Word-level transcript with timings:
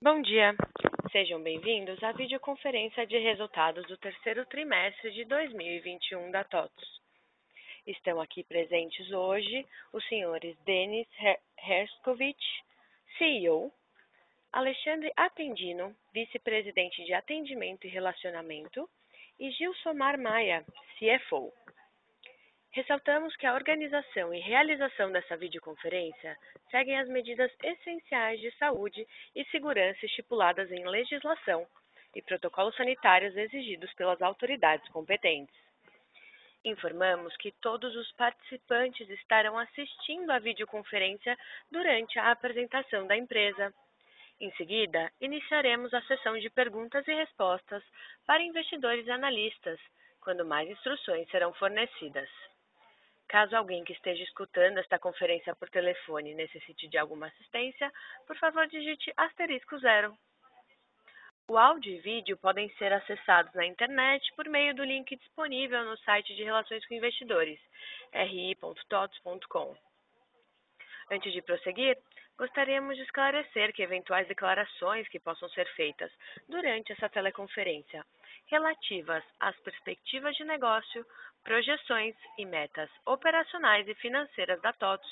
Bom 0.00 0.22
dia, 0.22 0.54
sejam 1.10 1.42
bem-vindos 1.42 2.00
à 2.04 2.12
videoconferência 2.12 3.04
de 3.04 3.18
resultados 3.18 3.84
do 3.88 3.96
terceiro 3.96 4.46
trimestre 4.46 5.10
de 5.10 5.24
2021 5.24 6.30
da 6.30 6.44
TOTS. 6.44 7.00
Estão 7.84 8.20
aqui 8.20 8.44
presentes 8.44 9.10
hoje 9.10 9.66
os 9.92 10.06
senhores 10.06 10.56
Denis 10.60 11.08
Herskovich, 11.66 12.38
CEO, 13.18 13.72
Alexandre 14.52 15.12
Atendino, 15.16 15.92
vice-presidente 16.14 17.04
de 17.04 17.12
Atendimento 17.12 17.84
e 17.84 17.90
Relacionamento, 17.90 18.88
e 19.40 19.50
Gilsomar 19.50 20.16
Maia, 20.16 20.64
CFO. 20.96 21.52
Ressaltamos 22.72 23.34
que 23.36 23.46
a 23.46 23.54
organização 23.54 24.32
e 24.32 24.40
realização 24.40 25.10
dessa 25.10 25.36
videoconferência 25.36 26.36
seguem 26.70 26.98
as 26.98 27.08
medidas 27.08 27.50
essenciais 27.62 28.40
de 28.40 28.50
saúde 28.58 29.06
e 29.34 29.44
segurança 29.46 30.04
estipuladas 30.04 30.70
em 30.70 30.86
legislação 30.86 31.66
e 32.14 32.22
protocolos 32.22 32.76
sanitários 32.76 33.36
exigidos 33.36 33.92
pelas 33.94 34.20
autoridades 34.20 34.88
competentes. 34.90 35.56
Informamos 36.64 37.36
que 37.38 37.52
todos 37.62 37.96
os 37.96 38.12
participantes 38.12 39.08
estarão 39.08 39.58
assistindo 39.58 40.30
à 40.30 40.38
videoconferência 40.38 41.36
durante 41.70 42.18
a 42.18 42.30
apresentação 42.30 43.06
da 43.06 43.16
empresa. 43.16 43.72
Em 44.40 44.52
seguida, 44.52 45.10
iniciaremos 45.20 45.92
a 45.94 46.02
sessão 46.02 46.38
de 46.38 46.50
perguntas 46.50 47.06
e 47.08 47.14
respostas 47.14 47.82
para 48.26 48.42
investidores 48.42 49.06
e 49.06 49.10
analistas, 49.10 49.80
quando 50.20 50.44
mais 50.44 50.68
instruções 50.68 51.28
serão 51.30 51.52
fornecidas. 51.54 52.28
Caso 53.28 53.54
alguém 53.54 53.84
que 53.84 53.92
esteja 53.92 54.22
escutando 54.22 54.78
esta 54.78 54.98
conferência 54.98 55.54
por 55.54 55.68
telefone 55.68 56.34
necessite 56.34 56.88
de 56.88 56.96
alguma 56.96 57.26
assistência, 57.26 57.92
por 58.26 58.36
favor 58.38 58.66
digite 58.66 59.12
asterisco 59.16 59.78
zero. 59.78 60.16
O 61.46 61.56
áudio 61.56 61.92
e 61.92 62.00
vídeo 62.00 62.36
podem 62.36 62.70
ser 62.76 62.92
acessados 62.92 63.52
na 63.54 63.66
internet 63.66 64.22
por 64.34 64.48
meio 64.48 64.74
do 64.74 64.84
link 64.84 65.14
disponível 65.16 65.84
no 65.84 65.96
site 65.98 66.34
de 66.34 66.42
Relações 66.42 66.86
com 66.86 66.94
Investidores, 66.94 67.60
ri.tots.com. 68.12 69.87
Antes 71.10 71.32
de 71.32 71.42
prosseguir, 71.42 71.96
gostaríamos 72.36 72.96
de 72.96 73.02
esclarecer 73.02 73.72
que 73.72 73.82
eventuais 73.82 74.28
declarações 74.28 75.08
que 75.08 75.18
possam 75.18 75.48
ser 75.50 75.66
feitas 75.74 76.12
durante 76.48 76.92
essa 76.92 77.08
teleconferência 77.08 78.04
relativas 78.48 79.24
às 79.40 79.58
perspectivas 79.60 80.34
de 80.36 80.44
negócio, 80.44 81.06
projeções 81.44 82.14
e 82.36 82.44
metas 82.44 82.90
operacionais 83.06 83.86
e 83.88 83.94
financeiras 83.94 84.60
da 84.60 84.72
TOTS 84.72 85.08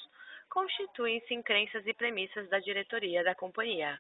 constituem-se 0.48 1.34
em 1.34 1.42
crenças 1.42 1.86
e 1.86 1.94
premissas 1.94 2.48
da 2.48 2.58
diretoria 2.58 3.22
da 3.24 3.34
companhia, 3.34 3.98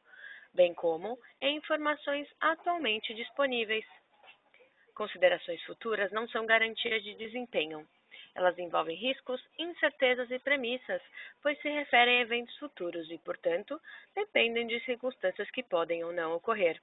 bem 0.54 0.72
como 0.74 1.18
em 1.40 1.56
informações 1.56 2.28
atualmente 2.40 3.14
disponíveis. 3.14 3.84
Considerações 4.94 5.62
futuras 5.64 6.10
não 6.12 6.26
são 6.28 6.46
garantias 6.46 7.02
de 7.02 7.14
desempenho. 7.14 7.86
Elas 8.36 8.58
envolvem 8.58 8.94
riscos, 8.94 9.42
incertezas 9.58 10.30
e 10.30 10.38
premissas, 10.38 11.00
pois 11.42 11.58
se 11.62 11.70
referem 11.70 12.18
a 12.18 12.20
eventos 12.20 12.54
futuros 12.58 13.10
e, 13.10 13.16
portanto, 13.16 13.80
dependem 14.14 14.66
de 14.66 14.78
circunstâncias 14.84 15.50
que 15.50 15.62
podem 15.62 16.04
ou 16.04 16.12
não 16.12 16.34
ocorrer. 16.34 16.78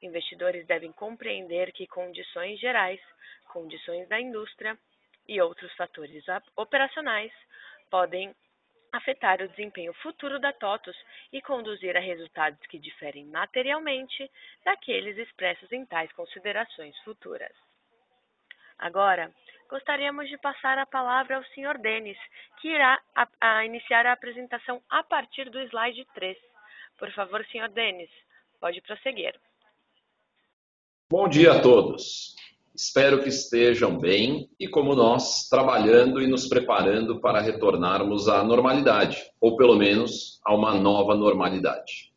Investidores 0.00 0.66
devem 0.66 0.90
compreender 0.90 1.70
que 1.72 1.86
condições 1.86 2.58
gerais, 2.58 2.98
condições 3.52 4.08
da 4.08 4.18
indústria 4.18 4.78
e 5.28 5.38
outros 5.38 5.70
fatores 5.74 6.24
operacionais 6.56 7.32
podem 7.90 8.34
afetar 8.90 9.42
o 9.42 9.48
desempenho 9.48 9.92
futuro 9.94 10.38
da 10.38 10.52
TOTUS 10.52 10.96
e 11.30 11.42
conduzir 11.42 11.94
a 11.94 12.00
resultados 12.00 12.64
que 12.68 12.78
diferem 12.78 13.26
materialmente 13.26 14.30
daqueles 14.64 15.18
expressos 15.18 15.70
em 15.72 15.84
tais 15.84 16.10
considerações 16.12 16.96
futuras. 17.00 17.52
Agora, 18.78 19.32
gostaríamos 19.70 20.28
de 20.28 20.38
passar 20.38 20.78
a 20.78 20.86
palavra 20.86 21.36
ao 21.36 21.44
Sr. 21.44 21.78
Denis, 21.80 22.18
que 22.60 22.68
irá 22.68 23.00
a, 23.14 23.28
a 23.40 23.64
iniciar 23.64 24.06
a 24.06 24.12
apresentação 24.12 24.82
a 24.88 25.02
partir 25.02 25.50
do 25.50 25.58
slide 25.60 26.06
3. 26.14 26.36
Por 26.98 27.12
favor, 27.12 27.44
Sr. 27.50 27.70
Denis, 27.70 28.10
pode 28.60 28.80
prosseguir. 28.82 29.34
Bom 31.10 31.28
dia 31.28 31.52
a 31.52 31.60
todos. 31.60 32.34
Espero 32.74 33.22
que 33.22 33.28
estejam 33.28 33.96
bem 33.96 34.50
e, 34.58 34.66
como 34.66 34.96
nós, 34.96 35.48
trabalhando 35.48 36.20
e 36.20 36.26
nos 36.26 36.48
preparando 36.48 37.20
para 37.20 37.40
retornarmos 37.40 38.28
à 38.28 38.42
normalidade, 38.42 39.30
ou 39.40 39.56
pelo 39.56 39.76
menos 39.76 40.40
a 40.44 40.52
uma 40.52 40.74
nova 40.74 41.14
normalidade. 41.14 42.12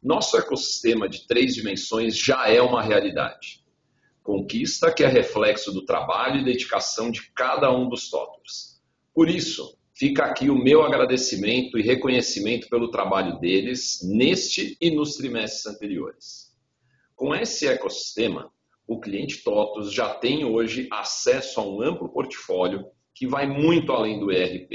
Nosso 0.00 0.38
ecossistema 0.38 1.08
de 1.08 1.26
três 1.26 1.56
dimensões 1.56 2.16
já 2.16 2.48
é 2.48 2.62
uma 2.62 2.82
realidade. 2.82 3.65
Conquista 4.26 4.92
que 4.92 5.04
é 5.04 5.06
reflexo 5.06 5.72
do 5.72 5.84
trabalho 5.84 6.40
e 6.40 6.44
dedicação 6.44 7.12
de 7.12 7.30
cada 7.30 7.72
um 7.72 7.88
dos 7.88 8.10
TOTORs. 8.10 8.82
Por 9.14 9.30
isso, 9.30 9.78
fica 9.94 10.24
aqui 10.24 10.50
o 10.50 10.58
meu 10.58 10.82
agradecimento 10.82 11.78
e 11.78 11.82
reconhecimento 11.82 12.68
pelo 12.68 12.90
trabalho 12.90 13.38
deles 13.38 14.00
neste 14.02 14.76
e 14.80 14.90
nos 14.90 15.14
trimestres 15.14 15.66
anteriores. 15.66 16.52
Com 17.14 17.32
esse 17.36 17.68
ecossistema, 17.68 18.50
o 18.84 18.98
cliente 18.98 19.44
TOTOS 19.44 19.92
já 19.92 20.12
tem 20.12 20.44
hoje 20.44 20.88
acesso 20.90 21.60
a 21.60 21.64
um 21.64 21.80
amplo 21.80 22.08
portfólio 22.08 22.84
que 23.14 23.28
vai 23.28 23.46
muito 23.46 23.92
além 23.92 24.18
do 24.18 24.32
ERP, 24.32 24.72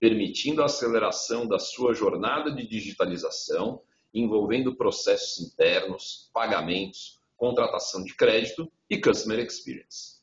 permitindo 0.00 0.62
a 0.62 0.64
aceleração 0.64 1.46
da 1.46 1.58
sua 1.58 1.92
jornada 1.92 2.50
de 2.50 2.66
digitalização, 2.66 3.82
envolvendo 4.14 4.74
processos 4.74 5.46
internos, 5.46 6.30
pagamentos, 6.32 7.22
contratação 7.36 8.04
de 8.04 8.14
crédito 8.14 8.70
e 8.88 9.00
customer 9.00 9.38
experience. 9.38 10.22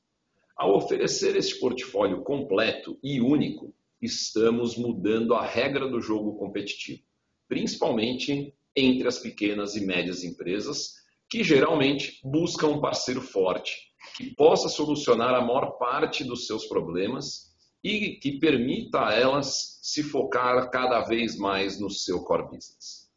Ao 0.56 0.76
oferecer 0.76 1.36
este 1.36 1.60
portfólio 1.60 2.22
completo 2.24 2.98
e 3.04 3.20
único, 3.20 3.74
estamos 4.02 4.78
mudando 4.78 5.34
a 5.34 5.46
regra 5.46 5.88
do 5.88 6.02
jogo 6.02 6.38
competitivo, 6.38 7.04
principalmente 7.48 8.54
entre 8.76 9.08
as 9.08 9.20
pequenas 9.20 9.76
e 9.76 9.86
médias 9.86 10.24
empresas 10.24 10.96
que 11.30 11.44
geralmente 11.44 12.20
buscam 12.24 12.68
um 12.68 12.82
parceiro 12.82 13.22
forte, 13.22 13.92
que 14.18 14.36
possa 14.36 14.68
solucionar 14.68 15.34
a 15.34 15.42
maior 15.42 15.78
parte 15.78 16.24
dos 16.24 16.46
seus 16.46 16.66
problemas 16.66 17.52
e 17.84 18.18
que 18.18 18.38
permita 18.38 19.08
a 19.08 19.14
elas 19.14 19.80
se 19.82 20.04
focar 20.04 20.70
cada 20.70 21.02
vez 21.02 21.38
mais 21.38 21.80
no 21.80 21.90
seu 21.90 22.24
core 22.24 22.44
business. 22.44 23.10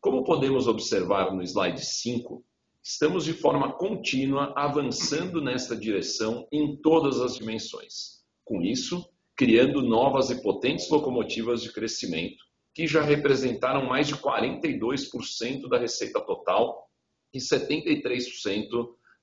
Como 0.00 0.24
podemos 0.24 0.66
observar 0.66 1.32
no 1.32 1.42
slide 1.42 1.80
5, 1.80 2.44
estamos 2.82 3.24
de 3.24 3.32
forma 3.32 3.72
contínua 3.72 4.52
avançando 4.56 5.40
nesta 5.40 5.76
direção 5.76 6.46
em 6.50 6.76
todas 6.76 7.20
as 7.20 7.36
dimensões. 7.36 8.22
Com 8.44 8.60
isso, 8.60 9.08
criando 9.36 9.82
novas 9.82 10.30
e 10.30 10.42
potentes 10.42 10.90
locomotivas 10.90 11.62
de 11.62 11.72
crescimento, 11.72 12.42
que 12.74 12.86
já 12.86 13.02
representaram 13.02 13.86
mais 13.86 14.08
de 14.08 14.16
42% 14.16 15.68
da 15.68 15.78
receita 15.78 16.20
total 16.20 16.88
e 17.32 17.38
73% 17.38 18.68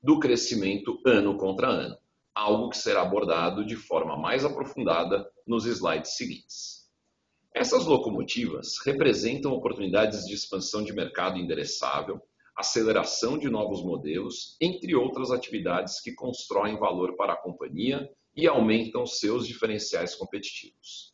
do 0.02 0.20
crescimento 0.20 1.00
ano 1.06 1.36
contra 1.38 1.68
ano, 1.68 1.98
algo 2.34 2.70
que 2.70 2.78
será 2.78 3.02
abordado 3.02 3.66
de 3.66 3.76
forma 3.76 4.18
mais 4.18 4.46
aprofundada 4.46 5.30
nos 5.46 5.66
slides 5.66 6.16
seguintes. 6.16 6.88
Essas 7.54 7.86
locomotivas 7.86 8.78
representam 8.86 9.52
oportunidades 9.52 10.26
de 10.26 10.34
expansão 10.34 10.84
de 10.84 10.94
mercado 10.94 11.38
endereçável, 11.38 12.22
aceleração 12.60 13.38
de 13.38 13.50
novos 13.50 13.82
modelos, 13.82 14.58
entre 14.60 14.94
outras 14.94 15.32
atividades 15.32 16.02
que 16.02 16.14
constroem 16.14 16.78
valor 16.78 17.16
para 17.16 17.34
a 17.34 17.42
companhia 17.42 18.10
e 18.36 18.48
aumentam 18.48 19.06
seus 19.06 19.48
diferenciais 19.48 20.14
competitivos. 20.14 21.14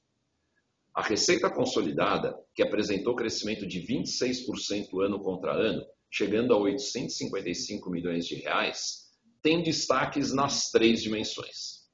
A 0.93 1.03
receita 1.03 1.49
consolidada, 1.49 2.35
que 2.55 2.63
apresentou 2.63 3.15
crescimento 3.15 3.67
de 3.67 3.79
26% 3.81 5.03
ano 5.03 5.19
contra 5.19 5.53
ano, 5.53 5.85
chegando 6.09 6.53
a 6.53 6.57
855 6.57 7.91
milhões 7.91 8.25
de 8.25 8.35
reais, 8.35 9.05
tem 9.43 9.61
destaques 9.61 10.33
nas 10.33 10.71
três 10.71 11.03
dimensões. 11.03 11.85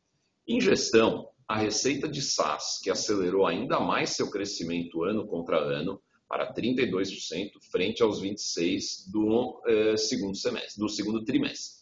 Em 0.48 0.62
gestão, 0.62 1.28
a 1.46 1.58
receita 1.58 2.08
de 2.08 2.22
SaaS, 2.22 2.80
que 2.82 2.90
acelerou 2.90 3.46
ainda 3.46 3.80
mais 3.82 4.12
seu 4.12 4.32
crescimento 4.32 5.04
ano 5.04 5.28
contra 5.28 5.58
ano, 5.58 6.02
para 6.32 6.52
32%, 6.54 7.60
frente 7.70 8.02
aos 8.02 8.22
26% 8.22 9.12
do, 9.12 9.62
eh, 9.68 9.98
segundo, 9.98 10.34
semestre, 10.34 10.80
do 10.80 10.88
segundo 10.88 11.26
trimestre. 11.26 11.82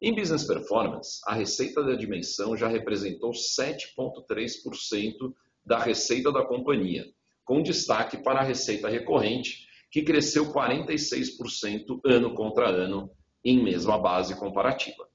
Em 0.00 0.14
Business 0.14 0.44
Performance, 0.44 1.20
a 1.26 1.34
receita 1.34 1.82
da 1.82 1.96
dimensão 1.96 2.56
já 2.56 2.68
representou 2.68 3.32
7,3% 3.32 5.34
da 5.66 5.80
receita 5.80 6.30
da 6.30 6.46
companhia, 6.46 7.04
com 7.44 7.60
destaque 7.60 8.18
para 8.18 8.38
a 8.38 8.44
receita 8.44 8.88
recorrente, 8.88 9.66
que 9.90 10.02
cresceu 10.02 10.52
46% 10.52 12.00
ano 12.04 12.36
contra 12.36 12.68
ano 12.68 13.10
em 13.44 13.64
mesma 13.64 13.98
base 13.98 14.38
comparativa. 14.38 15.08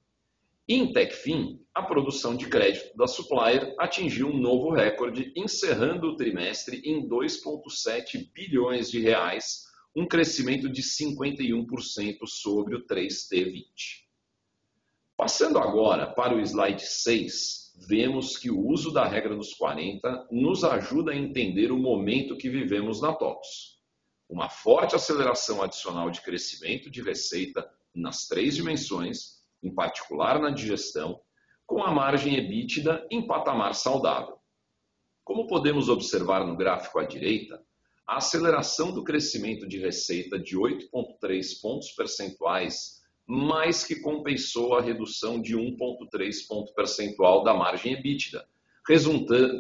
Em 0.68 0.92
Techfin, 0.92 1.62
a 1.78 1.84
produção 1.84 2.36
de 2.36 2.48
crédito 2.48 2.98
da 2.98 3.06
Supplier 3.06 3.76
atingiu 3.78 4.30
um 4.30 4.38
novo 4.40 4.72
recorde, 4.72 5.32
encerrando 5.36 6.08
o 6.08 6.16
trimestre 6.16 6.82
em 6.84 7.08
2,7 7.08 8.32
bilhões 8.34 8.90
de 8.90 9.00
reais, 9.00 9.68
um 9.96 10.08
crescimento 10.08 10.68
de 10.68 10.82
51% 10.82 12.26
sobre 12.26 12.76
o 12.76 12.84
3T20. 12.84 13.64
Passando 15.16 15.60
agora 15.60 16.08
para 16.08 16.36
o 16.36 16.40
slide 16.40 16.82
6, 16.82 17.76
vemos 17.88 18.38
que 18.38 18.50
o 18.50 18.60
uso 18.60 18.92
da 18.92 19.06
regra 19.06 19.36
dos 19.36 19.54
40 19.54 20.30
nos 20.32 20.64
ajuda 20.64 21.12
a 21.12 21.16
entender 21.16 21.72
o 21.72 21.78
momento 21.78 22.38
que 22.38 22.50
vivemos 22.50 23.04
na 23.04 23.14
TOTS. 23.14 23.78
Uma 24.28 24.50
forte 24.50 24.96
aceleração 24.96 25.62
adicional 25.62 26.10
de 26.10 26.22
crescimento 26.22 26.90
de 26.90 27.04
receita 27.04 27.70
nas 27.94 28.28
três 28.28 28.56
dimensões, 28.56 29.44
em 29.62 29.72
particular 29.72 30.40
na 30.40 30.50
digestão, 30.50 31.22
com 31.68 31.84
a 31.84 31.92
margem 31.92 32.38
EBITDA 32.38 33.06
em 33.12 33.28
patamar 33.28 33.76
saudável. 33.76 34.40
Como 35.24 35.46
podemos 35.46 35.90
observar 35.90 36.48
no 36.48 36.56
gráfico 36.56 36.98
à 36.98 37.04
direita, 37.04 37.62
a 38.08 38.18
aceleração 38.18 38.92
do 38.94 39.04
crescimento 39.04 39.68
de 39.68 39.78
receita 39.78 40.40
de 40.40 40.58
8,3 40.58 41.62
pontos 41.62 41.92
percentuais 41.92 42.98
mais 43.28 43.84
que 43.84 43.98
compensou 43.98 44.76
a 44.76 44.82
redução 44.82 45.42
de 45.42 45.58
1,3 45.58 46.48
ponto 46.48 46.74
percentual 46.74 47.44
da 47.44 47.54
margem 47.54 47.92
EBITDA, 47.92 48.48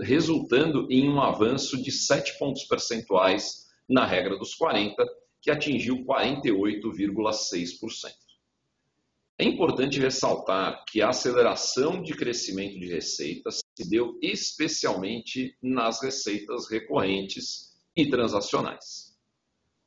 resultando 0.04 0.88
em 0.89 1.09
um 1.09 1.21
avanço 1.21 1.83
de 1.83 1.92
7 1.92 2.39
pontos 2.39 2.63
percentuais 2.63 3.68
na 3.89 4.06
regra 4.06 4.38
dos 4.38 4.56
40, 4.56 5.06
que 5.42 5.51
atingiu 5.51 6.06
48,6%. 6.06 8.27
É 9.39 9.45
importante 9.45 10.00
ressaltar 10.00 10.84
que 10.88 11.00
a 11.00 11.10
aceleração 11.10 12.01
de 12.01 12.16
crescimento 12.16 12.80
de 12.80 12.88
receitas 12.88 13.60
se 13.78 13.88
deu 13.88 14.18
especialmente 14.19 15.56
nas 15.62 16.01
receitas 16.01 16.68
recorrentes 16.72 17.78
e 17.95 18.10
transacionais. 18.10 19.16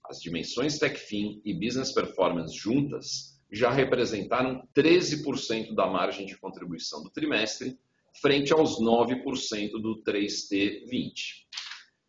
As 0.05 0.21
dimensões 0.21 0.79
TechFin 0.79 1.43
e 1.45 1.53
Business 1.53 1.93
Performance 1.93 2.57
juntas 2.57 3.41
já 3.51 3.71
representaram 3.71 4.69
13% 4.73 5.75
da 5.75 5.89
margem 5.89 6.27
de 6.27 6.39
contribuição 6.39 7.03
do 7.03 7.11
trimestre, 7.11 7.77
frente 8.23 8.53
aos 8.53 8.81
9% 8.81 9.73
do 9.83 10.01
3T20. 10.05 11.13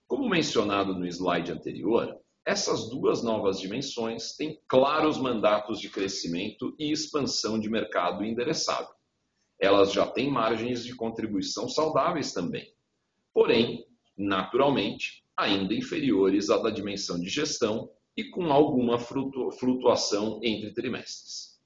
Como 0.06 0.30
mencionado 0.30 0.94
no 0.94 1.08
slide 1.08 1.52
anterior, 1.52 2.20
essas 2.46 2.90
duas 2.90 3.24
novas 3.24 3.60
dimensões 3.60 4.36
têm 4.36 4.60
claros 4.68 5.18
mandatos 5.18 5.80
de 5.80 5.90
crescimento 5.90 6.76
e 6.80 6.92
expansão 6.92 7.60
de 7.60 7.70
mercado 7.70 8.26
endereçado. 8.26 8.90
Elas 9.60 9.92
já 9.92 10.08
têm 10.08 10.30
margens 10.30 10.84
de 10.84 10.96
contribuição 10.96 11.70
saudáveis 11.70 12.34
também, 12.34 12.74
porém, 13.32 13.86
naturalmente, 14.18 15.24
ainda 15.38 15.74
inferiores 15.74 16.50
à 16.50 16.58
da 16.58 16.72
dimensão 16.72 17.20
de 17.20 17.30
gestão 17.30 17.90
e 18.18 18.24
com 18.24 18.52
alguma 18.52 18.98
flutuação 18.98 20.40
entre 20.44 20.74
trimestres. 20.74 21.60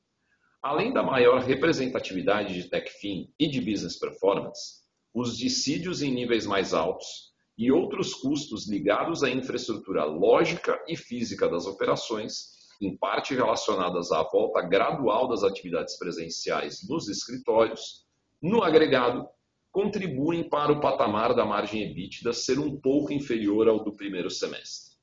Além 0.62 0.92
da 0.92 1.02
maior 1.02 1.42
representatividade 1.42 2.54
de 2.54 2.70
Techfin 2.70 3.32
e 3.40 3.48
de 3.48 3.62
Business 3.62 3.98
Performance, 3.98 4.84
os 5.14 5.38
dissídios 5.38 6.02
em 6.02 6.12
níveis 6.12 6.46
mais 6.46 6.74
altos 6.74 7.35
e 7.58 7.72
outros 7.72 8.14
custos 8.14 8.70
ligados 8.70 9.24
à 9.24 9.30
infraestrutura 9.30 10.04
lógica 10.04 10.78
e 10.88 10.96
física 10.98 11.48
das 11.48 11.66
operações, 11.66 12.54
em 12.82 12.96
parte 12.98 13.34
relacionadas 13.34 14.12
à 14.12 14.22
volta 14.24 14.62
gradual 14.62 15.28
das 15.28 15.44
atividades 15.44 15.98
presenciais 15.98 16.88
nos 16.88 17.08
escritórios, 17.08 18.06
no 18.42 18.62
agregado, 18.62 19.28
contribuem 19.72 20.48
para 20.48 20.72
o 20.72 20.82
patamar 20.82 21.34
da 21.34 21.46
margem 21.46 21.84
EBITDA 21.84 22.34
ser 22.34 22.60
um 22.60 22.80
pouco 22.80 23.14
inferior 23.14 23.68
ao 23.68 23.84
do 23.84 23.96
primeiro 23.96 24.30
semestre. 24.30 24.96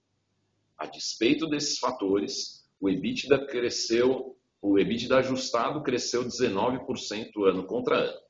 A 0.77 0.87
despeito 0.87 1.47
desses 1.47 1.79
fatores, 1.79 2.69
o 2.81 2.91
EBITDA 2.91 3.47
cresceu, 3.47 4.37
o 4.61 4.79
EBITDA 4.79 5.19
ajustado 5.19 5.83
cresceu 5.83 6.25
19% 6.25 7.49
ano 7.49 7.67
contra 7.67 7.97
ano 7.97 8.23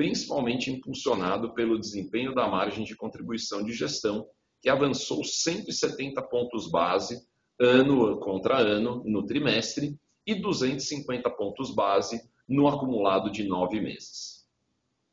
principalmente 0.00 0.70
impulsionado 0.70 1.52
pelo 1.52 1.78
desempenho 1.78 2.34
da 2.34 2.48
margem 2.48 2.84
de 2.84 2.96
contribuição 2.96 3.62
de 3.62 3.74
gestão, 3.74 4.26
que 4.62 4.70
avançou 4.70 5.22
170 5.22 6.22
pontos 6.22 6.70
base 6.70 7.22
ano 7.60 8.18
contra 8.18 8.56
ano 8.56 9.02
no 9.04 9.26
trimestre 9.26 10.00
e 10.26 10.34
250 10.34 11.28
pontos 11.28 11.74
base 11.74 12.18
no 12.48 12.66
acumulado 12.66 13.30
de 13.30 13.44
nove 13.44 13.78
meses. 13.78 14.48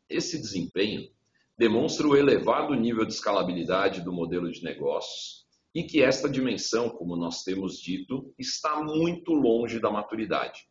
Esse 0.09 0.39
desempenho 0.39 1.09
demonstra 1.57 2.07
o 2.07 2.15
elevado 2.15 2.73
nível 2.73 3.03
de 3.03 3.11
escalabilidade 3.11 3.99
do 3.99 4.13
modelo 4.13 4.49
de 4.49 4.63
negócios 4.63 5.45
e 5.75 5.83
que 5.83 6.01
esta 6.01 6.29
dimensão, 6.29 6.89
como 6.91 7.17
nós 7.17 7.43
temos 7.43 7.77
dito, 7.77 8.33
está 8.39 8.81
muito 8.81 9.33
longe 9.33 9.81
da 9.81 9.91
maturidade, 9.91 10.61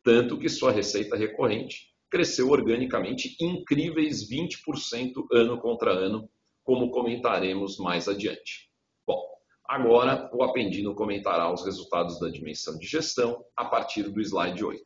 tanto 0.00 0.38
que 0.38 0.48
sua 0.48 0.70
receita 0.70 1.16
recorrente 1.16 1.92
cresceu 2.14 2.48
organicamente 2.48 3.36
incríveis 3.40 4.30
20% 4.30 5.14
ano 5.32 5.60
contra 5.60 5.90
ano, 5.90 6.30
como 6.62 6.92
comentaremos 6.92 7.76
mais 7.78 8.06
adiante. 8.06 8.70
Bom, 9.04 9.20
agora 9.66 10.30
o 10.32 10.44
Apendino 10.44 10.94
comentará 10.94 11.52
os 11.52 11.64
resultados 11.64 12.20
da 12.20 12.30
dimensão 12.30 12.78
de 12.78 12.86
gestão 12.86 13.44
a 13.56 13.64
partir 13.64 14.04
do 14.04 14.20
slide 14.20 14.64
8. 14.64 14.80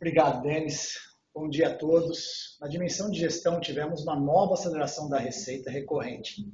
Obrigado, 0.00 0.42
Denis. 0.42 0.96
Bom 1.32 1.48
dia 1.48 1.68
a 1.68 1.74
todos. 1.76 2.58
Na 2.60 2.66
dimensão 2.66 3.08
de 3.08 3.20
gestão, 3.20 3.60
tivemos 3.60 4.02
uma 4.02 4.18
nova 4.18 4.54
aceleração 4.54 5.08
da 5.08 5.20
receita 5.20 5.70
recorrente, 5.70 6.44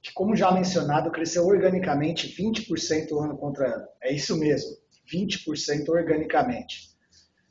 que, 0.00 0.12
como 0.12 0.36
já 0.36 0.52
mencionado, 0.52 1.10
cresceu 1.10 1.44
organicamente 1.48 2.28
20% 2.28 3.20
ano 3.20 3.36
contra 3.36 3.74
ano. 3.74 3.88
É 4.00 4.14
isso 4.14 4.38
mesmo, 4.38 4.70
20% 5.12 5.88
organicamente 5.88 6.90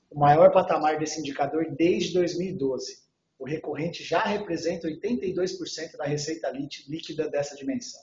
o 0.10 0.20
maior 0.20 0.52
patamar 0.52 0.98
desse 0.98 1.20
indicador 1.20 1.70
desde 1.76 2.14
2012. 2.14 3.04
O 3.38 3.46
recorrente 3.46 4.04
já 4.04 4.22
representa 4.24 4.88
82% 4.88 5.96
da 5.98 6.06
receita 6.06 6.50
líquida 6.50 7.30
dessa 7.30 7.56
dimensão. 7.56 8.02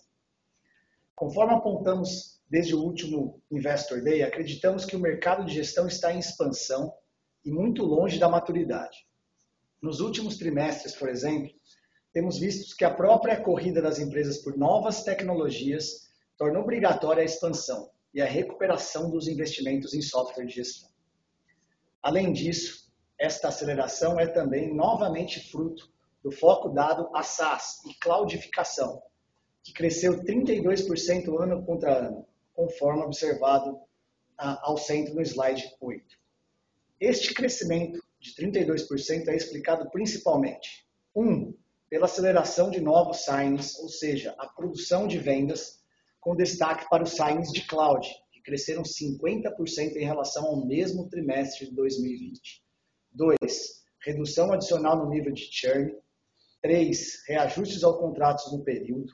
Conforme 1.14 1.54
apontamos 1.54 2.40
desde 2.48 2.74
o 2.74 2.82
último 2.82 3.42
Investor 3.50 4.02
Day, 4.02 4.22
acreditamos 4.22 4.84
que 4.84 4.94
o 4.94 5.00
mercado 5.00 5.44
de 5.44 5.54
gestão 5.54 5.86
está 5.86 6.12
em 6.12 6.18
expansão 6.18 6.94
e 7.44 7.50
muito 7.50 7.82
longe 7.84 8.18
da 8.18 8.28
maturidade. 8.28 9.06
Nos 9.82 10.00
últimos 10.00 10.36
trimestres, 10.36 10.94
por 10.94 11.08
exemplo, 11.08 11.52
temos 12.12 12.38
visto 12.38 12.76
que 12.76 12.84
a 12.84 12.94
própria 12.94 13.38
corrida 13.40 13.82
das 13.82 13.98
empresas 13.98 14.38
por 14.38 14.56
novas 14.56 15.02
tecnologias 15.02 16.06
torna 16.38 16.60
obrigatória 16.60 17.22
a 17.22 17.26
expansão 17.26 17.90
e 18.14 18.22
a 18.22 18.26
recuperação 18.26 19.10
dos 19.10 19.28
investimentos 19.28 19.92
em 19.92 20.00
software 20.00 20.46
de 20.46 20.54
gestão. 20.54 20.95
Além 22.06 22.32
disso, 22.32 22.88
esta 23.18 23.48
aceleração 23.48 24.20
é 24.20 24.28
também 24.28 24.72
novamente 24.72 25.50
fruto 25.50 25.92
do 26.22 26.30
foco 26.30 26.68
dado 26.68 27.10
a 27.12 27.24
SaaS 27.24 27.84
e 27.84 27.94
cloudificação, 27.94 29.02
que 29.64 29.72
cresceu 29.72 30.22
32% 30.22 31.42
ano 31.42 31.66
contra 31.66 32.06
ano, 32.06 32.24
conforme 32.54 33.02
observado 33.02 33.80
ao 34.38 34.78
centro 34.78 35.16
no 35.16 35.20
slide 35.20 35.68
8. 35.80 36.04
Este 37.00 37.34
crescimento 37.34 38.00
de 38.20 38.32
32% 38.36 39.26
é 39.26 39.34
explicado 39.34 39.90
principalmente, 39.90 40.86
1. 41.12 41.28
Um, 41.28 41.54
pela 41.90 42.04
aceleração 42.04 42.70
de 42.70 42.80
novos 42.80 43.24
signs, 43.24 43.80
ou 43.80 43.88
seja, 43.88 44.32
a 44.38 44.46
produção 44.46 45.08
de 45.08 45.18
vendas, 45.18 45.82
com 46.20 46.36
destaque 46.36 46.88
para 46.88 47.02
os 47.02 47.10
signs 47.10 47.50
de 47.50 47.66
cloud, 47.66 48.08
cresceram 48.46 48.84
50% 48.84 49.96
em 49.96 50.04
relação 50.04 50.46
ao 50.46 50.64
mesmo 50.64 51.08
trimestre 51.08 51.66
de 51.66 51.74
2020. 51.74 52.62
2. 53.10 53.36
Redução 54.00 54.52
adicional 54.52 54.96
no 54.96 55.10
nível 55.10 55.32
de 55.32 55.48
churn. 55.50 55.92
3. 56.62 57.24
Reajustes 57.26 57.82
aos 57.82 57.98
contratos 57.98 58.52
no 58.52 58.62
período. 58.62 59.12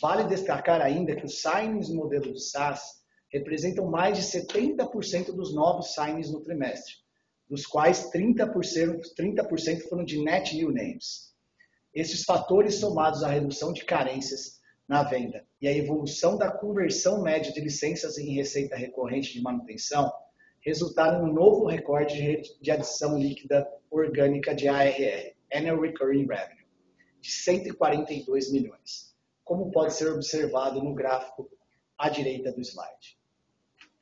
Vale 0.00 0.24
destacar 0.28 0.80
ainda 0.80 1.16
que 1.16 1.26
os 1.26 1.42
signings 1.42 1.88
no 1.88 1.96
modelo 1.96 2.32
de 2.32 2.40
SaaS 2.40 3.00
representam 3.32 3.90
mais 3.90 4.16
de 4.16 4.22
70% 4.24 5.32
dos 5.32 5.52
novos 5.52 5.92
signings 5.92 6.30
no 6.30 6.40
trimestre, 6.40 6.94
dos 7.48 7.66
quais 7.66 8.08
30%, 8.10 9.00
30 9.16 9.48
foram 9.88 10.04
de 10.04 10.22
net 10.22 10.56
new 10.56 10.72
names. 10.72 11.34
Esses 11.92 12.22
fatores 12.22 12.76
somados 12.76 13.24
à 13.24 13.28
redução 13.28 13.72
de 13.72 13.84
carências 13.84 14.59
na 14.90 15.04
venda 15.04 15.46
e 15.62 15.68
a 15.68 15.72
evolução 15.72 16.36
da 16.36 16.50
conversão 16.50 17.22
média 17.22 17.52
de 17.52 17.60
licenças 17.60 18.18
em 18.18 18.34
receita 18.34 18.74
recorrente 18.74 19.32
de 19.32 19.40
manutenção 19.40 20.12
resultaram 20.66 21.24
em 21.24 21.30
um 21.30 21.32
novo 21.32 21.64
recorde 21.66 22.42
de 22.60 22.70
adição 22.72 23.16
líquida 23.16 23.70
orgânica 23.88 24.52
de 24.52 24.66
ARR, 24.66 25.32
Annual 25.54 25.80
Recurring 25.80 26.26
Revenue, 26.26 26.66
de 27.20 27.30
142 27.30 28.50
milhões, 28.50 29.14
como 29.44 29.70
pode 29.70 29.94
ser 29.94 30.10
observado 30.10 30.82
no 30.82 30.92
gráfico 30.92 31.48
à 31.96 32.08
direita 32.08 32.50
do 32.50 32.60
slide. 32.60 33.16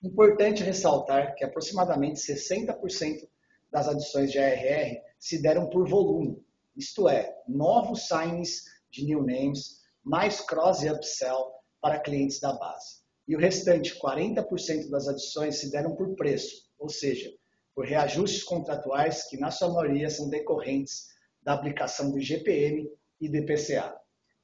Importante 0.02 0.62
ressaltar 0.62 1.35
que 1.35 1.45
aproximadamente 1.45 2.18
60% 2.18 3.28
das 3.71 3.88
adições 3.88 4.33
de 4.33 4.38
ARR 4.38 5.02
se 5.18 5.42
deram 5.42 5.68
por 5.68 5.87
volume, 5.87 6.42
isto 6.75 7.11
é, 7.11 7.37
novos 7.47 8.09
signs 8.09 8.64
de 8.90 9.04
new 9.04 9.23
names 9.23 9.87
mais 10.09 10.41
cross 10.41 10.83
e 10.83 10.91
upsell 10.91 11.53
para 11.83 12.00
clientes 12.00 12.41
da 12.41 12.55
base. 12.55 13.07
e 13.29 13.37
o 13.37 13.38
restante, 13.38 13.95
40% 14.00 14.88
das 14.88 15.07
adições, 15.07 15.61
se 15.61 15.71
deram 15.71 15.95
por 15.95 16.17
preço, 16.17 16.62
ou 16.79 16.88
seja, 16.88 17.31
por 17.75 17.85
reajustes 17.85 18.43
contratuais 18.43 19.29
que, 19.29 19.37
na 19.37 19.50
sua 19.50 19.71
maioria, 19.71 20.09
são 20.09 20.31
decorrentes 20.31 21.09
da 21.43 21.53
aplicação 21.53 22.11
do 22.11 22.19
IGPM 22.19 22.91
e 23.21 23.29
DPCA, 23.29 23.95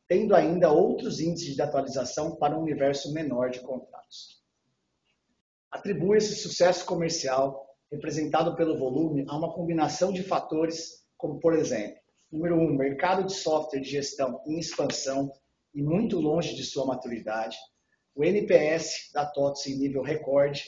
tendo 0.06 0.36
ainda 0.36 0.70
outros 0.70 1.18
índices 1.18 1.54
de 1.54 1.62
atualização 1.62 2.36
para 2.36 2.54
um 2.54 2.60
universo 2.60 3.10
menor 3.14 3.48
de 3.48 3.60
contratos. 3.60 4.42
Atribui 5.70 6.18
esse 6.18 6.34
sucesso 6.34 6.84
comercial, 6.84 7.66
representado 7.90 8.54
pelo 8.54 8.78
volume, 8.78 9.24
a 9.26 9.34
uma 9.34 9.54
combinação 9.54 10.12
de 10.12 10.22
fatores, 10.22 11.06
como, 11.16 11.40
por 11.40 11.54
exemplo, 11.54 11.96
número 12.30 12.54
um, 12.54 12.76
mercado 12.76 13.24
de 13.24 13.32
software 13.32 13.80
de 13.80 13.88
gestão 13.88 14.42
em 14.46 14.58
expansão 14.58 15.32
e 15.74 15.82
muito 15.82 16.20
longe 16.20 16.54
de 16.54 16.64
sua 16.64 16.86
maturidade, 16.86 17.56
o 18.14 18.24
NPS 18.24 19.10
da 19.12 19.26
TOTS 19.26 19.66
em 19.66 19.78
nível 19.78 20.02
recorde, 20.02 20.64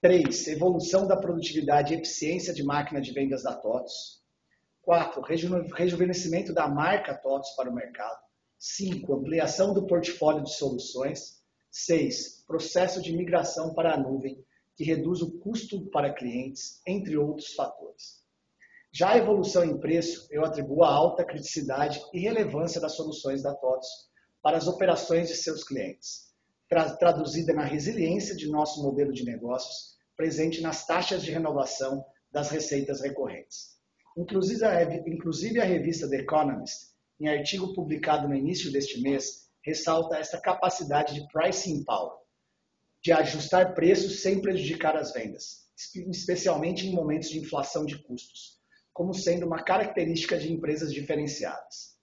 3. 0.00 0.48
Evolução 0.48 1.06
da 1.06 1.16
produtividade 1.16 1.94
e 1.94 1.96
eficiência 1.98 2.52
de 2.52 2.64
máquina 2.64 3.00
de 3.00 3.12
vendas 3.12 3.42
da 3.42 3.54
TOTS. 3.54 4.22
4. 4.82 5.22
Rejuvenescimento 5.74 6.52
da 6.52 6.66
marca 6.66 7.14
TOTS 7.14 7.54
para 7.54 7.70
o 7.70 7.74
mercado. 7.74 8.18
5. 8.58 9.14
Ampliação 9.14 9.72
do 9.72 9.86
portfólio 9.86 10.42
de 10.42 10.54
soluções. 10.54 11.42
6. 11.70 12.44
Processo 12.46 13.00
de 13.00 13.16
migração 13.16 13.74
para 13.74 13.94
a 13.94 13.96
nuvem, 13.96 14.42
que 14.74 14.82
reduz 14.82 15.22
o 15.22 15.38
custo 15.38 15.88
para 15.90 16.12
clientes, 16.12 16.80
entre 16.86 17.16
outros 17.16 17.52
fatores. 17.54 18.22
Já 18.90 19.10
a 19.10 19.18
evolução 19.18 19.64
em 19.64 19.78
preço, 19.78 20.26
eu 20.30 20.44
atribuo 20.44 20.82
a 20.82 20.92
alta 20.92 21.24
criticidade 21.24 22.02
e 22.12 22.18
relevância 22.18 22.80
das 22.80 22.96
soluções 22.96 23.42
da 23.42 23.54
TOTS 23.54 24.10
para 24.42 24.58
as 24.58 24.66
operações 24.66 25.28
de 25.28 25.36
seus 25.36 25.62
clientes, 25.64 26.32
traduzida 26.98 27.52
na 27.52 27.64
resiliência 27.64 28.34
de 28.34 28.50
nosso 28.50 28.82
modelo 28.82 29.12
de 29.12 29.24
negócios 29.24 29.92
presente 30.16 30.60
nas 30.60 30.86
taxas 30.86 31.22
de 31.22 31.30
renovação 31.30 32.04
das 32.30 32.50
receitas 32.50 33.00
recorrentes. 33.00 33.72
Inclusive 34.16 34.64
a, 34.64 35.64
revista 35.64 36.08
The 36.08 36.16
Economist, 36.16 36.92
em 37.20 37.28
artigo 37.28 37.72
publicado 37.72 38.28
no 38.28 38.34
início 38.34 38.70
deste 38.70 39.00
mês, 39.00 39.48
ressalta 39.64 40.16
essa 40.16 40.40
capacidade 40.40 41.14
de 41.14 41.26
pricing 41.28 41.84
power, 41.84 42.18
de 43.02 43.12
ajustar 43.12 43.74
preços 43.74 44.20
sem 44.20 44.40
prejudicar 44.40 44.96
as 44.96 45.12
vendas, 45.12 45.66
especialmente 46.10 46.86
em 46.86 46.92
momentos 46.92 47.30
de 47.30 47.38
inflação 47.38 47.84
de 47.86 47.98
custos, 48.02 48.60
como 48.92 49.14
sendo 49.14 49.46
uma 49.46 49.62
característica 49.62 50.38
de 50.38 50.52
empresas 50.52 50.92
diferenciadas. 50.92 51.96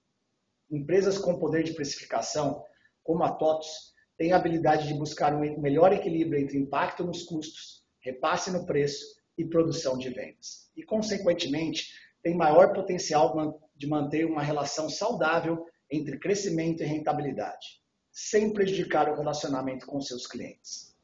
Empresas 0.70 1.18
com 1.18 1.40
poder 1.40 1.64
de 1.64 1.74
precificação, 1.74 2.64
como 3.04 3.24
a 3.24 3.32
TOTOS, 3.32 3.94
têm 4.18 4.34
a 4.34 4.38
habilidade 4.38 4.88
de 4.88 4.94
buscar 4.94 5.34
um 5.34 5.62
melhor 5.62 5.94
equilíbrio 5.94 6.40
entre 6.40 6.58
impacto 6.58 7.04
nos 7.04 7.24
custos 7.24 7.80
repasse 8.02 8.52
no 8.52 8.66
preço 8.66 9.06
e 9.38 9.46
produção 9.46 9.98
de 9.98 10.10
vendas. 10.10 10.70
E, 10.76 10.84
consequentemente, 10.84 11.94
tem 12.22 12.36
maior 12.36 12.74
potencial 12.74 13.62
de 13.76 13.88
manter 13.88 14.26
uma 14.26 14.42
relação 14.42 14.90
saudável 14.90 15.66
entre 15.90 16.20
crescimento 16.20 16.84
e 16.84 16.86
rentabilidade, 16.86 17.82
sem 18.12 18.54
prejudicar 18.54 19.10
o 19.10 19.16
relacionamento 19.16 19.86
com 19.86 20.00
seus 20.02 20.28
clientes. 20.28 20.96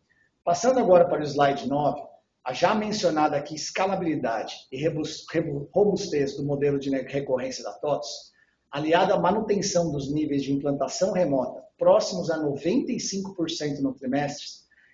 Passando 0.43 0.79
agora 0.79 1.07
para 1.07 1.21
o 1.21 1.25
slide 1.25 1.67
9, 1.67 2.01
a 2.43 2.53
já 2.53 2.75
mencionada 2.75 3.35
aqui 3.35 3.55
escalabilidade 3.55 4.53
e 4.71 4.87
robustez 5.73 6.37
do 6.37 6.45
modelo 6.45 6.77
de 6.77 6.89
recorrência 6.91 7.63
da 7.63 7.73
TOTS, 7.73 8.31
aliada 8.71 9.13
à 9.13 9.19
manutenção 9.19 9.91
dos 9.91 10.11
níveis 10.11 10.43
de 10.43 10.51
implantação 10.51 11.11
remota 11.11 11.65
próximos 11.77 12.29
a 12.29 12.39
95% 12.39 13.79
no 13.79 13.93
trimestre, 13.93 14.47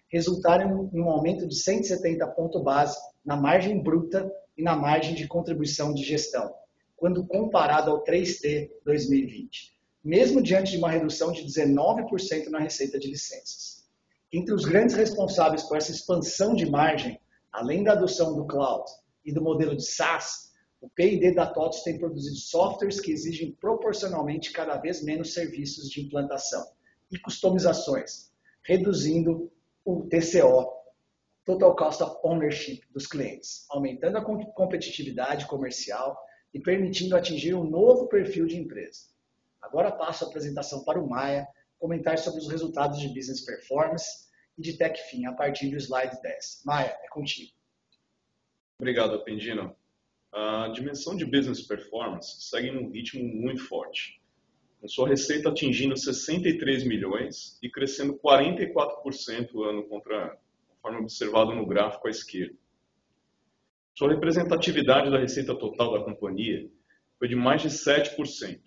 resultaram 0.10 0.90
em 0.94 1.00
um 1.00 1.10
aumento 1.10 1.48
de 1.48 1.56
170 1.56 2.25
pontos 2.28 2.62
base 2.63 2.98
na 3.24 3.36
margem 3.36 3.82
bruta 3.82 4.32
e 4.58 4.63
na 4.63 4.75
margem 4.75 5.16
de 5.16 5.28
contribuição 5.28 5.94
de 5.94 6.04
gestão, 6.04 6.54
quando 6.98 7.25
comparado 7.25 7.92
ao 7.92 8.04
3T 8.04 8.70
2020, 8.84 9.78
mesmo 10.04 10.42
diante 10.42 10.72
de 10.72 10.78
uma 10.78 10.90
redução 10.90 11.32
de 11.32 11.44
19% 11.44 12.50
na 12.50 12.60
receita 12.60 13.00
de 13.00 13.08
licenças. 13.08 13.86
Entre 14.34 14.54
os 14.54 14.66
grandes 14.66 14.96
responsáveis 14.96 15.63
por 15.63 15.78
essa 15.78 15.92
expansão 15.92 16.54
de 16.56 16.70
margem, 16.70 17.20
além 17.51 17.84
da 17.84 17.94
adoção 17.94 18.36
do 18.36 18.46
cloud 18.46 18.90
e 19.25 19.34
do 19.34 19.42
modelo 19.42 19.75
de 19.75 19.86
SaaS, 19.86 20.50
o 20.82 20.90
P&D 20.90 21.36
da 21.36 21.46
TOTS 21.46 21.84
tem 21.84 22.00
produzido 22.00 22.36
softwares 22.36 23.00
que 23.00 23.12
exigem 23.12 23.52
proporcionalmente 23.52 24.52
cada 24.52 24.78
vez 24.78 25.04
menos 25.04 25.34
serviços 25.34 25.88
de 25.90 26.02
implantação 26.02 26.66
e 27.12 27.20
customizações, 27.20 28.32
reduzindo 28.64 29.52
o 29.86 30.08
TCO, 30.10 30.82
Total 31.46 31.76
Cost 31.76 32.02
of 32.02 32.18
Ownership 32.24 32.82
dos 32.92 33.06
clientes, 33.06 33.66
aumentando 33.70 34.18
a 34.18 34.24
competitividade 34.24 35.46
comercial 35.48 36.18
e 36.54 36.60
permitindo 36.60 37.16
atingir 37.16 37.54
um 37.54 37.64
novo 37.64 38.08
perfil 38.08 38.48
de 38.48 38.58
empresa. 38.58 39.06
Agora 39.62 39.92
passo 39.92 40.26
a 40.26 40.28
apresentação 40.28 40.84
para 40.84 41.00
o 41.00 41.08
Maia, 41.08 41.48
comentar 41.78 42.18
sobre 42.18 42.40
os 42.40 42.50
resultados 42.50 43.00
de 43.00 43.08
Business 43.08 43.46
Performance 43.46 44.28
e 44.58 44.62
de 44.62 44.78
TechFin 44.78 45.26
a 45.26 45.34
partir 45.34 45.70
do 45.70 45.78
slide 45.78 46.20
10. 46.22 46.64
Maia, 46.66 46.98
é 47.04 47.08
contigo. 47.10 47.52
Obrigado, 48.80 49.24
Pendino. 49.24 49.76
A 50.32 50.70
dimensão 50.70 51.16
de 51.16 51.26
Business 51.26 51.62
Performance 51.62 52.42
segue 52.50 52.72
num 52.72 52.90
ritmo 52.90 53.24
muito 53.24 53.64
forte 53.68 54.22
com 54.82 54.88
sua 54.88 55.08
receita 55.08 55.50
atingindo 55.50 55.96
63 55.96 56.84
milhões 56.86 57.60
e 57.62 57.70
crescendo 57.70 58.18
44% 58.18 59.64
ano 59.64 59.84
contra 59.84 60.26
ano, 60.26 60.38
conforme 60.68 60.98
observado 61.02 61.54
no 61.54 61.68
gráfico 61.68 62.08
à 62.08 62.10
esquerda. 62.10 62.56
Sua 63.94 64.10
representatividade 64.10 65.12
da 65.12 65.20
receita 65.20 65.54
total 65.54 65.94
da 65.94 66.04
companhia 66.04 66.68
foi 67.20 67.28
de 67.28 67.36
mais 67.36 67.62
de 67.62 67.70
7% 67.70 68.60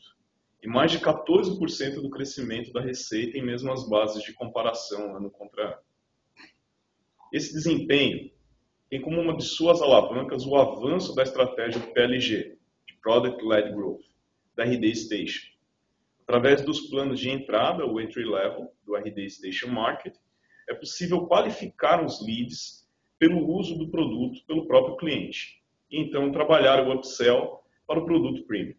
e 0.62 0.68
mais 0.68 0.92
de 0.92 1.00
14% 1.00 2.00
do 2.00 2.08
crescimento 2.08 2.72
da 2.72 2.80
receita 2.80 3.36
em 3.36 3.42
mesmas 3.42 3.88
bases 3.88 4.22
de 4.22 4.32
comparação 4.32 5.16
ano 5.16 5.28
contra 5.28 5.72
ano. 5.72 5.82
Esse 7.32 7.52
desempenho 7.52 8.30
tem 8.94 9.00
como 9.00 9.20
uma 9.20 9.36
de 9.36 9.42
suas 9.42 9.82
alavancas 9.82 10.46
o 10.46 10.54
avanço 10.54 11.16
da 11.16 11.24
estratégia 11.24 11.80
do 11.80 11.92
PLG, 11.92 12.56
de 12.86 12.94
Product 13.02 13.44
Led 13.44 13.72
Growth, 13.72 14.04
da 14.54 14.62
RD 14.62 14.94
Station, 14.94 15.48
Através 16.22 16.62
dos 16.62 16.82
planos 16.82 17.18
de 17.18 17.28
entrada, 17.28 17.84
o 17.84 18.00
entry 18.00 18.24
level 18.24 18.72
do 18.86 18.94
RD 18.94 19.28
Station 19.28 19.66
Market, 19.66 20.14
é 20.68 20.74
possível 20.74 21.26
qualificar 21.26 22.04
os 22.04 22.24
leads 22.24 22.88
pelo 23.18 23.44
uso 23.58 23.76
do 23.76 23.90
produto 23.90 24.46
pelo 24.46 24.64
próprio 24.68 24.96
cliente. 24.96 25.60
E 25.90 26.00
então 26.00 26.30
trabalhar 26.30 26.86
o 26.86 26.94
upsell 26.94 27.64
para 27.88 27.98
o 27.98 28.04
produto 28.04 28.46
premium. 28.46 28.76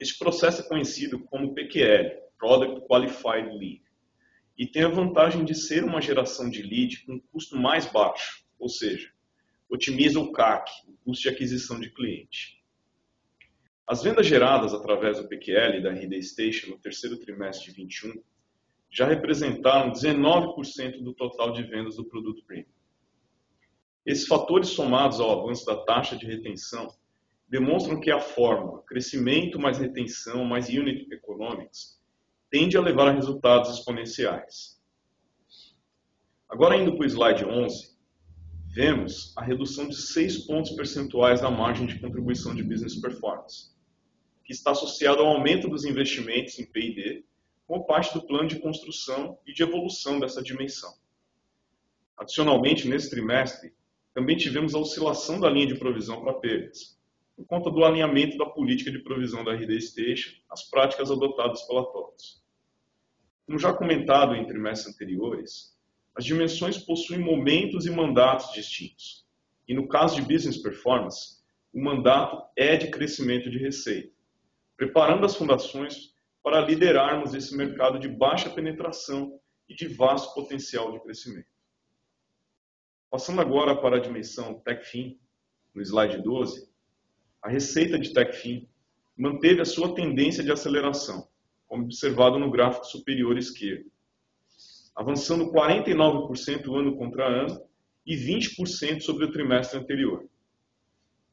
Este 0.00 0.18
processo 0.18 0.62
é 0.62 0.66
conhecido 0.66 1.18
como 1.24 1.52
PQL, 1.52 2.22
Product 2.38 2.88
Qualified 2.88 3.54
Lead, 3.54 3.82
e 4.56 4.66
tem 4.66 4.84
a 4.84 4.88
vantagem 4.88 5.44
de 5.44 5.54
ser 5.54 5.84
uma 5.84 6.00
geração 6.00 6.48
de 6.48 6.62
lead 6.62 7.04
com 7.04 7.20
custo 7.30 7.54
mais 7.58 7.84
baixo, 7.84 8.41
ou 8.62 8.68
seja, 8.68 9.10
otimiza 9.68 10.20
o 10.20 10.30
CAC, 10.30 10.70
o 10.86 10.96
custo 11.04 11.24
de 11.24 11.28
aquisição 11.28 11.80
de 11.80 11.90
cliente. 11.90 12.62
As 13.84 14.04
vendas 14.04 14.24
geradas 14.24 14.72
através 14.72 15.18
do 15.18 15.28
PQL 15.28 15.82
da 15.82 15.90
RD 15.90 16.22
Station 16.22 16.70
no 16.70 16.78
terceiro 16.78 17.18
trimestre 17.18 17.72
de 17.72 17.76
21 17.76 18.22
já 18.88 19.04
representaram 19.04 19.90
19% 19.90 21.02
do 21.02 21.12
total 21.12 21.52
de 21.52 21.64
vendas 21.64 21.96
do 21.96 22.04
produto 22.04 22.44
premium. 22.44 22.70
Esses 24.06 24.28
fatores 24.28 24.68
somados 24.68 25.18
ao 25.18 25.40
avanço 25.40 25.66
da 25.66 25.84
taxa 25.84 26.16
de 26.16 26.24
retenção 26.24 26.86
demonstram 27.48 27.98
que 27.98 28.12
a 28.12 28.20
fórmula 28.20 28.82
crescimento 28.84 29.58
mais 29.58 29.78
retenção 29.78 30.44
mais 30.44 30.68
unit 30.68 31.12
economics 31.12 32.00
tende 32.48 32.76
a 32.76 32.80
levar 32.80 33.08
a 33.08 33.12
resultados 33.12 33.76
exponenciais. 33.76 34.80
Agora 36.48 36.76
indo 36.76 36.94
para 36.96 37.04
o 37.04 37.08
slide 37.08 37.44
11, 37.44 37.91
vemos 38.72 39.36
a 39.36 39.44
redução 39.44 39.86
de 39.86 39.94
6 39.94 40.46
pontos 40.46 40.72
percentuais 40.72 41.42
na 41.42 41.50
margem 41.50 41.86
de 41.86 42.00
contribuição 42.00 42.54
de 42.54 42.62
business 42.62 42.98
performance 42.98 43.70
que 44.44 44.52
está 44.52 44.70
associado 44.70 45.20
ao 45.20 45.28
aumento 45.28 45.68
dos 45.68 45.84
investimentos 45.84 46.58
em 46.58 46.64
P&D, 46.64 47.24
como 47.66 47.84
parte 47.84 48.14
do 48.14 48.26
plano 48.26 48.48
de 48.48 48.58
construção 48.58 49.38
e 49.46 49.52
de 49.52 49.62
evolução 49.62 50.18
dessa 50.18 50.42
dimensão. 50.42 50.92
Adicionalmente, 52.16 52.88
nesse 52.88 53.10
trimestre, 53.10 53.74
também 54.14 54.36
tivemos 54.36 54.74
a 54.74 54.78
oscilação 54.78 55.38
da 55.38 55.50
linha 55.50 55.66
de 55.66 55.78
provisão 55.78 56.22
para 56.22 56.34
perdas, 56.34 56.98
por 57.36 57.46
conta 57.46 57.70
do 57.70 57.84
alinhamento 57.84 58.38
da 58.38 58.46
política 58.46 58.90
de 58.90 58.98
provisão 59.00 59.44
da 59.44 59.52
RD 59.52 59.80
Station 59.80 60.30
às 60.50 60.68
práticas 60.68 61.10
adotadas 61.10 61.62
pela 61.62 61.84
TOTS. 61.84 62.42
Como 63.46 63.58
já 63.58 63.72
comentado 63.72 64.34
em 64.34 64.46
trimestres 64.46 64.94
anteriores, 64.94 65.76
as 66.16 66.24
dimensões 66.24 66.78
possuem 66.78 67.20
momentos 67.20 67.86
e 67.86 67.90
mandatos 67.90 68.52
distintos. 68.52 69.26
E 69.66 69.74
no 69.74 69.88
caso 69.88 70.16
de 70.16 70.22
Business 70.22 70.58
Performance, 70.58 71.42
o 71.72 71.82
mandato 71.82 72.42
é 72.56 72.76
de 72.76 72.90
crescimento 72.90 73.50
de 73.50 73.58
receita 73.58 74.12
preparando 74.82 75.24
as 75.24 75.36
fundações 75.36 76.12
para 76.42 76.60
liderarmos 76.60 77.34
esse 77.34 77.56
mercado 77.56 78.00
de 78.00 78.08
baixa 78.08 78.50
penetração 78.50 79.38
e 79.68 79.76
de 79.76 79.86
vasto 79.86 80.34
potencial 80.34 80.90
de 80.90 81.00
crescimento. 81.04 81.46
Passando 83.08 83.40
agora 83.40 83.80
para 83.80 83.98
a 83.98 84.00
dimensão 84.00 84.54
TechFin, 84.64 85.20
no 85.72 85.80
slide 85.82 86.20
12, 86.20 86.68
a 87.40 87.48
receita 87.48 87.96
de 87.96 88.12
TechFin 88.12 88.68
manteve 89.16 89.60
a 89.60 89.64
sua 89.64 89.94
tendência 89.94 90.42
de 90.42 90.50
aceleração, 90.50 91.28
como 91.68 91.84
observado 91.84 92.36
no 92.40 92.50
gráfico 92.50 92.84
superior 92.86 93.38
esquerdo, 93.38 93.88
avançando 94.94 95.50
49% 95.50 96.78
ano 96.78 96.96
contra 96.96 97.26
ano 97.26 97.62
e 98.06 98.16
20% 98.16 99.00
sobre 99.00 99.24
o 99.24 99.32
trimestre 99.32 99.78
anterior, 99.78 100.28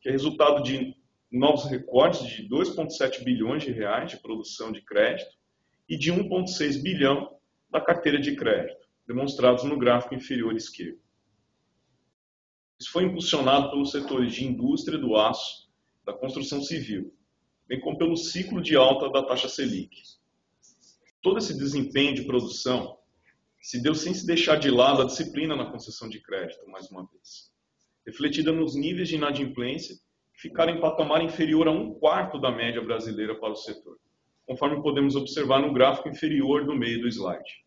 que 0.01 0.09
é 0.09 0.11
resultado 0.11 0.63
de 0.63 0.95
novos 1.31 1.65
recordes 1.65 2.27
de 2.27 2.47
2,7 2.47 3.23
bilhões 3.23 3.63
de 3.63 3.71
reais 3.71 4.11
de 4.11 4.17
produção 4.17 4.71
de 4.71 4.81
crédito 4.81 5.31
e 5.87 5.97
de 5.97 6.11
1,6 6.11 6.81
bilhão 6.81 7.37
da 7.69 7.81
carteira 7.81 8.19
de 8.19 8.35
crédito, 8.35 8.87
demonstrados 9.07 9.63
no 9.63 9.77
gráfico 9.77 10.15
inferior 10.15 10.55
esquerdo. 10.55 10.99
Isso 12.79 12.91
foi 12.91 13.03
impulsionado 13.03 13.69
pelos 13.71 13.91
setores 13.91 14.33
de 14.33 14.45
indústria 14.45 14.97
do 14.97 15.15
aço, 15.15 15.69
da 16.05 16.13
construção 16.13 16.61
civil, 16.61 17.13
bem 17.67 17.79
como 17.79 17.97
pelo 17.97 18.15
ciclo 18.15 18.61
de 18.61 18.75
alta 18.75 19.09
da 19.11 19.23
taxa 19.23 19.49
Selic. 19.49 20.01
Todo 21.21 21.37
esse 21.37 21.57
desempenho 21.57 22.15
de 22.15 22.23
produção 22.23 22.97
se 23.61 23.81
deu 23.81 23.93
sem 23.93 24.13
se 24.13 24.25
deixar 24.25 24.57
de 24.57 24.69
lado 24.69 25.01
a 25.01 25.05
disciplina 25.05 25.55
na 25.55 25.71
concessão 25.71 26.09
de 26.09 26.21
crédito, 26.21 26.67
mais 26.69 26.89
uma 26.89 27.05
vez, 27.05 27.51
refletida 28.05 28.51
nos 28.51 28.75
níveis 28.75 29.09
de 29.09 29.15
inadimplência 29.15 29.95
que 30.33 30.41
ficaram 30.41 30.73
em 30.73 30.79
patamar 30.79 31.23
inferior 31.23 31.67
a 31.67 31.71
um 31.71 31.93
quarto 31.93 32.39
da 32.39 32.51
média 32.51 32.81
brasileira 32.81 33.39
para 33.39 33.51
o 33.51 33.55
setor 33.55 33.97
conforme 34.49 34.81
podemos 34.81 35.15
observar 35.15 35.61
no 35.61 35.71
gráfico 35.71 36.09
inferior 36.09 36.65
do 36.65 36.73
meio 36.73 37.01
do 37.01 37.07
slide. 37.07 37.63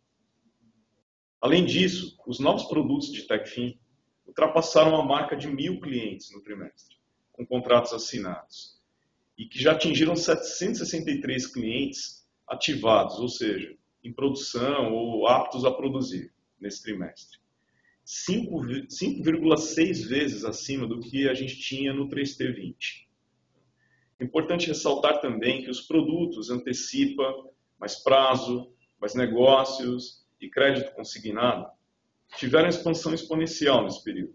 Além 1.41 1.65
disso, 1.65 2.19
os 2.27 2.41
novos 2.41 2.65
produtos 2.65 3.13
de 3.13 3.25
TechFin 3.25 3.79
ultrapassaram 4.27 4.97
a 4.97 5.05
marca 5.05 5.37
de 5.37 5.47
mil 5.47 5.81
clientes 5.81 6.33
no 6.33 6.43
trimestre, 6.43 6.97
com 7.31 7.47
contratos 7.47 7.93
assinados, 7.93 8.83
e 9.39 9.47
que 9.47 9.61
já 9.61 9.73
atingiram 9.73 10.17
763 10.17 11.47
clientes 11.47 12.27
ativados, 12.49 13.21
ou 13.21 13.29
seja, 13.29 13.77
em 14.03 14.13
produção 14.13 14.93
ou 14.93 15.27
aptos 15.27 15.65
a 15.65 15.71
produzir 15.71 16.33
nesse 16.61 16.83
trimestre. 16.83 17.39
5,6 18.05 20.09
vezes 20.09 20.45
acima 20.45 20.87
do 20.87 21.01
que 21.01 21.29
a 21.29 21.35
gente 21.35 21.59
tinha 21.59 21.93
no 21.93 22.09
3T20. 22.09 23.07
Importante 24.21 24.69
ressaltar 24.69 25.21
também 25.21 25.63
que 25.63 25.71
os 25.71 25.81
produtos 25.81 26.51
antecipa 26.51 27.23
mais 27.79 27.97
prazo, 27.97 28.73
mais 29.01 29.15
negócios 29.15 30.25
e 30.41 30.49
crédito 30.49 30.95
consignado 30.95 31.67
tiveram 32.37 32.69
expansão 32.69 33.13
exponencial 33.13 33.85
nesse 33.85 34.03
período, 34.03 34.35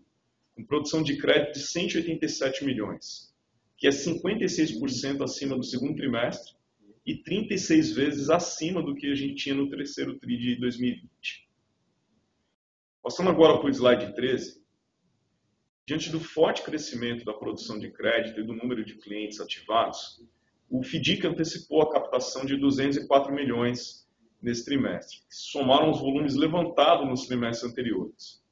com 0.56 0.64
produção 0.64 1.02
de 1.02 1.18
crédito 1.18 1.54
de 1.54 1.62
187 1.62 2.64
milhões, 2.64 3.34
que 3.76 3.88
é 3.88 3.90
56% 3.90 5.24
acima 5.24 5.56
do 5.56 5.64
segundo 5.64 5.96
trimestre 5.96 6.57
e 7.08 7.16
36 7.24 7.96
vezes 7.96 8.30
acima 8.30 8.84
do 8.84 8.94
que 8.94 9.10
a 9.10 9.16
gente 9.16 9.36
tinha 9.36 9.56
no 9.56 9.70
terceiro 9.70 10.20
TRI 10.20 10.38
de 10.38 10.56
2020. 10.58 11.48
Passando 13.02 13.30
agora 13.30 13.58
para 13.58 13.68
o 13.68 13.70
slide 13.70 14.14
13, 14.14 14.68
Diante 15.88 16.10
do 16.10 16.20
forte 16.20 16.64
crescimento 16.64 17.24
da 17.24 17.32
produção 17.32 17.80
de 17.80 17.90
crédito 17.90 18.42
e 18.42 18.44
do 18.44 18.54
número 18.54 18.84
de 18.84 18.96
clientes 18.96 19.40
ativados, 19.40 20.22
o 20.70 20.84
FDIC 20.84 21.26
antecipou 21.26 21.82
a 21.82 21.90
captação 21.90 22.46
de 22.46 22.58
204 22.58 23.34
milhões 23.34 24.06
nesse 24.42 24.66
trimestre, 24.66 25.20
que 25.20 25.34
somaram 25.34 25.90
os 25.90 26.02
volumes 26.02 26.36
levantados 26.36 27.08
nos 27.08 27.26
trimestres 27.26 27.72
anteriores. 27.72 28.44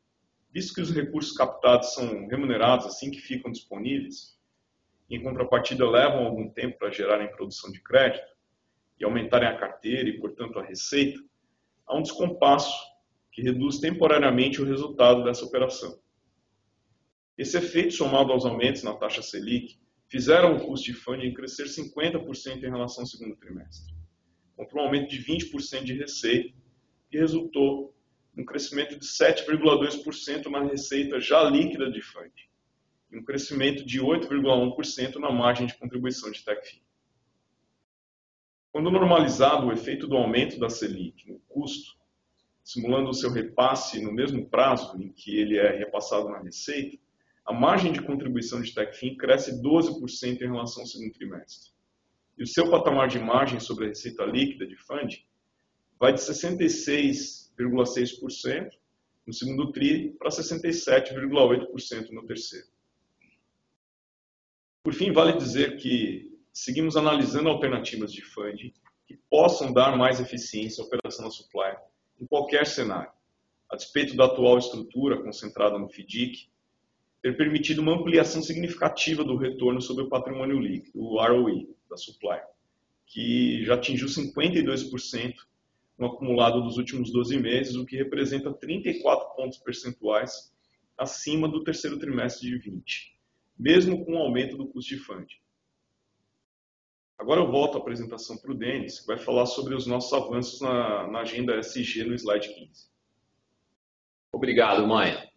Visto 0.50 0.74
que 0.74 0.80
os 0.80 0.92
recursos 0.92 1.36
captados 1.36 1.94
são 1.94 2.26
remunerados 2.28 2.86
assim 2.86 3.12
que 3.12 3.20
ficam 3.20 3.52
disponíveis, 3.52 4.40
em 5.10 5.22
contrapartida 5.22 5.86
levam 5.86 6.26
algum 6.26 6.50
tempo 6.50 6.78
para 6.80 6.90
gerarem 6.90 7.30
produção 7.36 7.70
de 7.70 7.84
crédito 7.84 8.35
e 9.00 9.06
aumentarem 9.06 9.48
a 9.48 9.58
carteira 9.58 10.10
e, 10.10 10.20
portanto, 10.20 10.60
a 10.60 10.64
receita, 10.64 11.20
há 11.86 11.98
um 11.98 12.02
descompasso 12.02 12.74
que 13.32 13.42
reduz 13.42 13.80
temporariamente 13.80 14.62
o 14.62 14.66
resultado 14.66 15.24
dessa 15.24 15.44
operação. 15.44 16.00
Esse 17.38 17.58
efeito, 17.58 17.94
somado 17.94 18.32
aos 18.32 18.46
aumentos 18.46 18.82
na 18.84 18.96
taxa 18.96 19.22
Selic, 19.22 19.78
fizeram 20.08 20.56
o 20.56 20.66
custo 20.66 20.86
de 20.86 20.94
funding 20.94 21.34
crescer 21.34 21.66
50% 21.66 22.64
em 22.64 22.70
relação 22.70 23.04
ao 23.04 23.08
segundo 23.08 23.36
trimestre, 23.36 23.94
contra 24.56 24.78
um 24.78 24.82
aumento 24.82 25.10
de 25.10 25.22
20% 25.22 25.84
de 25.84 25.94
receita, 25.94 26.56
que 27.10 27.18
resultou 27.18 27.94
num 28.34 28.46
crescimento 28.46 28.98
de 28.98 29.06
7,2% 29.06 30.46
na 30.48 30.64
receita 30.64 31.20
já 31.20 31.44
líquida 31.44 31.92
de 31.92 32.02
funding, 32.02 32.32
e 33.12 33.18
um 33.18 33.24
crescimento 33.24 33.86
de 33.86 34.00
8,1% 34.00 35.16
na 35.16 35.32
margem 35.32 35.68
de 35.68 35.76
contribuição 35.76 36.32
de 36.32 36.44
TechFin. 36.44 36.85
Quando 38.76 38.92
normalizado 38.92 39.68
o 39.68 39.72
efeito 39.72 40.06
do 40.06 40.18
aumento 40.18 40.60
da 40.60 40.70
Selic 40.70 41.32
no 41.32 41.40
custo, 41.48 41.96
simulando 42.62 43.10
o 43.10 43.14
seu 43.14 43.32
repasse 43.32 44.04
no 44.04 44.12
mesmo 44.12 44.50
prazo 44.50 45.02
em 45.02 45.14
que 45.14 45.40
ele 45.40 45.58
é 45.58 45.78
repassado 45.78 46.28
na 46.28 46.40
receita, 46.40 46.98
a 47.46 47.54
margem 47.54 47.94
de 47.94 48.02
contribuição 48.02 48.62
de 48.62 48.74
TechFin 48.74 49.16
cresce 49.16 49.62
12% 49.62 50.42
em 50.42 50.52
relação 50.52 50.84
ao 50.84 50.88
segundo 50.88 51.14
trimestre. 51.14 51.72
E 52.38 52.44
o 52.44 52.48
seu 52.48 52.70
patamar 52.70 53.08
de 53.08 53.18
margem 53.18 53.62
sobre 53.62 53.86
a 53.86 53.88
receita 53.88 54.26
líquida 54.26 54.68
de 54.68 54.76
funding 54.76 55.24
vai 55.98 56.12
de 56.12 56.20
66,6% 56.20 58.72
no 59.26 59.32
segundo 59.32 59.72
TRI 59.72 60.12
para 60.20 60.32
67,8% 60.32 62.10
no 62.10 62.26
terceiro. 62.26 62.68
Por 64.84 64.94
fim, 64.94 65.14
vale 65.14 65.38
dizer 65.38 65.78
que 65.78 66.35
seguimos 66.56 66.96
analisando 66.96 67.50
alternativas 67.50 68.14
de 68.14 68.22
funding 68.22 68.72
que 69.06 69.20
possam 69.30 69.74
dar 69.74 69.98
mais 69.98 70.22
eficiência 70.22 70.82
à 70.82 70.88
operação 70.88 71.26
da 71.26 71.32
supply 71.32 71.76
em 72.20 72.26
qualquer 72.26 72.66
cenário, 72.66 73.12
a 73.70 73.76
despeito 73.76 74.16
da 74.16 74.24
atual 74.24 74.58
estrutura 74.58 75.22
concentrada 75.22 75.78
no 75.78 75.90
FDIC 75.90 76.48
ter 77.22 77.36
permitido 77.36 77.82
uma 77.82 77.94
ampliação 77.94 78.42
significativa 78.42 79.22
do 79.22 79.36
retorno 79.36 79.82
sobre 79.82 80.06
o 80.06 80.10
patrimônio 80.10 80.58
líquido, 80.58 80.98
o 80.98 81.22
ROE 81.22 81.68
da 81.90 81.98
supply, 81.98 82.40
que 83.06 83.66
já 83.66 83.74
atingiu 83.74 84.08
52% 84.08 85.36
no 85.98 86.08
acumulado 86.08 86.62
dos 86.62 86.78
últimos 86.78 87.12
12 87.12 87.38
meses, 87.38 87.76
o 87.76 87.86
que 87.86 87.98
representa 87.98 88.54
34 88.54 89.36
pontos 89.36 89.58
percentuais 89.58 90.54
acima 90.98 91.50
do 91.50 91.66
terceiro 91.66 92.00
trimestre 92.00 92.48
de 92.48 92.58
20, 92.58 93.14
mesmo 93.60 94.06
com 94.06 94.14
o 94.14 94.20
aumento 94.20 94.56
do 94.56 94.68
custo 94.68 94.96
de 94.96 95.02
funding. 95.02 95.45
Agora 97.18 97.42
eu 97.42 97.50
volto 97.50 97.78
a 97.78 97.82
apresentação 97.82 98.38
para 98.38 98.52
o 98.52 98.58
Denis, 98.58 99.00
que 99.00 99.08
vai 99.08 99.18
falar 99.18 99.46
sobre 99.46 99.74
os 99.74 99.88
nossos 99.88 100.12
avanços 100.12 100.60
na, 100.60 101.08
na 101.08 101.20
agenda 101.20 101.58
SG 101.58 102.04
no 102.04 102.14
slide 102.14 102.54
15. 102.54 102.90
Obrigado, 104.34 104.86
Maia. 104.86 105.30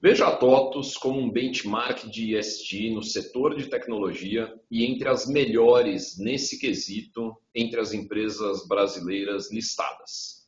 Veja 0.00 0.26
a 0.26 0.36
TOTUS 0.36 0.96
como 0.96 1.18
um 1.18 1.30
benchmark 1.30 2.10
de 2.10 2.36
ESG 2.36 2.90
no 2.90 3.02
setor 3.02 3.54
de 3.54 3.68
tecnologia 3.68 4.52
e 4.70 4.84
entre 4.84 5.08
as 5.08 5.26
melhores 5.26 6.18
nesse 6.18 6.58
quesito 6.58 7.34
entre 7.54 7.80
as 7.80 7.92
empresas 7.92 8.66
brasileiras 8.66 9.50
listadas. 9.50 10.46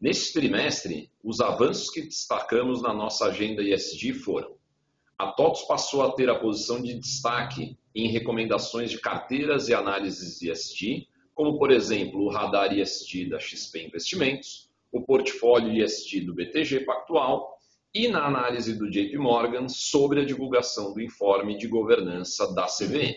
Neste 0.00 0.34
trimestre, 0.34 1.10
os 1.22 1.40
avanços 1.40 1.90
que 1.90 2.02
destacamos 2.02 2.82
na 2.82 2.92
nossa 2.92 3.26
agenda 3.26 3.62
ESG 3.62 4.12
foram: 4.12 4.56
a 5.18 5.32
TOTUS 5.32 5.62
passou 5.62 6.02
a 6.02 6.12
ter 6.12 6.28
a 6.28 6.38
posição 6.38 6.82
de 6.82 6.98
destaque 6.98 7.78
em 7.96 8.08
recomendações 8.08 8.90
de 8.90 9.00
carteiras 9.00 9.70
e 9.70 9.74
análises 9.74 10.42
ESG, 10.42 11.08
como 11.34 11.58
por 11.58 11.70
exemplo 11.70 12.20
o 12.20 12.28
radar 12.28 12.76
ESG 12.78 13.30
da 13.30 13.40
XP 13.40 13.86
Investimentos, 13.86 14.70
o 14.92 15.00
portfólio 15.00 15.82
ESG 15.82 16.20
do 16.20 16.34
BTG 16.34 16.80
Pactual 16.80 17.58
e 17.94 18.06
na 18.08 18.26
análise 18.26 18.78
do 18.78 18.90
JP 18.90 19.16
Morgan 19.16 19.66
sobre 19.70 20.20
a 20.20 20.24
divulgação 20.26 20.92
do 20.92 21.00
informe 21.00 21.56
de 21.56 21.66
governança 21.66 22.52
da 22.54 22.66
CVM. 22.66 23.16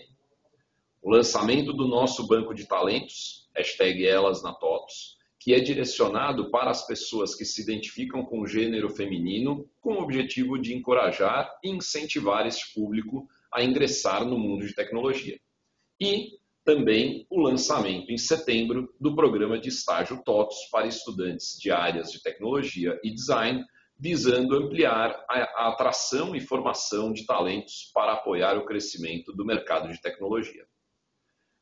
O 1.01 1.11
lançamento 1.11 1.73
do 1.73 1.85
nosso 1.85 2.25
banco 2.25 2.53
de 2.53 2.65
talentos, 2.65 3.49
hashtag 3.53 4.05
elas 4.07 4.41
na 4.41 4.53
TOTOS, 4.53 5.17
que 5.37 5.53
é 5.53 5.59
direcionado 5.59 6.49
para 6.49 6.71
as 6.71 6.87
pessoas 6.87 7.35
que 7.35 7.43
se 7.43 7.61
identificam 7.61 8.23
com 8.23 8.41
o 8.41 8.47
gênero 8.47 8.89
feminino, 8.89 9.69
com 9.81 9.95
o 9.95 10.01
objetivo 10.01 10.57
de 10.57 10.73
encorajar 10.73 11.53
e 11.61 11.69
incentivar 11.69 12.47
este 12.47 12.73
público 12.73 13.27
a 13.53 13.63
ingressar 13.63 14.25
no 14.25 14.37
mundo 14.37 14.65
de 14.65 14.73
tecnologia. 14.73 15.39
E 16.01 16.39
também 16.63 17.25
o 17.29 17.41
lançamento 17.41 18.11
em 18.11 18.17
setembro 18.17 18.93
do 18.99 19.15
programa 19.15 19.59
de 19.59 19.69
estágio 19.69 20.21
TOTOS 20.23 20.69
para 20.71 20.87
estudantes 20.87 21.57
de 21.59 21.71
áreas 21.71 22.11
de 22.11 22.21
tecnologia 22.21 22.99
e 23.03 23.11
design, 23.11 23.65
visando 23.97 24.55
ampliar 24.55 25.25
a 25.29 25.69
atração 25.69 26.35
e 26.35 26.39
formação 26.39 27.11
de 27.11 27.25
talentos 27.25 27.91
para 27.93 28.13
apoiar 28.13 28.57
o 28.57 28.65
crescimento 28.65 29.33
do 29.33 29.45
mercado 29.45 29.91
de 29.91 29.99
tecnologia. 30.01 30.65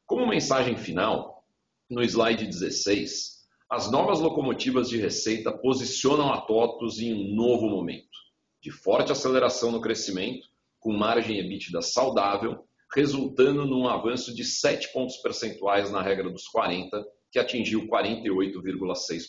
Como 0.06 0.28
mensagem 0.28 0.78
final, 0.78 1.44
no 1.90 2.04
slide 2.04 2.46
16, 2.46 3.38
as 3.70 3.92
novas 3.92 4.20
locomotivas 4.20 4.90
de 4.90 4.98
receita 4.98 5.52
posicionam 5.52 6.32
a 6.32 6.42
TOTVS 6.42 7.00
em 7.00 7.14
um 7.14 7.36
novo 7.36 7.70
momento, 7.70 8.18
de 8.62 8.72
forte 8.72 9.12
aceleração 9.12 9.72
no 9.72 9.82
crescimento, 9.82 10.47
com 10.80 10.94
margem 10.94 11.40
EBITDA 11.40 11.82
saudável, 11.82 12.64
resultando 12.94 13.66
num 13.66 13.88
avanço 13.88 14.34
de 14.34 14.44
7 14.44 14.92
pontos 14.94 15.18
percentuais 15.18 15.92
na 15.92 16.02
regra 16.02 16.30
dos 16.30 16.48
40, 16.48 17.06
que 17.32 17.40
atingiu 17.40 17.88
48,6%. 17.88 19.28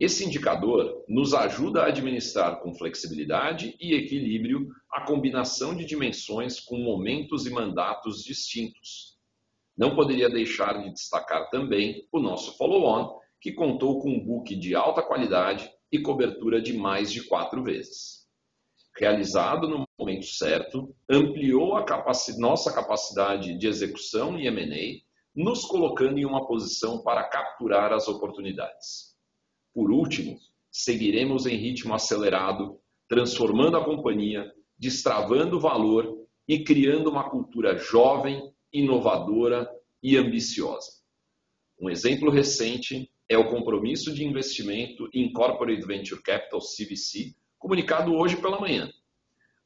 Esse 0.00 0.24
indicador 0.24 1.04
nos 1.08 1.32
ajuda 1.32 1.82
a 1.82 1.86
administrar 1.86 2.60
com 2.60 2.74
flexibilidade 2.74 3.76
e 3.80 3.94
equilíbrio 3.94 4.68
a 4.90 5.02
combinação 5.02 5.74
de 5.74 5.84
dimensões 5.84 6.58
com 6.58 6.78
momentos 6.78 7.46
e 7.46 7.50
mandatos 7.50 8.24
distintos. 8.24 9.16
Não 9.76 9.94
poderia 9.94 10.28
deixar 10.28 10.82
de 10.82 10.92
destacar 10.92 11.48
também 11.50 12.08
o 12.10 12.18
nosso 12.18 12.56
follow-on, 12.56 13.18
que 13.40 13.52
contou 13.52 14.00
com 14.00 14.10
um 14.10 14.24
book 14.24 14.56
de 14.56 14.74
alta 14.74 15.02
qualidade 15.02 15.70
e 15.92 15.98
cobertura 16.00 16.60
de 16.60 16.72
mais 16.72 17.12
de 17.12 17.22
quatro 17.24 17.62
vezes. 17.62 18.23
Realizado 18.96 19.68
no 19.68 19.84
momento 19.98 20.26
certo, 20.26 20.94
ampliou 21.10 21.74
a 21.74 21.84
capacidade, 21.84 22.40
nossa 22.40 22.72
capacidade 22.72 23.58
de 23.58 23.66
execução 23.66 24.38
e 24.38 24.46
M&A, 24.46 25.02
nos 25.34 25.64
colocando 25.64 26.18
em 26.18 26.24
uma 26.24 26.46
posição 26.46 27.02
para 27.02 27.24
capturar 27.24 27.92
as 27.92 28.06
oportunidades. 28.06 29.16
Por 29.72 29.90
último, 29.90 30.38
seguiremos 30.70 31.44
em 31.44 31.56
ritmo 31.56 31.92
acelerado, 31.92 32.78
transformando 33.08 33.76
a 33.76 33.84
companhia, 33.84 34.52
destravando 34.78 35.58
valor 35.58 36.24
e 36.46 36.62
criando 36.62 37.10
uma 37.10 37.28
cultura 37.28 37.76
jovem, 37.76 38.52
inovadora 38.72 39.68
e 40.00 40.16
ambiciosa. 40.16 40.90
Um 41.80 41.90
exemplo 41.90 42.30
recente 42.30 43.10
é 43.28 43.36
o 43.36 43.50
compromisso 43.50 44.14
de 44.14 44.24
investimento 44.24 45.08
em 45.12 45.32
Corporate 45.32 45.84
Venture 45.84 46.22
Capital 46.22 46.60
CVC, 46.60 47.34
comunicado 47.64 48.14
hoje 48.14 48.36
pela 48.36 48.60
manhã. 48.60 48.92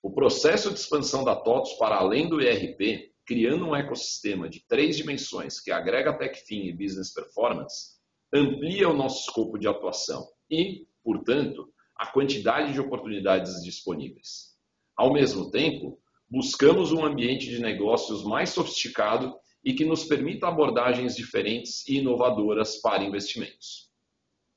O 0.00 0.12
processo 0.12 0.72
de 0.72 0.78
expansão 0.78 1.24
da 1.24 1.34
TOTOS 1.34 1.72
para 1.78 1.96
além 1.96 2.28
do 2.28 2.40
ERP, 2.40 3.12
criando 3.26 3.66
um 3.66 3.74
ecossistema 3.74 4.48
de 4.48 4.64
três 4.68 4.96
dimensões 4.96 5.58
que 5.58 5.72
agrega 5.72 6.16
TechFin 6.16 6.68
e 6.68 6.72
Business 6.72 7.12
Performance, 7.12 7.96
amplia 8.32 8.88
o 8.88 8.96
nosso 8.96 9.22
escopo 9.22 9.58
de 9.58 9.66
atuação 9.66 10.28
e, 10.48 10.86
portanto, 11.02 11.72
a 11.96 12.06
quantidade 12.06 12.72
de 12.72 12.80
oportunidades 12.80 13.64
disponíveis. 13.64 14.56
Ao 14.96 15.12
mesmo 15.12 15.50
tempo, 15.50 15.98
buscamos 16.30 16.92
um 16.92 17.04
ambiente 17.04 17.50
de 17.50 17.60
negócios 17.60 18.22
mais 18.22 18.50
sofisticado 18.50 19.34
e 19.64 19.74
que 19.74 19.84
nos 19.84 20.04
permita 20.04 20.46
abordagens 20.46 21.16
diferentes 21.16 21.84
e 21.88 21.96
inovadoras 21.96 22.76
para 22.76 23.02
investimentos. 23.02 23.90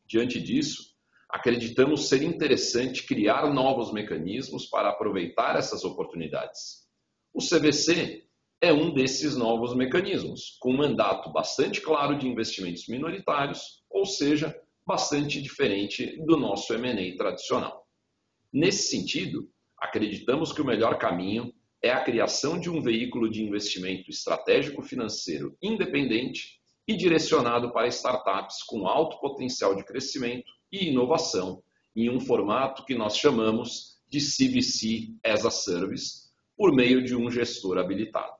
Diante 0.06 0.40
disso, 0.40 0.91
acreditamos 1.32 2.10
ser 2.10 2.22
interessante 2.22 3.04
criar 3.04 3.52
novos 3.54 3.94
mecanismos 3.94 4.66
para 4.66 4.90
aproveitar 4.90 5.56
essas 5.58 5.86
oportunidades. 5.86 6.82
O 7.34 7.40
CVC 7.40 8.26
é 8.60 8.74
um 8.74 8.94
desses 8.94 9.38
novos 9.38 9.74
mecanismos, 9.74 10.58
com 10.60 10.72
um 10.74 10.78
mandato 10.78 11.32
bastante 11.32 11.80
claro 11.80 12.18
de 12.18 12.28
investimentos 12.28 12.88
minoritários, 12.88 13.82
ou 13.90 14.06
seja, 14.06 14.56
bastante 14.86 15.42
diferente 15.42 16.18
do 16.26 16.36
nosso 16.36 16.74
M&A 16.74 17.18
tradicional. 17.18 17.88
Nesse 18.52 18.90
sentido, 18.90 19.50
acreditamos 19.78 20.52
que 20.52 20.62
o 20.62 20.66
melhor 20.66 20.98
caminho 20.98 21.54
é 21.82 21.92
a 21.92 22.04
criação 22.04 22.60
de 22.60 22.70
um 22.70 22.82
veículo 22.82 23.32
de 23.32 23.42
investimento 23.42 24.12
estratégico 24.12 24.84
financeiro 24.84 25.58
independente 25.62 26.60
e 26.86 26.96
direcionado 26.96 27.72
para 27.72 27.88
startups 27.88 28.64
com 28.64 28.86
alto 28.86 29.18
potencial 29.20 29.74
de 29.74 29.84
crescimento 29.86 30.52
e 30.72 30.90
inovação, 30.90 31.62
em 31.96 32.10
um 32.10 32.20
formato 32.20 32.86
que 32.86 32.96
nós 32.96 33.18
chamamos 33.18 34.00
de 34.08 34.20
CVC 34.20 35.14
as 35.24 35.46
a 35.46 35.52
Service, 35.52 36.30
por 36.56 36.74
meio 36.74 37.04
de 37.04 37.16
um 37.16 37.30
gestor 37.30 37.78
habilitado. 37.78 38.34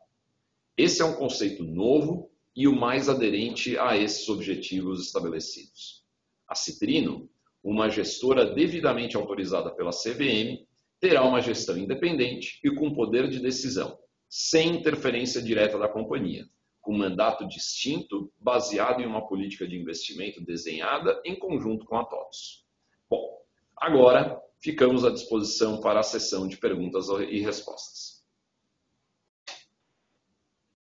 Esse 0.78 1.02
é 1.02 1.06
um 1.06 1.16
conceito 1.16 1.64
novo 1.64 2.32
e 2.56 2.68
o 2.68 2.76
mais 2.76 3.10
aderente 3.10 3.78
a 3.78 3.98
esses 3.98 4.28
objetivos 4.30 5.06
estabelecidos. 5.06 6.04
A 6.48 6.56
Citrino, 6.56 7.30
uma 7.64 7.90
gestora 7.90 8.46
devidamente 8.46 9.16
autorizada 9.16 9.72
pela 9.72 9.92
CVM, 9.92 10.66
terá 11.00 11.24
uma 11.24 11.42
gestão 11.42 11.78
independente 11.78 12.60
e 12.64 12.74
com 12.76 12.94
poder 12.94 13.30
de 13.30 13.40
decisão, 13.40 13.98
sem 14.30 14.78
interferência 14.78 15.42
direta 15.42 15.78
da 15.78 15.88
companhia, 15.88 16.48
com 16.82 16.98
mandato 16.98 17.48
distinto 17.48 18.32
baseado 18.40 19.02
em 19.02 19.06
uma 19.06 19.28
política 19.28 19.68
de 19.68 19.78
investimento 19.78 20.44
desenhada 20.44 21.22
em 21.24 21.38
conjunto 21.38 21.86
com 21.86 21.98
a 21.98 22.06
TOTS. 22.06 22.66
Bom, 23.10 23.42
agora 23.78 24.42
ficamos 24.62 25.06
à 25.06 25.12
disposição 25.12 25.80
para 25.80 26.00
a 26.00 26.04
sessão 26.04 26.48
de 26.48 26.58
perguntas 26.58 27.08
e 27.30 27.40
respostas. 27.40 28.22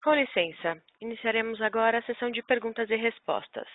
Com 0.02 0.14
licença, 0.14 0.80
iniciaremos 1.00 1.60
agora 1.60 1.98
a 1.98 2.02
sessão 2.02 2.30
de 2.30 2.42
perguntas 2.42 2.88
e 2.88 2.96
respostas. 2.96 3.68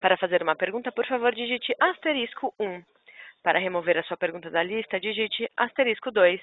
Para 0.00 0.16
fazer 0.16 0.42
uma 0.42 0.56
pergunta, 0.56 0.90
por 0.90 1.06
favor, 1.06 1.34
digite 1.34 1.74
asterisco 1.78 2.54
1. 2.58 2.82
Para 3.42 3.58
remover 3.58 3.98
a 3.98 4.02
sua 4.04 4.16
pergunta 4.16 4.50
da 4.50 4.62
lista, 4.62 4.98
digite 4.98 5.50
asterisco 5.56 6.10
2. 6.10 6.40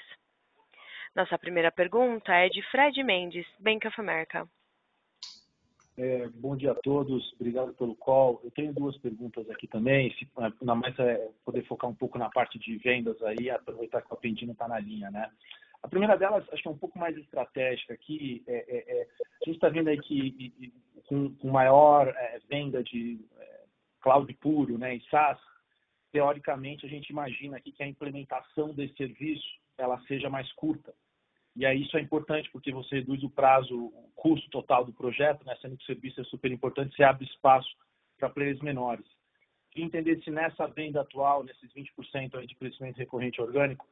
Nossa 1.16 1.38
primeira 1.38 1.72
pergunta 1.72 2.32
é 2.32 2.48
de 2.48 2.62
Fred 2.70 3.04
Mendes, 3.04 3.48
Bank 3.60 3.88
of 3.88 4.00
America. 4.00 4.48
É, 5.98 6.28
bom 6.36 6.56
dia 6.56 6.74
a 6.74 6.76
todos, 6.76 7.34
obrigado 7.34 7.74
pelo 7.74 7.96
call. 7.96 8.40
Eu 8.44 8.52
tenho 8.52 8.72
duas 8.72 8.96
perguntas 9.00 9.50
aqui 9.50 9.66
também, 9.68 10.14
se, 10.14 10.30
na 10.62 10.76
mais 10.76 10.98
é 11.00 11.32
poder 11.44 11.66
focar 11.66 11.90
um 11.90 11.96
pouco 11.96 12.20
na 12.20 12.30
parte 12.30 12.60
de 12.60 12.78
vendas 12.78 13.20
aí, 13.24 13.50
aproveitar 13.50 14.04
que 14.04 14.12
o 14.12 14.14
Apendino 14.14 14.52
está 14.52 14.68
na 14.68 14.80
linha, 14.80 15.10
né? 15.10 15.28
A 15.82 15.88
primeira 15.88 16.16
delas, 16.16 16.48
acho 16.52 16.62
que 16.62 16.68
é 16.68 16.72
um 16.72 16.78
pouco 16.78 17.00
mais 17.00 17.18
estratégica 17.18 17.96
aqui. 17.96 18.44
É, 18.46 18.58
é, 18.58 19.00
é, 19.00 19.08
a 19.42 19.46
gente 19.46 19.56
está 19.56 19.70
vendo 19.70 19.88
aí 19.88 20.00
que 20.00 20.72
com, 21.08 21.34
com 21.36 21.50
maior 21.50 22.08
é, 22.10 22.40
venda 22.48 22.84
de 22.84 23.20
é, 23.40 23.64
cloud 24.00 24.32
puro 24.36 24.78
né, 24.78 25.00
SaaS, 25.10 25.40
teoricamente 26.12 26.86
a 26.86 26.90
gente 26.90 27.10
imagina 27.10 27.58
aqui 27.58 27.72
que 27.72 27.82
a 27.82 27.88
implementação 27.88 28.72
desse 28.72 28.96
serviço 28.96 29.46
ela 29.80 30.00
seja 30.02 30.30
mais 30.30 30.52
curta. 30.54 30.94
E 31.58 31.66
aí 31.66 31.82
isso 31.82 31.98
é 31.98 32.02
importante 32.02 32.50
porque 32.52 32.72
você 32.72 32.98
reduz 32.98 33.24
o 33.24 33.30
prazo, 33.32 33.76
o 33.76 34.12
custo 34.16 34.48
total 34.52 34.86
do 34.86 34.94
projeto, 34.94 35.44
né, 35.44 35.58
sendo 35.60 35.76
que 35.76 35.84
o 35.84 35.88
serviço 35.88 36.22
é 36.22 36.24
super 36.26 36.52
importante, 36.52 36.96
você 36.96 37.04
abre 37.04 37.26
espaço 37.26 37.68
para 38.20 38.30
players 38.30 38.62
menores. 38.62 39.06
Queria 39.72 39.88
entender 39.88 40.22
se 40.24 40.30
nessa 40.30 40.68
venda 40.68 41.02
atual, 41.02 41.44
nesses 41.44 41.74
20% 41.74 42.36
aí 42.36 42.46
de 42.46 42.56
crescimento 42.56 42.98
recorrente 42.98 43.42
orgânico, 43.42 43.88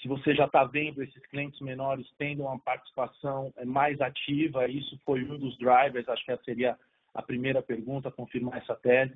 se 0.00 0.08
você 0.08 0.34
já 0.34 0.46
está 0.46 0.64
vendo 0.64 1.02
esses 1.02 1.26
clientes 1.26 1.60
menores 1.60 2.06
tendo 2.16 2.44
uma 2.44 2.58
participação 2.58 3.52
é, 3.58 3.64
mais 3.66 4.00
ativa, 4.00 4.66
isso 4.66 4.98
foi 5.04 5.22
um 5.22 5.36
dos 5.36 5.58
drivers, 5.58 6.08
acho 6.08 6.24
que 6.24 6.32
essa 6.32 6.44
seria 6.44 6.78
a 7.12 7.20
primeira 7.20 7.60
pergunta, 7.60 8.10
confirmar 8.10 8.56
essa 8.56 8.74
tese. 8.74 9.14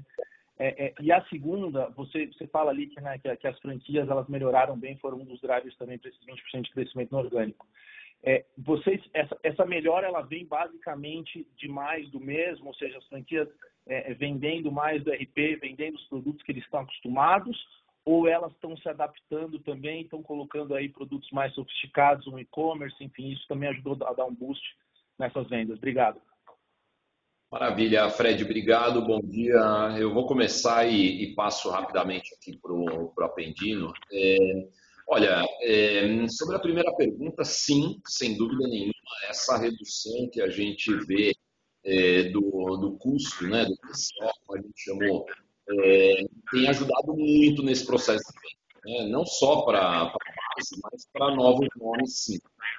É, 0.59 0.87
é, 0.87 0.95
e 1.01 1.11
a 1.11 1.25
segunda, 1.25 1.89
você, 1.91 2.27
você 2.27 2.47
fala 2.47 2.71
ali 2.71 2.87
que, 2.87 3.01
né, 3.01 3.19
que, 3.19 3.35
que, 3.37 3.47
as 3.47 3.59
franquias 3.59 4.09
elas 4.09 4.29
melhoraram 4.29 4.79
bem, 4.79 4.97
foram 4.99 5.19
um 5.19 5.25
dos 5.25 5.41
drivers 5.41 5.77
também 5.77 5.99
para 5.99 6.11
esses 6.11 6.25
20% 6.25 6.63
de 6.63 6.71
crescimento 6.71 7.11
no 7.11 7.19
orgânico. 7.19 7.67
É, 8.23 8.45
vocês, 8.57 9.03
essa, 9.13 9.37
essa 9.43 9.67
melhora 9.67 10.07
ela 10.07 10.23
vem 10.23 10.47
basicamente 10.47 11.47
de 11.57 11.69
mais 11.69 12.09
do 12.11 12.21
mesmo, 12.21 12.69
ou 12.69 12.75
seja, 12.75 12.97
as 12.99 13.07
franquias 13.07 13.49
é, 13.87 14.15
vendendo 14.15 14.73
mais 14.73 15.03
do 15.03 15.11
RP, 15.11 15.59
vendendo 15.61 15.97
os 15.97 16.07
produtos 16.07 16.43
que 16.43 16.53
eles 16.53 16.65
estão 16.65 16.81
acostumados, 16.81 17.57
ou 18.05 18.29
elas 18.29 18.53
estão 18.53 18.77
se 18.77 18.89
adaptando 18.89 19.59
também, 19.61 20.03
estão 20.03 20.23
colocando 20.23 20.75
aí 20.75 20.89
produtos 20.89 21.31
mais 21.33 21.53
sofisticados 21.55 22.27
no 22.27 22.39
e-commerce, 22.39 23.03
enfim, 23.03 23.31
isso 23.31 23.47
também 23.49 23.69
ajudou 23.71 23.97
a 24.07 24.13
dar 24.13 24.27
um 24.27 24.35
boost 24.35 24.63
nessas 25.19 25.49
vendas. 25.49 25.79
Obrigado. 25.79 26.21
Maravilha, 27.55 28.11
Fred, 28.11 28.43
obrigado, 28.43 29.01
bom 29.01 29.21
dia. 29.21 29.61
Eu 29.97 30.13
vou 30.13 30.27
começar 30.27 30.91
e, 30.91 31.23
e 31.23 31.35
passo 31.37 31.71
rapidamente 31.71 32.35
aqui 32.35 32.59
para 32.59 32.73
o 32.73 33.13
Apendino. 33.21 33.93
É, 34.13 34.37
olha, 35.07 35.41
é, 35.63 36.27
sobre 36.27 36.57
a 36.57 36.59
primeira 36.59 36.93
pergunta, 36.97 37.45
sim, 37.45 38.01
sem 38.09 38.37
dúvida 38.37 38.67
nenhuma, 38.67 38.93
essa 39.29 39.57
redução 39.57 40.29
que 40.33 40.43
a 40.43 40.49
gente 40.49 40.93
vê 41.07 41.33
é, 41.85 42.25
do, 42.25 42.41
do 42.77 42.99
custo, 42.99 43.47
né, 43.47 43.65
do 43.65 43.77
que 43.77 44.53
a 44.53 44.57
gente 44.57 44.83
chamou 44.85 45.25
é, 45.71 46.25
tem 46.51 46.67
ajudado 46.67 47.15
muito 47.17 47.63
nesse 47.63 47.87
processo 47.87 48.25
né? 48.85 49.07
não 49.09 49.25
só 49.25 49.63
para 49.63 50.13
base, 50.57 50.81
mas 50.83 51.09
para 51.13 51.35
novos 51.35 51.69
nomes, 51.77 52.19
sim. 52.19 52.39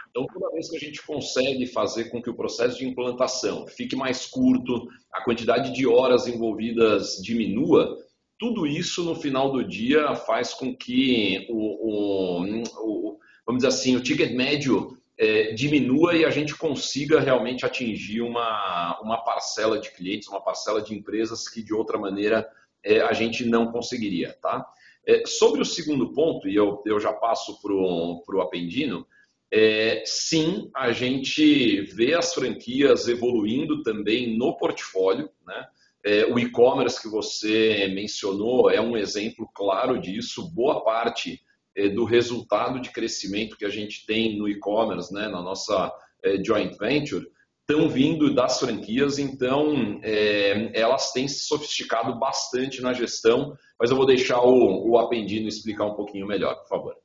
Então, 0.10 0.26
toda 0.28 0.52
vez 0.52 0.70
que 0.70 0.78
a 0.78 0.80
gente 0.80 1.06
consegue 1.06 1.68
fazer 1.68 2.06
com 2.06 2.22
que 2.22 2.30
o 2.30 2.36
processo 2.36 2.78
de 2.78 2.88
implantação 2.88 3.68
fique 3.68 3.96
mais 3.96 4.26
curto, 4.26 4.88
a 5.12 5.24
quantidade 5.24 5.74
de 5.74 5.86
horas 5.86 6.28
envolvidas 6.28 7.18
diminua, 7.22 7.98
tudo 8.40 8.68
isso 8.68 9.04
no 9.04 9.16
final 9.16 9.52
do 9.52 9.64
dia 9.64 10.16
faz 10.16 10.54
com 10.54 10.76
que 10.76 11.48
o, 11.50 12.42
o, 12.42 12.64
o 12.80 13.20
vamos 13.46 13.64
dizer 13.64 13.68
assim, 13.68 13.96
o 13.96 14.02
ticket 14.02 14.34
médio 14.34 14.98
é, 15.18 15.54
diminua 15.54 16.16
e 16.16 16.26
a 16.26 16.30
gente 16.30 16.56
consiga 16.56 17.20
realmente 17.20 17.66
atingir 17.66 18.22
uma, 18.22 19.00
uma 19.02 19.24
parcela 19.24 19.80
de 19.80 19.92
clientes, 19.92 20.28
uma 20.28 20.42
parcela 20.42 20.82
de 20.82 20.94
empresas 20.94 21.48
que 21.48 21.64
de 21.64 21.74
outra 21.74 21.98
maneira 21.98 22.50
é, 22.84 23.02
a 23.02 23.14
gente 23.14 23.46
não 23.46 23.72
conseguiria. 23.72 24.34
Tá? 24.42 24.66
É, 25.08 25.24
sobre 25.26 25.62
o 25.62 25.65
segundo 25.65 26.12
ponto, 26.13 26.48
e 26.48 26.56
eu, 26.56 26.82
eu 26.86 27.00
já 27.00 27.13
passo 27.13 27.62
para 27.62 27.74
o 27.74 28.41
Apendino, 28.41 29.06
é, 29.52 30.04
sim, 30.06 30.70
a 30.76 30.91
gente 30.91 31.82
vê 31.82 32.13
as 32.13 32.34
franquias 32.34 33.08
evoluindo 33.08 33.84
também 33.84 34.38
no 34.38 34.58
portfólio. 34.58 35.30
Né? 35.46 35.68
É, 36.04 36.26
o 36.26 36.39
e-commerce 36.39 37.02
que 37.02 37.08
você 37.08 37.88
mencionou 37.94 38.70
é 38.70 38.82
um 38.82 38.98
exemplo 38.98 39.50
claro 39.54 40.00
disso. 40.00 40.52
Boa 40.54 40.84
parte 40.84 41.39
é, 41.76 41.88
do 41.89 42.04
resultado 42.04 42.80
de 42.80 42.89
crescimento 42.89 43.58
que 43.58 43.65
a 43.65 43.70
gente 43.70 44.06
tem 44.06 44.38
no 44.38 44.48
e-commerce, 44.48 45.13
né, 45.13 45.28
na 45.28 45.41
nossa 45.41 45.91
é, 46.24 46.44
joint 46.44 46.76
venture, 46.78 47.28
estão 47.67 47.89
vindo 47.89 48.34
das 48.34 48.60
franquias, 48.60 49.17
então 49.17 49.99
é, 50.04 50.80
elas 50.80 51.12
têm 51.12 51.28
se 51.28 51.45
sofisticado 51.45 52.17
bastante 52.19 52.80
na 52.80 52.93
gestão, 52.93 53.58
mas 53.80 53.89
eu 53.89 53.97
vou 53.97 54.06
deixar 54.06 54.39
o, 54.39 54.91
o 54.91 54.97
Apendino 54.99 55.47
explicar 55.47 55.86
um 55.86 55.95
pouquinho 55.95 56.28
melhor, 56.28 56.56
por 56.62 56.67
favor. 56.67 56.95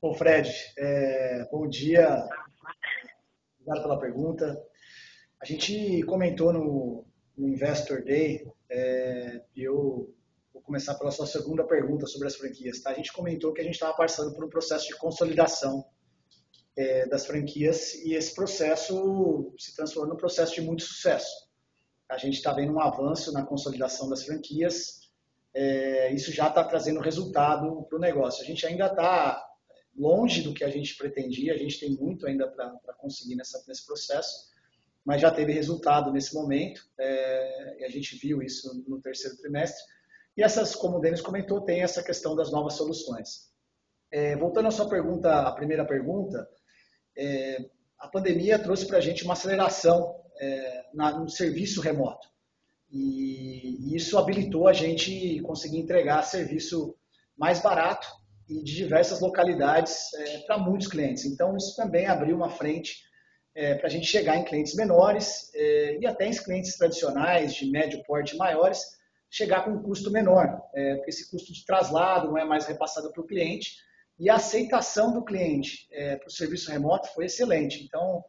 Bom, 0.00 0.14
Fred, 0.14 0.50
é, 0.78 1.46
bom 1.52 1.68
dia, 1.68 2.26
obrigado 3.60 3.82
pela 3.82 4.00
pergunta. 4.00 4.58
A 5.40 5.44
gente 5.44 6.02
comentou 6.04 6.50
no, 6.50 7.04
no 7.36 7.48
Investor 7.48 8.02
Day, 8.02 8.50
é, 8.70 9.42
eu 9.54 10.14
vou 10.52 10.62
começar 10.62 10.94
pela 10.94 11.10
sua 11.10 11.26
segunda 11.26 11.62
pergunta 11.62 12.06
sobre 12.06 12.26
as 12.26 12.36
franquias. 12.36 12.80
Tá? 12.80 12.90
A 12.90 12.94
gente 12.94 13.12
comentou 13.12 13.52
que 13.52 13.60
a 13.60 13.64
gente 13.64 13.74
estava 13.74 13.94
passando 13.94 14.34
por 14.34 14.44
um 14.44 14.48
processo 14.48 14.88
de 14.88 14.96
consolidação 14.96 15.84
é, 16.78 17.08
das 17.08 17.26
franquias 17.26 17.94
e 18.04 18.14
esse 18.14 18.32
processo 18.32 19.52
se 19.58 19.74
transformou 19.74 20.14
num 20.14 20.16
processo 20.16 20.54
de 20.54 20.60
muito 20.60 20.84
sucesso. 20.84 21.48
A 22.08 22.16
gente 22.16 22.34
está 22.34 22.52
vendo 22.52 22.72
um 22.72 22.80
avanço 22.80 23.32
na 23.32 23.44
consolidação 23.44 24.08
das 24.08 24.22
franquias, 24.22 25.10
é, 25.52 26.12
isso 26.12 26.30
já 26.30 26.46
está 26.46 26.62
trazendo 26.62 27.00
resultado 27.00 27.82
para 27.82 27.98
o 27.98 28.00
negócio. 28.00 28.44
A 28.44 28.46
gente 28.46 28.64
ainda 28.64 28.86
está 28.86 29.44
longe 29.96 30.40
do 30.40 30.54
que 30.54 30.62
a 30.62 30.70
gente 30.70 30.96
pretendia, 30.96 31.52
a 31.52 31.56
gente 31.56 31.80
tem 31.80 31.90
muito 31.90 32.24
ainda 32.28 32.46
para 32.46 32.94
conseguir 32.96 33.34
nessa, 33.34 33.60
nesse 33.66 33.84
processo, 33.84 34.48
mas 35.04 35.20
já 35.20 35.32
teve 35.32 35.52
resultado 35.52 36.12
nesse 36.12 36.32
momento, 36.32 36.88
é, 36.96 37.78
e 37.80 37.84
a 37.84 37.88
gente 37.88 38.14
viu 38.16 38.40
isso 38.40 38.84
no 38.86 39.00
terceiro 39.00 39.36
trimestre. 39.36 39.82
E 40.36 40.44
essas, 40.44 40.76
como 40.76 40.98
o 40.98 41.00
Denis 41.00 41.20
comentou, 41.20 41.62
tem 41.62 41.82
essa 41.82 42.04
questão 42.04 42.36
das 42.36 42.52
novas 42.52 42.74
soluções. 42.74 43.48
É, 44.12 44.36
voltando 44.36 44.68
à 44.68 44.70
sua 44.70 44.88
pergunta, 44.88 45.40
a 45.40 45.52
primeira 45.52 45.84
pergunta, 45.84 46.48
é, 47.18 47.58
a 47.98 48.06
pandemia 48.06 48.58
trouxe 48.58 48.86
para 48.86 48.98
a 48.98 49.00
gente 49.00 49.24
uma 49.24 49.32
aceleração 49.32 50.14
é, 50.40 50.84
na, 50.94 51.18
no 51.18 51.28
serviço 51.28 51.80
remoto. 51.80 52.28
E, 52.90 53.76
e, 53.80 53.96
isso 53.96 54.16
habilitou 54.16 54.68
a 54.68 54.72
gente 54.72 55.40
conseguir 55.42 55.78
entregar 55.78 56.22
serviço 56.22 56.96
mais 57.36 57.60
barato 57.60 58.08
e 58.48 58.62
de 58.62 58.74
diversas 58.74 59.20
localidades 59.20 60.14
é, 60.14 60.38
para 60.38 60.56
muitos 60.56 60.86
clientes. 60.86 61.24
Então, 61.24 61.56
isso 61.56 61.76
também 61.76 62.06
abriu 62.06 62.36
uma 62.36 62.48
frente 62.48 62.96
é, 63.54 63.74
para 63.74 63.88
a 63.88 63.90
gente 63.90 64.06
chegar 64.06 64.36
em 64.36 64.44
clientes 64.44 64.74
menores 64.74 65.52
é, 65.54 65.98
e 66.00 66.06
até 66.06 66.26
em 66.26 66.32
clientes 66.32 66.76
tradicionais, 66.78 67.54
de 67.54 67.70
médio 67.70 68.02
porte 68.04 68.36
maiores, 68.36 68.80
chegar 69.30 69.64
com 69.64 69.72
um 69.72 69.82
custo 69.82 70.10
menor, 70.10 70.62
é, 70.74 70.94
porque 70.94 71.10
esse 71.10 71.30
custo 71.30 71.52
de 71.52 71.64
traslado 71.66 72.28
não 72.28 72.38
é 72.38 72.44
mais 72.44 72.66
repassado 72.66 73.12
para 73.12 73.20
o 73.20 73.26
cliente 73.26 73.72
e 74.18 74.28
a 74.28 74.34
aceitação 74.34 75.12
do 75.12 75.24
cliente 75.24 75.86
é, 75.92 76.16
para 76.16 76.26
o 76.26 76.30
serviço 76.30 76.70
remoto 76.70 77.08
foi 77.14 77.26
excelente. 77.26 77.84
Então, 77.84 78.24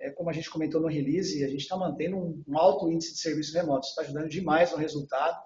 é, 0.00 0.10
como 0.10 0.30
a 0.30 0.32
gente 0.32 0.48
comentou 0.48 0.80
no 0.80 0.88
release, 0.88 1.44
a 1.44 1.48
gente 1.48 1.60
está 1.60 1.76
mantendo 1.76 2.16
um, 2.16 2.42
um, 2.48 2.58
alto 2.58 2.90
índice 2.90 3.12
de 3.12 3.20
serviço 3.20 3.54
remoto. 3.54 3.86
Isso 3.86 3.90
está 3.90 4.02
ajudando 4.02 4.30
demais 4.30 4.72
no 4.72 4.78
resultado 4.78 5.38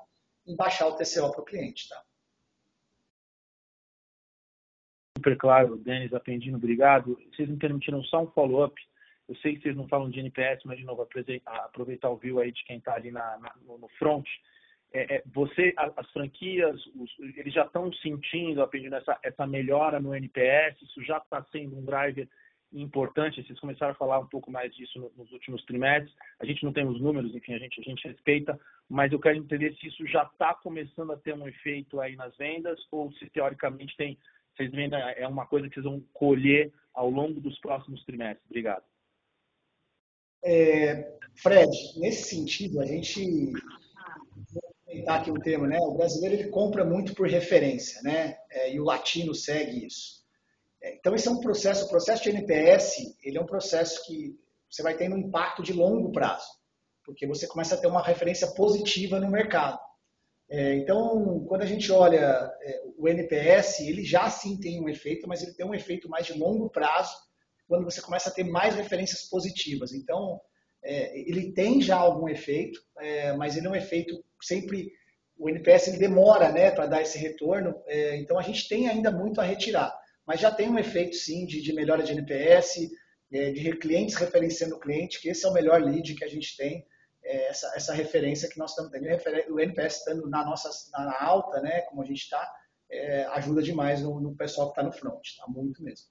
em 0.47 0.55
baixar 0.55 0.87
o 0.87 0.95
TCO 0.95 1.33
para 1.33 1.41
o 1.41 1.45
cliente. 1.45 1.89
Tá? 1.89 2.01
Super 5.19 5.37
claro, 5.37 5.77
Denis 5.79 6.15
Apendino, 6.15 6.59
obrigado. 6.59 7.19
Vocês 7.33 7.49
me 7.49 7.57
permitiram 7.57 8.03
só 8.05 8.23
um 8.23 8.31
follow-up. 8.31 8.81
Eu 9.29 9.35
sei 9.37 9.57
que 9.57 9.63
vocês 9.63 9.77
não 9.77 9.89
falam 9.89 10.09
de 10.09 10.21
NPS, 10.21 10.63
mas 10.65 10.79
de 10.79 10.85
novo, 10.85 11.03
aproveitar 11.03 12.09
o 12.09 12.17
view 12.17 12.39
aí 12.39 12.53
de 12.53 12.65
quem 12.65 12.79
está 12.79 12.95
ali 12.95 13.11
na, 13.11 13.37
na, 13.39 13.53
no 13.67 13.89
front 13.99 14.27
é, 14.93 15.17
é, 15.17 15.23
você, 15.27 15.75
as 15.77 16.11
franquias, 16.13 16.81
os, 16.97 17.11
eles 17.37 17.53
já 17.53 17.65
estão 17.65 17.93
sentindo, 17.95 18.67
pedindo 18.69 18.97
essa, 18.97 19.19
essa 19.23 19.47
melhora 19.47 20.01
no 20.01 20.15
NPS, 20.15 20.81
isso 20.83 21.03
já 21.03 21.19
está 21.19 21.45
sendo 21.53 21.77
um 21.77 21.85
driver 21.85 22.27
importante. 22.73 23.43
Vocês 23.43 23.61
começaram 23.61 23.93
a 23.93 23.97
falar 23.97 24.19
um 24.19 24.27
pouco 24.27 24.51
mais 24.51 24.75
disso 24.75 25.13
nos 25.17 25.31
últimos 25.31 25.63
trimestres. 25.65 26.15
A 26.41 26.47
gente 26.47 26.65
não 26.65 26.73
tem 26.73 26.87
os 26.87 27.01
números, 27.01 27.35
enfim, 27.35 27.55
a 27.55 27.59
gente, 27.59 27.81
a 27.81 27.85
gente 27.85 28.09
respeita, 28.09 28.59
mas 28.89 29.13
eu 29.13 29.21
quero 29.21 29.37
entender 29.37 29.75
se 29.77 29.89
isso 29.89 30.07
já 30.07 30.23
está 30.23 30.55
começando 30.55 31.13
a 31.13 31.17
ter 31.19 31.35
um 31.35 31.47
efeito 31.47 32.01
aí 32.01 32.17
nas 32.17 32.35
vendas 32.37 32.81
ou 32.91 33.13
se 33.13 33.29
teoricamente 33.31 33.97
tem, 33.97 34.19
vocês 34.57 34.71
veem, 34.73 34.91
é 35.17 35.29
uma 35.29 35.47
coisa 35.47 35.69
que 35.69 35.75
vocês 35.75 35.85
vão 35.85 36.01
colher 36.13 36.73
ao 36.93 37.09
longo 37.09 37.41
dos 37.41 37.59
próximos 37.61 38.03
trimestres. 38.05 38.45
Obrigado. 38.47 38.85
É, 40.45 41.19
Fred, 41.37 41.71
nesse 41.97 42.35
sentido, 42.35 42.81
a 42.81 42.87
gente 42.87 43.53
comentar 44.89 45.21
aqui 45.21 45.31
um 45.31 45.35
termo, 45.35 45.67
né? 45.67 45.79
O 45.81 45.95
brasileiro 45.95 46.35
ele 46.35 46.51
compra 46.51 46.85
muito 46.85 47.15
por 47.15 47.29
referência, 47.29 48.01
né? 48.03 48.39
É, 48.51 48.73
e 48.73 48.81
o 48.81 48.85
latino 48.85 49.35
segue 49.35 49.87
isso. 49.87 50.25
É, 50.83 50.95
então 50.97 51.15
esse 51.15 51.29
é 51.29 51.31
um 51.31 51.41
processo, 51.41 51.85
o 51.85 51.89
processo 51.89 52.23
de 52.23 52.31
NPS, 52.31 53.17
ele 53.23 53.37
é 53.37 53.41
um 53.41 53.47
processo 53.47 54.05
que 54.07 54.35
você 54.71 54.83
vai 54.83 54.97
tendo 54.97 55.15
um 55.15 55.19
impacto 55.19 55.63
de 55.63 55.73
longo 55.73 56.11
prazo, 56.11 56.47
porque 57.05 57.27
você 57.27 57.47
começa 57.47 57.75
a 57.75 57.79
ter 57.79 57.87
uma 57.87 58.03
referência 58.03 58.47
positiva 58.49 59.21
no 59.21 59.31
mercado. 59.31 59.79
É, 60.51 60.75
então, 60.77 61.45
quando 61.47 61.63
a 61.63 61.67
gente 61.67 61.93
olha 61.93 62.51
é, 62.63 62.83
o 62.97 63.07
NPS, 63.07 63.81
ele 63.81 64.03
já 64.03 64.31
sim 64.31 64.59
tem 64.59 64.83
um 64.83 64.89
efeito, 64.89 65.29
mas 65.29 65.43
ele 65.43 65.53
tem 65.53 65.67
um 65.67 65.75
efeito 65.75 66.09
mais 66.09 66.27
de 66.27 66.33
longo 66.33 66.71
prazo, 66.71 67.15
quando 67.67 67.85
você 67.85 68.01
começa 68.01 68.31
a 68.31 68.33
ter 68.33 68.45
mais 68.45 68.75
referências 68.75 69.29
positivas. 69.29 69.93
Então, 69.93 70.41
é, 70.83 71.19
ele 71.19 71.53
tem 71.53 71.83
já 71.83 71.97
algum 71.97 72.29
efeito, 72.29 72.81
é, 72.99 73.35
mas 73.35 73.57
ele 73.57 73.67
é 73.67 73.71
um 73.71 73.77
efeito 73.77 74.25
sempre. 74.43 74.93
O 75.37 75.49
NPS 75.49 75.89
ele 75.89 75.99
demora 75.99 76.51
né, 76.51 76.71
para 76.73 76.87
dar 76.87 77.01
esse 77.01 77.17
retorno, 77.17 77.81
é, 77.87 78.17
então 78.17 78.39
a 78.39 78.43
gente 78.43 78.69
tem 78.69 78.89
ainda 78.89 79.11
muito 79.11 79.41
a 79.41 79.45
retirar. 79.45 79.97
Mas 80.27 80.41
já 80.41 80.51
tem 80.51 80.69
um 80.69 80.79
efeito 80.79 81.15
sim 81.15 81.47
de, 81.47 81.63
de 81.63 81.73
melhora 81.73 82.03
de 82.03 82.13
NPS, 82.13 82.91
é, 83.33 83.53
de 83.53 83.77
clientes 83.77 84.17
referenciando 84.17 84.75
o 84.75 84.81
cliente, 84.81 85.21
que 85.21 85.29
esse 85.29 85.47
é 85.47 85.49
o 85.49 85.53
melhor 85.53 85.81
lead 85.81 86.15
que 86.15 86.25
a 86.25 86.29
gente 86.29 86.57
tem, 86.57 86.85
é, 87.23 87.49
essa, 87.49 87.73
essa 87.77 87.95
referência 87.95 88.49
que 88.49 88.59
nós 88.59 88.71
estamos 88.71 88.91
tendo. 88.91 89.07
O 89.53 89.61
NPS 89.61 89.99
estando 89.99 90.29
na 90.29 90.45
nossa 90.45 90.71
na 90.93 91.23
alta, 91.23 91.61
né, 91.61 91.83
como 91.83 92.03
a 92.03 92.07
gente 92.07 92.23
está, 92.23 92.53
é, 92.91 93.25
ajuda 93.27 93.63
demais 93.63 94.03
no, 94.03 94.21
no 94.21 94.35
pessoal 94.35 94.69
que 94.69 94.81
está 94.81 94.83
no 94.83 94.93
front, 94.93 95.23
tá? 95.37 95.47
muito 95.49 95.83
mesmo. 95.83 96.07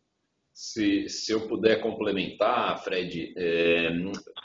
Se, 0.59 1.07
se 1.07 1.31
eu 1.31 1.47
puder 1.47 1.81
complementar, 1.81 2.83
Fred, 2.83 3.31
é, 3.37 3.89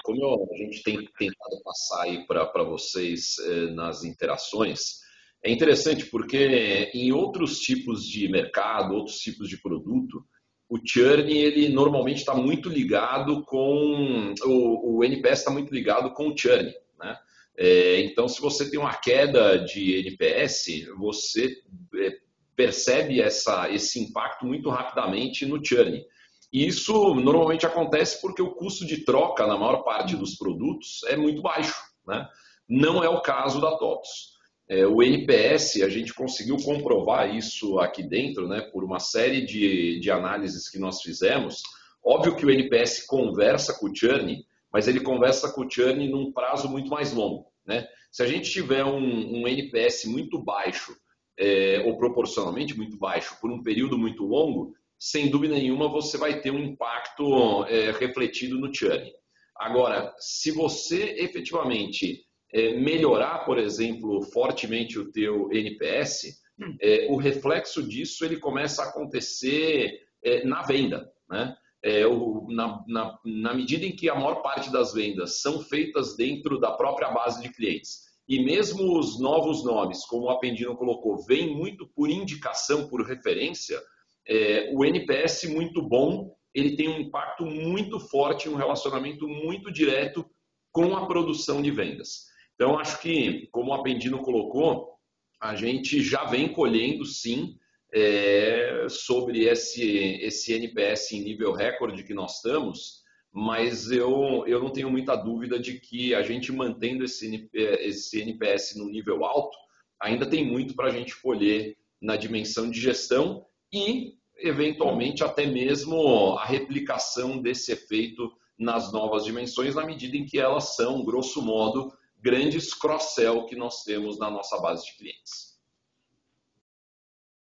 como 0.05 0.23
eu, 0.23 0.47
a 0.53 0.57
gente 0.59 0.83
tem 0.83 0.99
tentado 1.19 1.63
passar 1.65 2.03
aí 2.03 2.27
para 2.27 2.63
vocês 2.65 3.39
é, 3.39 3.71
nas 3.71 4.05
interações, 4.05 4.99
é 5.43 5.51
interessante 5.51 6.05
porque 6.05 6.91
em 6.93 7.13
outros 7.13 7.61
tipos 7.61 8.07
de 8.07 8.29
mercado, 8.29 8.95
outros 8.95 9.21
tipos 9.21 9.49
de 9.49 9.57
produto, 9.57 10.23
o 10.69 10.79
churn 10.85 11.33
ele 11.33 11.71
normalmente 11.71 12.19
está 12.19 12.35
muito 12.35 12.69
ligado 12.69 13.43
com 13.47 14.35
o, 14.45 14.99
o 14.99 15.05
NPS 15.05 15.39
está 15.39 15.51
muito 15.51 15.73
ligado 15.73 16.13
com 16.13 16.29
o 16.29 16.37
churn, 16.37 16.71
né? 17.01 17.17
É, 17.57 18.01
então, 18.03 18.29
se 18.29 18.39
você 18.39 18.71
tem 18.71 18.79
uma 18.79 18.95
queda 18.95 19.57
de 19.65 19.95
NPS, 20.01 20.87
você 20.99 21.57
é, 21.97 22.19
percebe 22.57 23.21
essa, 23.21 23.71
esse 23.71 24.01
impacto 24.01 24.47
muito 24.47 24.69
rapidamente 24.69 25.47
no 25.47 25.65
churn. 25.65 26.05
E 26.53 26.67
isso 26.67 27.15
normalmente 27.15 27.65
acontece 27.65 28.21
porque 28.21 28.43
o 28.43 28.55
custo 28.55 28.85
de 28.85 29.05
troca 29.05 29.47
na 29.47 29.57
maior 29.57 29.83
parte 29.83 30.15
dos 30.17 30.37
produtos 30.37 31.03
é 31.05 31.17
muito 31.17 31.41
baixo. 31.41 31.75
Né? 32.07 32.29
Não 32.69 33.03
é 33.03 33.09
o 33.09 33.23
caso 33.23 33.61
da 33.61 33.71
TOTOS. 33.71 34.33
É, 34.69 34.87
o 34.87 35.03
NPS, 35.03 35.83
a 35.83 35.89
gente 35.89 36.15
conseguiu 36.15 36.57
comprovar 36.59 37.35
isso 37.35 37.79
aqui 37.79 38.03
dentro, 38.03 38.47
né, 38.49 38.61
por 38.73 38.85
uma 38.85 38.99
série 38.99 39.45
de, 39.45 39.99
de 40.01 40.11
análises 40.11 40.69
que 40.69 40.79
nós 40.79 41.03
fizemos. 41.03 41.63
Óbvio 42.05 42.37
que 42.37 42.47
o 42.47 42.51
NPS 42.51 43.05
conversa 43.07 43.75
com 43.79 43.87
o 43.87 43.95
churn, 43.95 44.45
mas 44.73 44.89
ele 44.89 45.01
conversa 45.01 45.53
com 45.53 45.63
o 45.63 45.71
churn 45.71 46.09
num 46.09 46.33
prazo 46.33 46.69
muito 46.69 46.91
mais 46.91 47.13
longo. 47.13 47.47
Né? 47.67 47.87
Se 48.11 48.23
a 48.23 48.27
gente 48.27 48.51
tiver 48.51 48.85
um, 48.85 49.43
um 49.43 49.49
NPS 49.49 50.05
muito 50.07 50.43
baixo 50.43 50.97
é, 51.39 51.83
ou 51.87 51.97
proporcionalmente 51.97 52.77
muito 52.77 52.97
baixo 52.97 53.37
por 53.41 53.51
um 53.51 53.63
período 53.63 53.99
muito 53.99 54.25
longo, 54.25 54.75
sem 54.99 55.31
dúvida 55.31 55.55
nenhuma 55.55 55.89
você 55.89 56.17
vai 56.17 56.41
ter 56.41 56.51
um 56.51 56.59
impacto 56.59 57.65
é, 57.67 57.91
refletido 57.93 58.59
no 58.59 58.73
churn. 58.75 59.11
Agora, 59.57 60.15
se 60.19 60.51
você 60.51 61.17
efetivamente 61.19 62.25
é, 62.53 62.75
melhorar, 62.75 63.45
por 63.45 63.59
exemplo, 63.59 64.23
fortemente 64.23 64.99
o 64.99 65.11
teu 65.11 65.51
NPS, 65.53 66.41
hum. 66.61 66.77
é, 66.81 67.07
o 67.11 67.17
reflexo 67.17 67.83
disso 67.83 68.25
ele 68.25 68.39
começa 68.39 68.83
a 68.83 68.89
acontecer 68.89 70.01
é, 70.23 70.45
na 70.45 70.63
venda, 70.63 71.11
né? 71.29 71.57
é, 71.83 72.05
na, 72.49 72.85
na, 72.87 73.19
na 73.25 73.55
medida 73.55 73.85
em 73.85 73.95
que 73.95 74.09
a 74.09 74.15
maior 74.15 74.37
parte 74.37 74.71
das 74.71 74.93
vendas 74.93 75.41
são 75.41 75.61
feitas 75.61 76.17
dentro 76.17 76.59
da 76.59 76.73
própria 76.73 77.11
base 77.11 77.43
de 77.43 77.53
clientes, 77.53 78.05
e 78.33 78.43
mesmo 78.43 78.99
os 78.99 79.21
novos 79.21 79.63
nomes, 79.63 80.07
como 80.07 80.23
o 80.25 80.31
Apendino 80.31 80.75
colocou, 80.75 81.23
vêm 81.27 81.55
muito 81.55 81.87
por 81.87 82.09
indicação, 82.09 82.89
por 82.89 83.07
referência, 83.07 83.79
é, 84.27 84.73
o 84.73 84.87
NPS 84.87 85.45
muito 85.51 85.83
bom, 85.83 86.35
ele 86.55 86.75
tem 86.75 86.89
um 86.89 86.99
impacto 86.99 87.45
muito 87.45 88.01
forte, 88.01 88.49
um 88.49 88.55
relacionamento 88.55 89.29
muito 89.29 89.71
direto 89.71 90.25
com 90.71 90.97
a 90.97 91.07
produção 91.07 91.61
de 91.61 91.71
vendas. 91.71 92.25
Então, 92.55 92.79
acho 92.79 93.03
que, 93.03 93.49
como 93.53 93.71
o 93.71 93.75
Apendino 93.75 94.23
colocou, 94.23 94.95
a 95.39 95.55
gente 95.55 96.01
já 96.01 96.25
vem 96.25 96.51
colhendo, 96.51 97.05
sim, 97.05 97.59
é, 97.93 98.87
sobre 98.89 99.45
esse, 99.45 99.85
esse 100.23 100.55
NPS 100.55 101.13
em 101.13 101.21
nível 101.21 101.53
recorde 101.53 102.03
que 102.03 102.15
nós 102.15 102.37
estamos, 102.37 103.02
mas 103.33 103.91
eu, 103.91 104.45
eu 104.47 104.61
não 104.61 104.71
tenho 104.71 104.91
muita 104.91 105.17
dúvida 105.17 105.59
de 105.59 105.81
que 105.81 106.15
a 106.15 106.23
gente 106.23 106.53
mantendo 106.53 107.03
esse, 107.03 107.49
esse 107.53 108.21
NPS 108.21 108.77
no 108.77 108.89
nível 108.91 109.25
alto, 109.25 109.57
ainda 109.99 110.29
tem 110.29 110.45
muito 110.45 110.75
para 110.75 110.89
a 110.89 110.91
gente 110.91 111.21
colher 111.23 111.77
na 112.01 112.17
dimensão 112.17 112.71
de 112.71 112.79
gestão 112.79 113.47
e, 113.73 114.15
eventualmente, 114.37 115.25
até 115.25 115.47
mesmo 115.47 116.37
a 116.37 116.45
replicação 116.45 117.41
desse 117.41 117.73
efeito 117.73 118.31
nas 118.59 118.93
novas 118.93 119.25
dimensões, 119.25 119.75
na 119.75 119.87
medida 119.87 120.17
em 120.17 120.27
que 120.27 120.39
elas 120.39 120.77
são, 120.77 121.05
grosso 121.05 121.41
modo, 121.41 121.91
grandes 122.19 122.75
cross-sell 122.75 123.47
que 123.47 123.57
nós 123.57 123.83
temos 123.83 124.19
na 124.19 124.31
nossa 124.31 124.61
base 124.61 124.85
de 124.85 124.97
clientes. 124.97 125.59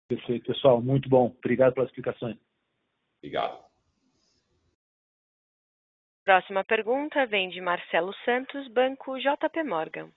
Perfeito, 0.07 0.45
pessoal. 0.45 0.81
Muito 0.81 1.09
bom. 1.09 1.35
Obrigado 1.37 1.73
pelas 1.73 1.89
explicações. 1.89 2.37
Obrigado. 3.19 3.62
Próxima 6.23 6.63
pergunta 6.63 7.25
vem 7.25 7.49
de 7.49 7.59
Marcelo 7.59 8.13
Santos, 8.23 8.69
Banco 8.69 9.19
JP 9.19 9.61
Morgan. 9.63 10.09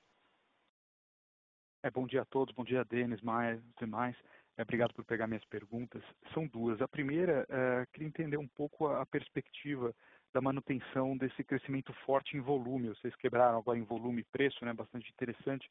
É, 1.83 1.91
bom 1.91 2.07
dia 2.07 2.23
a 2.23 2.25
todos, 2.25 2.55
bom 2.55 2.63
dia, 2.63 2.85
Denis, 2.85 3.21
Maia 3.23 3.57
e 3.57 3.81
demais. 3.81 4.17
É, 4.57 4.63
obrigado 4.63 4.95
por 4.95 5.05
pegar 5.05 5.27
minhas 5.27 5.45
perguntas. 5.47 6.01
São 6.33 6.47
duas. 6.47 6.81
A 6.81 6.87
primeira, 6.87 7.45
é, 7.49 7.87
queria 7.93 8.07
entender 8.07 8.37
um 8.37 8.47
pouco 8.47 8.87
a 8.87 9.05
perspectiva 9.05 9.93
da 10.33 10.41
manutenção 10.41 11.17
desse 11.17 11.43
crescimento 11.43 11.93
forte 12.05 12.37
em 12.37 12.41
volume. 12.41 12.91
Vocês 12.91 13.15
quebraram 13.17 13.59
agora 13.59 13.77
em 13.77 13.83
volume 13.83 14.21
e 14.21 14.31
preço, 14.31 14.65
né? 14.65 14.73
Bastante 14.73 15.11
interessante. 15.11 15.69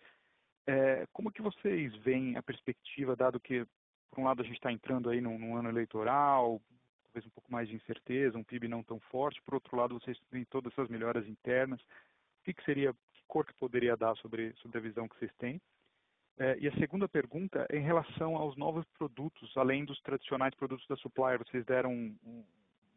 É, 0.68 1.08
como 1.14 1.32
que 1.32 1.42
vocês 1.42 1.96
veem 1.98 2.36
a 2.36 2.44
perspectiva, 2.44 3.16
dado 3.16 3.40
que, 3.40 3.66
por 4.12 4.20
um 4.20 4.26
lado, 4.26 4.42
a 4.42 4.46
gente 4.46 4.58
está 4.58 4.70
entrando 4.70 5.10
aí 5.10 5.22
num, 5.22 5.40
num 5.40 5.56
ano 5.56 5.70
eleitoral, 5.70 6.62
talvez 7.16 7.26
um 7.26 7.30
pouco 7.30 7.52
mais 7.52 7.70
de 7.70 7.76
incerteza, 7.76 8.38
um 8.38 8.44
PIB 8.44 8.68
não 8.68 8.84
tão 8.84 9.00
forte. 9.00 9.42
Por 9.44 9.54
outro 9.54 9.78
lado, 9.78 9.98
vocês 9.98 10.20
têm 10.30 10.44
todas 10.46 10.74
essas 10.74 10.90
melhoras 10.90 11.26
internas. 11.28 11.80
O 11.82 12.44
que, 12.44 12.54
que 12.54 12.64
seria, 12.66 12.94
que 12.94 13.24
cor 13.28 13.46
que 13.46 13.54
poderia 13.54 13.96
dar 13.96 14.16
sobre, 14.18 14.54
sobre 14.58 14.78
a 14.78 14.82
visão 14.82 15.08
que 15.08 15.18
vocês 15.18 15.32
têm? 15.38 15.62
É, 16.38 16.58
e 16.60 16.68
a 16.68 16.74
segunda 16.74 17.08
pergunta 17.08 17.66
é 17.70 17.78
em 17.78 17.84
relação 17.84 18.36
aos 18.36 18.58
novos 18.58 18.86
produtos, 18.98 19.56
além 19.56 19.86
dos 19.86 20.02
tradicionais 20.02 20.54
produtos 20.56 20.86
da 20.88 20.98
Supplier. 20.98 21.40
Vocês 21.40 21.66
deram 21.66 21.94
um, 21.94 22.18
um 22.26 22.44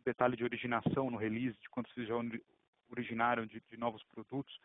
detalhe 0.05 0.37
de 0.37 0.43
originação 0.43 1.09
no 1.11 1.17
release, 1.17 1.57
de 1.61 1.69
quanto 1.71 1.93
vocês 1.95 2.09
já 2.09 2.15
originaram 2.91 3.47
de, 3.47 3.63
de 3.71 3.77
novos 3.77 4.03
produtos. 4.05 4.59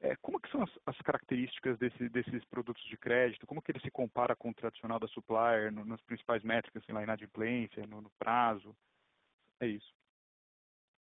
É, 0.00 0.16
como 0.16 0.40
que 0.40 0.50
são 0.50 0.62
as, 0.62 0.70
as 0.84 0.98
características 0.98 1.78
desse, 1.78 2.08
desses 2.08 2.44
produtos 2.46 2.84
de 2.86 2.96
crédito? 2.96 3.46
Como 3.46 3.62
que 3.62 3.70
ele 3.70 3.80
se 3.80 3.90
compara 3.90 4.34
com 4.34 4.50
o 4.50 4.54
tradicional 4.54 4.98
da 4.98 5.06
Supplier 5.06 5.72
no, 5.72 5.84
nas 5.84 6.00
principais 6.02 6.42
métricas, 6.42 6.82
assim, 6.82 6.92
lá, 6.92 7.04
inadimplência, 7.04 7.86
no, 7.86 8.02
no 8.02 8.10
prazo? 8.18 8.76
É 9.60 9.68
isso. 9.68 9.96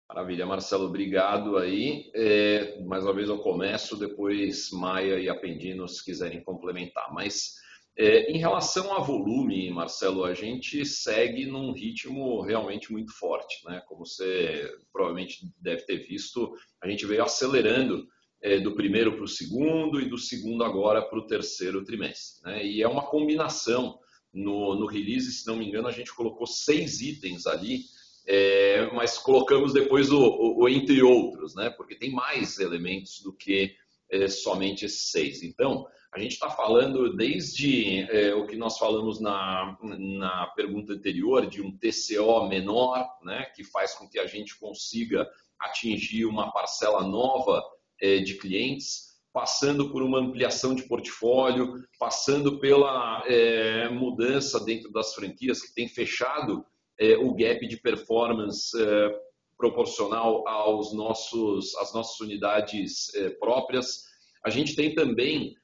Maravilha, 0.09 0.45
Marcelo, 0.45 0.87
obrigado 0.87 1.57
aí. 1.57 2.11
É, 2.15 2.83
mais 2.83 3.05
uma 3.05 3.15
vez 3.15 3.29
eu 3.29 3.39
começo, 3.39 3.97
depois 3.97 4.71
Maia 4.73 5.21
e 5.21 5.29
Apendino, 5.29 5.87
se 5.87 6.05
quiserem 6.05 6.43
complementar. 6.43 7.15
Mas 7.15 7.55
é, 7.97 8.29
em 8.29 8.37
relação 8.37 8.93
a 8.93 8.99
volume, 8.99 9.71
Marcelo, 9.71 10.25
a 10.25 10.35
gente 10.35 10.85
segue 10.85 11.47
num 11.47 11.73
ritmo 11.73 12.41
realmente 12.41 12.91
muito 12.91 13.13
forte. 13.13 13.65
Né? 13.65 13.81
Como 13.87 14.05
você 14.05 14.69
provavelmente 14.93 15.49
deve 15.61 15.83
ter 15.83 15.99
visto, 15.99 16.57
a 16.83 16.89
gente 16.89 17.07
veio 17.07 17.23
acelerando 17.23 18.05
é, 18.43 18.59
do 18.59 18.75
primeiro 18.75 19.15
para 19.15 19.25
o 19.25 19.29
segundo 19.29 20.01
e 20.01 20.09
do 20.09 20.19
segundo 20.19 20.65
agora 20.65 21.03
para 21.03 21.21
o 21.21 21.27
terceiro 21.27 21.85
trimestre. 21.85 22.43
Né? 22.43 22.67
E 22.67 22.83
é 22.83 22.89
uma 22.89 23.07
combinação. 23.07 23.97
No, 24.33 24.77
no 24.77 24.87
release, 24.87 25.33
se 25.33 25.47
não 25.47 25.57
me 25.57 25.67
engano, 25.67 25.89
a 25.89 25.93
gente 25.93 26.15
colocou 26.15 26.47
seis 26.47 27.01
itens 27.01 27.47
ali 27.47 27.81
é, 28.27 28.91
mas 28.93 29.19
colocamos 29.19 29.73
depois 29.73 30.11
o, 30.11 30.19
o, 30.19 30.63
o, 30.63 30.69
entre 30.69 31.03
outros, 31.03 31.55
né? 31.55 31.71
porque 31.71 31.95
tem 31.95 32.13
mais 32.13 32.59
elementos 32.59 33.21
do 33.21 33.33
que 33.33 33.75
é, 34.11 34.29
somente 34.29 34.85
esses 34.85 35.11
seis. 35.11 35.43
Então, 35.43 35.87
a 36.13 36.19
gente 36.19 36.33
está 36.33 36.51
falando 36.51 37.17
desde 37.17 38.01
é, 38.11 38.35
o 38.35 38.47
que 38.47 38.57
nós 38.57 38.79
falamos 38.79 39.21
na, 39.21 39.79
na 39.83 40.47
pergunta 40.49 40.93
anterior, 40.93 41.47
de 41.47 41.63
um 41.63 41.77
TCO 41.77 42.49
menor, 42.49 43.07
né? 43.23 43.47
que 43.55 43.65
faz 43.65 43.95
com 43.95 44.09
que 44.09 44.19
a 44.19 44.27
gente 44.27 44.59
consiga 44.59 45.29
atingir 45.59 46.25
uma 46.25 46.53
parcela 46.53 47.03
nova 47.03 47.63
é, 48.01 48.19
de 48.19 48.35
clientes, 48.35 49.11
passando 49.33 49.91
por 49.91 50.03
uma 50.03 50.19
ampliação 50.19 50.75
de 50.75 50.83
portfólio, 50.83 51.85
passando 51.99 52.59
pela 52.59 53.23
é, 53.27 53.89
mudança 53.89 54.59
dentro 54.65 54.91
das 54.91 55.15
franquias 55.15 55.63
que 55.63 55.73
tem 55.73 55.87
fechado 55.87 56.65
é, 57.01 57.17
o 57.17 57.35
gap 57.35 57.67
de 57.67 57.79
performance 57.79 58.71
é, 58.81 59.11
proporcional 59.57 60.47
aos 60.47 60.95
nossos, 60.95 61.75
às 61.77 61.93
nossas 61.95 62.21
unidades 62.21 63.15
é, 63.15 63.31
próprias. 63.31 64.05
A 64.45 64.51
gente 64.51 64.77
tem 64.77 64.95
também 64.95 65.55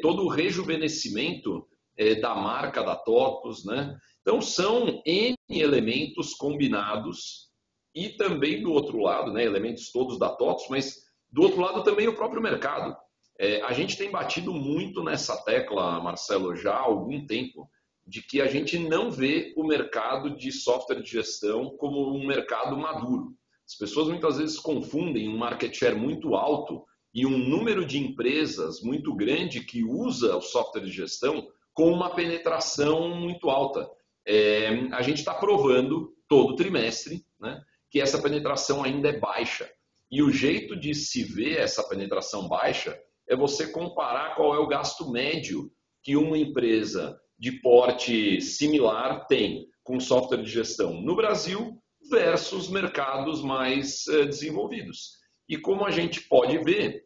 todo 0.00 0.24
o 0.24 0.28
rejuvenescimento 0.28 1.66
da 2.22 2.34
marca 2.34 2.82
da 2.82 2.96
TOTUS, 2.96 3.64
né? 3.66 3.94
Então, 4.22 4.40
são 4.40 5.02
N 5.04 5.36
elementos 5.50 6.32
combinados 6.34 7.50
e 7.94 8.10
também 8.10 8.62
do 8.62 8.72
outro 8.72 8.98
lado, 8.98 9.32
né, 9.32 9.44
elementos 9.44 9.90
todos 9.92 10.18
da 10.18 10.30
TOTUS, 10.30 10.66
mas 10.68 10.96
do 11.30 11.42
outro 11.42 11.60
lado 11.60 11.82
também 11.82 12.08
o 12.08 12.14
próprio 12.14 12.42
mercado. 12.42 12.96
É, 13.38 13.62
a 13.62 13.72
gente 13.72 13.96
tem 13.96 14.10
batido 14.10 14.52
muito 14.52 15.02
nessa 15.02 15.36
tecla, 15.44 16.00
Marcelo, 16.00 16.56
já 16.56 16.72
há 16.72 16.80
algum 16.80 17.26
tempo, 17.26 17.68
de 18.06 18.22
que 18.22 18.40
a 18.40 18.46
gente 18.46 18.78
não 18.78 19.10
vê 19.10 19.52
o 19.56 19.66
mercado 19.66 20.36
de 20.36 20.52
software 20.52 21.02
de 21.02 21.10
gestão 21.10 21.76
como 21.76 22.14
um 22.14 22.26
mercado 22.26 22.76
maduro. 22.76 23.34
As 23.66 23.74
pessoas 23.74 24.08
muitas 24.08 24.38
vezes 24.38 24.60
confundem 24.60 25.28
um 25.28 25.36
market 25.36 25.74
share 25.74 25.96
muito 25.96 26.36
alto 26.36 26.84
e 27.12 27.26
um 27.26 27.36
número 27.36 27.84
de 27.84 27.98
empresas 27.98 28.80
muito 28.80 29.12
grande 29.14 29.64
que 29.64 29.82
usa 29.82 30.36
o 30.36 30.40
software 30.40 30.82
de 30.82 30.92
gestão 30.92 31.48
com 31.74 31.90
uma 31.90 32.14
penetração 32.14 33.16
muito 33.16 33.50
alta. 33.50 33.88
É, 34.24 34.68
a 34.92 35.02
gente 35.02 35.18
está 35.18 35.34
provando 35.34 36.14
todo 36.28 36.54
trimestre 36.54 37.24
né, 37.40 37.60
que 37.90 38.00
essa 38.00 38.22
penetração 38.22 38.84
ainda 38.84 39.08
é 39.08 39.18
baixa. 39.18 39.68
E 40.10 40.22
o 40.22 40.30
jeito 40.30 40.78
de 40.78 40.94
se 40.94 41.24
ver 41.24 41.58
essa 41.58 41.82
penetração 41.88 42.46
baixa 42.46 42.96
é 43.28 43.34
você 43.34 43.66
comparar 43.66 44.36
qual 44.36 44.54
é 44.54 44.58
o 44.58 44.68
gasto 44.68 45.10
médio 45.10 45.72
que 46.02 46.16
uma 46.16 46.38
empresa 46.38 47.20
de 47.38 47.52
porte 47.52 48.40
similar 48.40 49.26
tem 49.26 49.66
com 49.82 50.00
software 50.00 50.42
de 50.42 50.50
gestão 50.50 51.00
no 51.00 51.14
Brasil 51.14 51.78
versus 52.10 52.68
mercados 52.68 53.42
mais 53.42 54.06
eh, 54.08 54.24
desenvolvidos. 54.24 55.16
E 55.48 55.56
como 55.56 55.84
a 55.84 55.90
gente 55.90 56.22
pode 56.22 56.58
ver, 56.58 57.04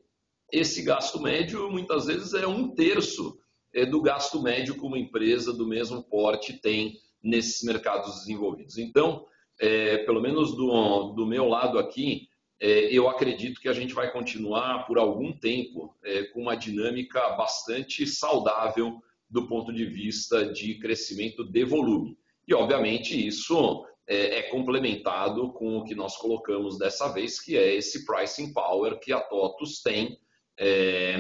esse 0.52 0.82
gasto 0.82 1.20
médio 1.20 1.70
muitas 1.70 2.06
vezes 2.06 2.34
é 2.34 2.46
um 2.46 2.74
terço 2.74 3.38
eh, 3.74 3.86
do 3.86 4.00
gasto 4.00 4.42
médio 4.42 4.74
que 4.74 4.84
uma 4.84 4.98
empresa 4.98 5.52
do 5.52 5.66
mesmo 5.66 6.02
porte 6.02 6.54
tem 6.60 6.94
nesses 7.22 7.62
mercados 7.62 8.20
desenvolvidos. 8.20 8.78
Então, 8.78 9.26
é, 9.60 9.98
pelo 9.98 10.22
menos 10.22 10.56
do, 10.56 11.12
do 11.12 11.26
meu 11.26 11.46
lado 11.46 11.78
aqui, 11.78 12.28
é, 12.58 12.92
eu 12.92 13.08
acredito 13.08 13.60
que 13.60 13.68
a 13.68 13.72
gente 13.72 13.94
vai 13.94 14.10
continuar 14.10 14.86
por 14.86 14.98
algum 14.98 15.32
tempo 15.32 15.94
é, 16.02 16.24
com 16.24 16.42
uma 16.42 16.57
dinâmica 16.57 17.20
bastante 17.30 18.07
saudável 18.07 19.00
do 19.31 19.47
ponto 19.47 19.72
de 19.72 19.87
vista 19.87 20.53
de 20.53 20.78
crescimento 20.78 21.45
de 21.45 21.64
volume. 21.64 22.18
E, 22.47 22.55
obviamente, 22.55 23.26
isso 23.26 23.87
é, 24.07 24.39
é, 24.39 24.43
complementado 24.51 25.53
com 25.53 25.78
o 25.78 25.85
que 25.85 25.95
nós 25.95 26.16
colocamos 26.16 26.76
dessa 26.76 27.09
vez, 27.12 27.41
que 27.41 27.57
é 27.57 27.74
esse 27.74 28.05
pricing 28.05 28.53
power 28.53 28.99
que 28.99 29.12
a 29.12 29.20
TOTUS 29.20 29.83
tem 29.83 30.18
é, 30.59 31.14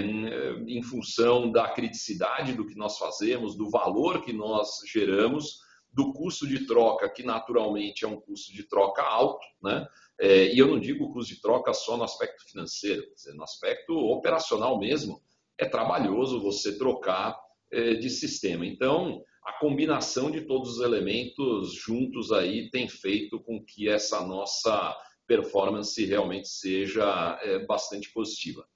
em 0.66 0.82
função 0.82 1.50
da 1.50 1.68
criticidade 1.68 2.52
do 2.52 2.66
que 2.66 2.76
nós 2.76 2.98
fazemos, 2.98 3.56
do 3.56 3.70
valor 3.70 4.22
que 4.22 4.32
nós 4.32 4.80
geramos, 4.92 5.60
do 5.92 6.12
custo 6.12 6.46
de 6.46 6.66
troca, 6.66 7.08
que 7.08 7.22
naturalmente 7.22 8.04
é 8.04 8.08
um 8.08 8.20
custo 8.20 8.52
de 8.52 8.64
troca 8.64 9.02
alto, 9.02 9.46
né? 9.62 9.86
É, 10.18 10.52
e 10.52 10.58
eu 10.58 10.66
não 10.66 10.78
digo 10.78 11.12
custo 11.12 11.34
de 11.34 11.40
troca 11.40 11.72
só 11.72 11.96
no 11.96 12.04
aspecto 12.04 12.44
financeiro, 12.44 13.02
dizer, 13.14 13.32
no 13.34 13.42
aspecto 13.42 13.94
operacional 13.94 14.78
mesmo. 14.78 15.22
É 15.56 15.64
trabalhoso 15.64 16.42
você 16.42 16.76
trocar 16.76 17.38
de 17.72 18.10
sistema. 18.10 18.66
Então, 18.66 19.22
a 19.44 19.52
combinação 19.54 20.30
de 20.30 20.42
todos 20.42 20.76
os 20.76 20.80
elementos 20.80 21.72
juntos 21.74 22.32
aí 22.32 22.70
tem 22.70 22.88
feito 22.88 23.40
com 23.40 23.64
que 23.64 23.88
essa 23.88 24.24
nossa 24.26 24.96
performance 25.26 26.04
realmente 26.04 26.48
seja 26.48 27.38
é, 27.42 27.64
bastante 27.64 28.12
positiva. 28.12 28.66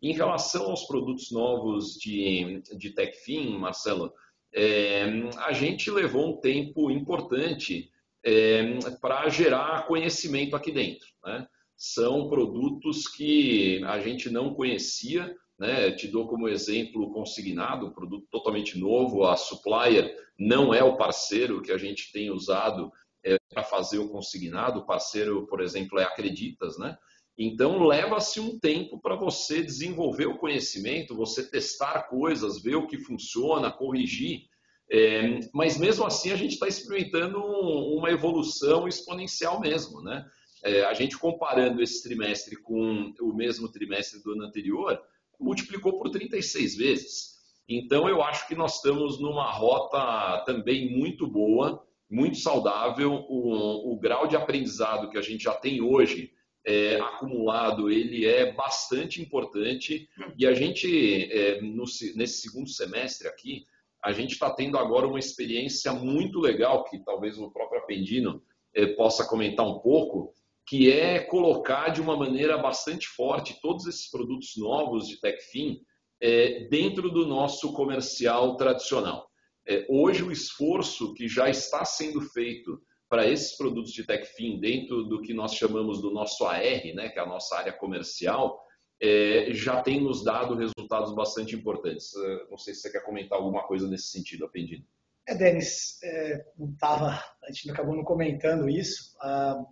Em 0.00 0.12
relação 0.12 0.70
aos 0.70 0.84
produtos 0.84 1.30
novos 1.30 1.94
de, 1.94 2.62
de 2.78 2.90
TechFin, 2.90 3.58
Marcelo, 3.58 4.12
é, 4.54 5.04
a 5.38 5.52
gente 5.52 5.90
levou 5.90 6.30
um 6.30 6.40
tempo 6.40 6.90
importante 6.90 7.90
é, 8.24 8.62
para 9.00 9.28
gerar 9.28 9.86
conhecimento 9.86 10.56
aqui 10.56 10.72
dentro. 10.72 11.06
Né? 11.24 11.46
São 11.76 12.28
produtos 12.28 13.06
que 13.06 13.82
a 13.84 14.00
gente 14.00 14.30
não 14.30 14.54
conhecia, 14.54 15.34
né? 15.58 15.90
Te 15.90 16.06
dou 16.06 16.28
como 16.28 16.48
exemplo 16.48 17.12
consignado, 17.12 17.86
um 17.86 17.92
produto 17.92 18.26
totalmente 18.30 18.78
novo. 18.78 19.24
A 19.24 19.36
Supplier 19.36 20.14
não 20.38 20.72
é 20.72 20.82
o 20.84 20.96
parceiro 20.96 21.60
que 21.60 21.72
a 21.72 21.78
gente 21.78 22.12
tem 22.12 22.30
usado 22.30 22.92
é, 23.24 23.36
para 23.50 23.64
fazer 23.64 23.98
o 23.98 24.08
consignado. 24.08 24.80
O 24.80 24.86
parceiro, 24.86 25.46
por 25.46 25.60
exemplo, 25.60 25.98
é 25.98 26.04
Acreditas, 26.04 26.78
né? 26.78 26.96
Então, 27.36 27.84
leva-se 27.84 28.40
um 28.40 28.58
tempo 28.58 29.00
para 29.00 29.14
você 29.14 29.62
desenvolver 29.62 30.26
o 30.26 30.38
conhecimento, 30.38 31.14
você 31.14 31.48
testar 31.48 32.08
coisas, 32.08 32.60
ver 32.60 32.74
o 32.74 32.86
que 32.86 32.98
funciona, 32.98 33.70
corrigir. 33.70 34.42
É, 34.90 35.38
mas 35.52 35.78
mesmo 35.78 36.04
assim, 36.04 36.32
a 36.32 36.36
gente 36.36 36.54
está 36.54 36.66
experimentando 36.66 37.38
uma 37.38 38.10
evolução 38.10 38.88
exponencial 38.88 39.60
mesmo. 39.60 40.02
Né? 40.02 40.26
É, 40.64 40.84
a 40.84 40.94
gente 40.94 41.16
comparando 41.16 41.80
esse 41.80 42.02
trimestre 42.02 42.56
com 42.56 43.12
o 43.20 43.32
mesmo 43.32 43.70
trimestre 43.70 44.20
do 44.20 44.32
ano 44.32 44.44
anterior, 44.44 45.00
multiplicou 45.38 45.98
por 45.98 46.10
36 46.10 46.76
vezes. 46.76 47.38
Então, 47.68 48.08
eu 48.08 48.22
acho 48.22 48.48
que 48.48 48.54
nós 48.54 48.76
estamos 48.76 49.20
numa 49.20 49.50
rota 49.52 50.42
também 50.46 50.90
muito 50.96 51.26
boa, 51.26 51.84
muito 52.10 52.38
saudável. 52.38 53.12
O, 53.28 53.92
o 53.92 53.98
grau 54.00 54.26
de 54.26 54.36
aprendizado 54.36 55.10
que 55.10 55.18
a 55.18 55.22
gente 55.22 55.44
já 55.44 55.54
tem 55.54 55.82
hoje 55.82 56.32
é, 56.66 56.96
acumulado, 57.00 57.90
ele 57.90 58.26
é 58.26 58.52
bastante 58.52 59.20
importante. 59.20 60.08
E 60.36 60.46
a 60.46 60.54
gente, 60.54 61.30
é, 61.32 61.60
no, 61.60 61.84
nesse 62.14 62.42
segundo 62.42 62.68
semestre 62.68 63.28
aqui, 63.28 63.64
a 64.02 64.12
gente 64.12 64.32
está 64.32 64.50
tendo 64.50 64.78
agora 64.78 65.06
uma 65.06 65.18
experiência 65.18 65.92
muito 65.92 66.40
legal, 66.40 66.84
que 66.84 66.98
talvez 67.04 67.38
o 67.38 67.50
próprio 67.50 67.80
Apendino 67.80 68.42
é, 68.74 68.86
possa 68.86 69.26
comentar 69.26 69.66
um 69.66 69.80
pouco, 69.80 70.32
que 70.68 70.92
é 70.92 71.18
colocar 71.18 71.88
de 71.88 72.00
uma 72.00 72.14
maneira 72.14 72.58
bastante 72.58 73.08
forte 73.08 73.58
todos 73.62 73.86
esses 73.86 74.10
produtos 74.10 74.52
novos 74.58 75.08
de 75.08 75.18
TechFin 75.18 75.80
é, 76.20 76.68
dentro 76.68 77.10
do 77.10 77.26
nosso 77.26 77.72
comercial 77.72 78.54
tradicional. 78.56 79.26
É, 79.66 79.86
hoje, 79.88 80.22
o 80.22 80.30
esforço 80.30 81.14
que 81.14 81.26
já 81.26 81.48
está 81.48 81.84
sendo 81.86 82.20
feito 82.20 82.78
para 83.08 83.26
esses 83.26 83.56
produtos 83.56 83.92
de 83.92 84.04
TechFin 84.04 84.60
dentro 84.60 85.04
do 85.04 85.22
que 85.22 85.32
nós 85.32 85.54
chamamos 85.54 86.02
do 86.02 86.10
nosso 86.10 86.44
AR, 86.44 86.60
né, 86.94 87.08
que 87.08 87.18
é 87.18 87.22
a 87.22 87.26
nossa 87.26 87.56
área 87.56 87.72
comercial, 87.72 88.60
é, 89.00 89.48
já 89.52 89.80
tem 89.80 90.02
nos 90.02 90.22
dado 90.22 90.54
resultados 90.54 91.14
bastante 91.14 91.56
importantes. 91.56 92.14
É, 92.14 92.46
não 92.50 92.58
sei 92.58 92.74
se 92.74 92.82
você 92.82 92.92
quer 92.92 93.04
comentar 93.04 93.38
alguma 93.38 93.62
coisa 93.62 93.88
nesse 93.88 94.08
sentido, 94.08 94.44
Apendino. 94.44 94.84
É, 95.26 95.34
Denis, 95.34 95.98
é, 96.02 96.44
não 96.58 96.74
tava, 96.76 97.22
a 97.42 97.52
gente 97.52 97.70
acabou 97.70 97.96
não 97.96 98.04
comentando 98.04 98.68
isso. 98.68 99.16
Ah, 99.20 99.64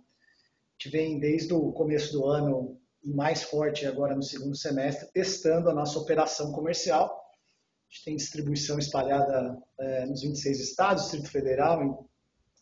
gente 0.87 0.89
vem 0.89 1.19
desde 1.19 1.53
o 1.53 1.71
começo 1.73 2.13
do 2.13 2.25
ano 2.25 2.79
e 3.03 3.13
mais 3.13 3.43
forte 3.43 3.85
agora 3.85 4.15
no 4.15 4.23
segundo 4.23 4.55
semestre, 4.55 5.09
testando 5.11 5.69
a 5.69 5.73
nossa 5.73 5.99
operação 5.99 6.51
comercial. 6.51 7.05
A 7.05 7.93
gente 7.93 8.05
tem 8.05 8.15
distribuição 8.15 8.79
espalhada 8.79 9.57
é, 9.79 10.05
nos 10.05 10.21
26 10.21 10.59
estados, 10.59 11.03
Distrito 11.03 11.29
Federal, 11.29 11.83
em 11.83 11.95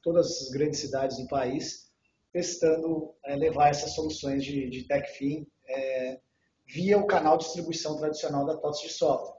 todas 0.02 0.42
as 0.42 0.50
grandes 0.50 0.80
cidades 0.80 1.18
do 1.18 1.28
país, 1.28 1.92
testando 2.32 3.14
é, 3.24 3.36
levar 3.36 3.70
essas 3.70 3.94
soluções 3.94 4.44
de, 4.44 4.70
de 4.70 4.88
TechFin 4.88 5.48
é, 5.68 6.20
via 6.68 6.98
o 6.98 7.08
canal 7.08 7.38
de 7.38 7.46
distribuição 7.46 7.98
tradicional 7.98 8.46
da 8.46 8.58
TOTS 8.58 8.82
de 8.82 8.90
software. 8.90 9.36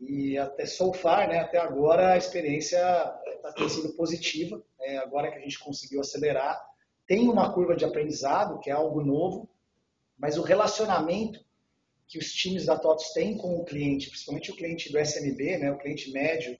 E 0.00 0.36
até 0.36 0.66
so 0.66 0.92
far, 0.92 1.28
né, 1.28 1.38
até 1.38 1.58
agora, 1.58 2.14
a 2.14 2.16
experiência 2.16 2.78
está 3.26 3.68
sendo 3.68 3.94
positiva. 3.94 4.60
É, 4.80 4.98
agora 4.98 5.30
que 5.30 5.38
a 5.38 5.40
gente 5.40 5.60
conseguiu 5.60 6.00
acelerar, 6.00 6.60
tem 7.06 7.28
uma 7.28 7.52
curva 7.52 7.76
de 7.76 7.84
aprendizado, 7.84 8.58
que 8.60 8.70
é 8.70 8.72
algo 8.72 9.02
novo, 9.02 9.48
mas 10.18 10.38
o 10.38 10.42
relacionamento 10.42 11.40
que 12.06 12.18
os 12.18 12.32
times 12.32 12.66
da 12.66 12.78
TOTS 12.78 13.12
têm 13.12 13.36
com 13.36 13.56
o 13.56 13.64
cliente, 13.64 14.10
principalmente 14.10 14.50
o 14.50 14.56
cliente 14.56 14.92
do 14.92 14.98
SMB, 14.98 15.58
né, 15.58 15.72
o 15.72 15.78
cliente 15.78 16.12
médio 16.12 16.58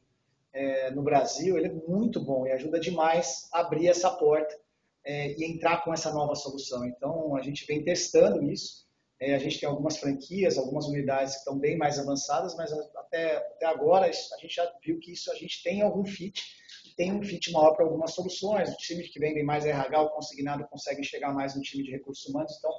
é, 0.53 0.91
no 0.91 1.03
Brasil, 1.03 1.57
ele 1.57 1.69
é 1.69 1.73
muito 1.89 2.21
bom 2.21 2.47
e 2.47 2.53
ajuda 2.53 2.81
demais 2.81 3.49
a 3.53 3.61
abrir 3.61 3.89
essa 3.89 4.11
porta 4.11 4.59
é, 5.05 5.33
e 5.33 5.45
entrar 5.45 5.85
com 5.85 5.93
essa 5.93 6.13
nova 6.13 6.35
solução. 6.35 6.85
Então, 6.87 7.37
a 7.37 7.43
gente 7.43 7.67
vem 7.67 7.83
testando 7.83 8.43
isso. 8.51 8.87
É, 9.21 9.35
a 9.35 9.39
gente 9.39 9.61
tem 9.61 9.69
algumas 9.69 9.99
franquias, 9.99 10.59
algumas 10.59 10.87
unidades 10.87 11.35
que 11.35 11.39
estão 11.41 11.59
bem 11.59 11.77
mais 11.77 11.99
avançadas, 11.99 12.57
mas 12.57 12.73
até, 12.73 13.37
até 13.37 13.67
agora 13.67 14.07
a 14.07 14.11
gente 14.11 14.55
já 14.55 14.71
viu 14.85 14.99
que 14.99 15.13
isso 15.13 15.31
a 15.31 15.35
gente 15.35 15.63
tem 15.63 15.81
algum 15.83 16.05
fit 16.05 16.43
tem 16.95 17.13
um 17.13 17.23
fit 17.23 17.51
maior 17.53 17.75
para 17.75 17.85
algumas 17.85 18.15
soluções. 18.15 18.69
Os 18.71 18.77
times 18.77 19.11
que 19.11 19.19
vendem 19.19 19.45
mais 19.45 19.65
RH, 19.65 20.03
o 20.03 20.11
consignado 20.11 20.67
conseguem 20.69 21.05
chegar 21.05 21.33
mais 21.33 21.55
no 21.55 21.63
time 21.63 21.83
de 21.83 21.91
recursos 21.91 22.27
humanos. 22.29 22.57
Então, 22.59 22.71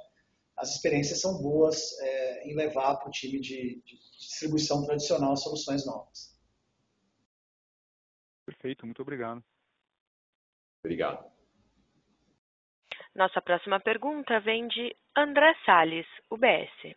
as 0.56 0.74
experiências 0.74 1.20
são 1.20 1.40
boas 1.42 1.98
é, 2.00 2.48
em 2.48 2.54
levar 2.54 2.96
para 2.96 3.08
o 3.08 3.10
time 3.10 3.40
de, 3.40 3.82
de, 3.84 3.98
distribuição 4.16 4.84
tradicional 4.84 5.36
soluções 5.36 5.84
novas. 5.84 6.34
Perfeito, 8.46 8.86
muito 8.86 9.02
obrigado. 9.02 9.42
Obrigado. 10.84 11.32
Nossa 13.14 13.40
próxima 13.40 13.80
pergunta 13.80 14.40
vem 14.40 14.66
de 14.68 14.94
André 15.16 15.54
Salles, 15.64 16.06
UBS. 16.30 16.96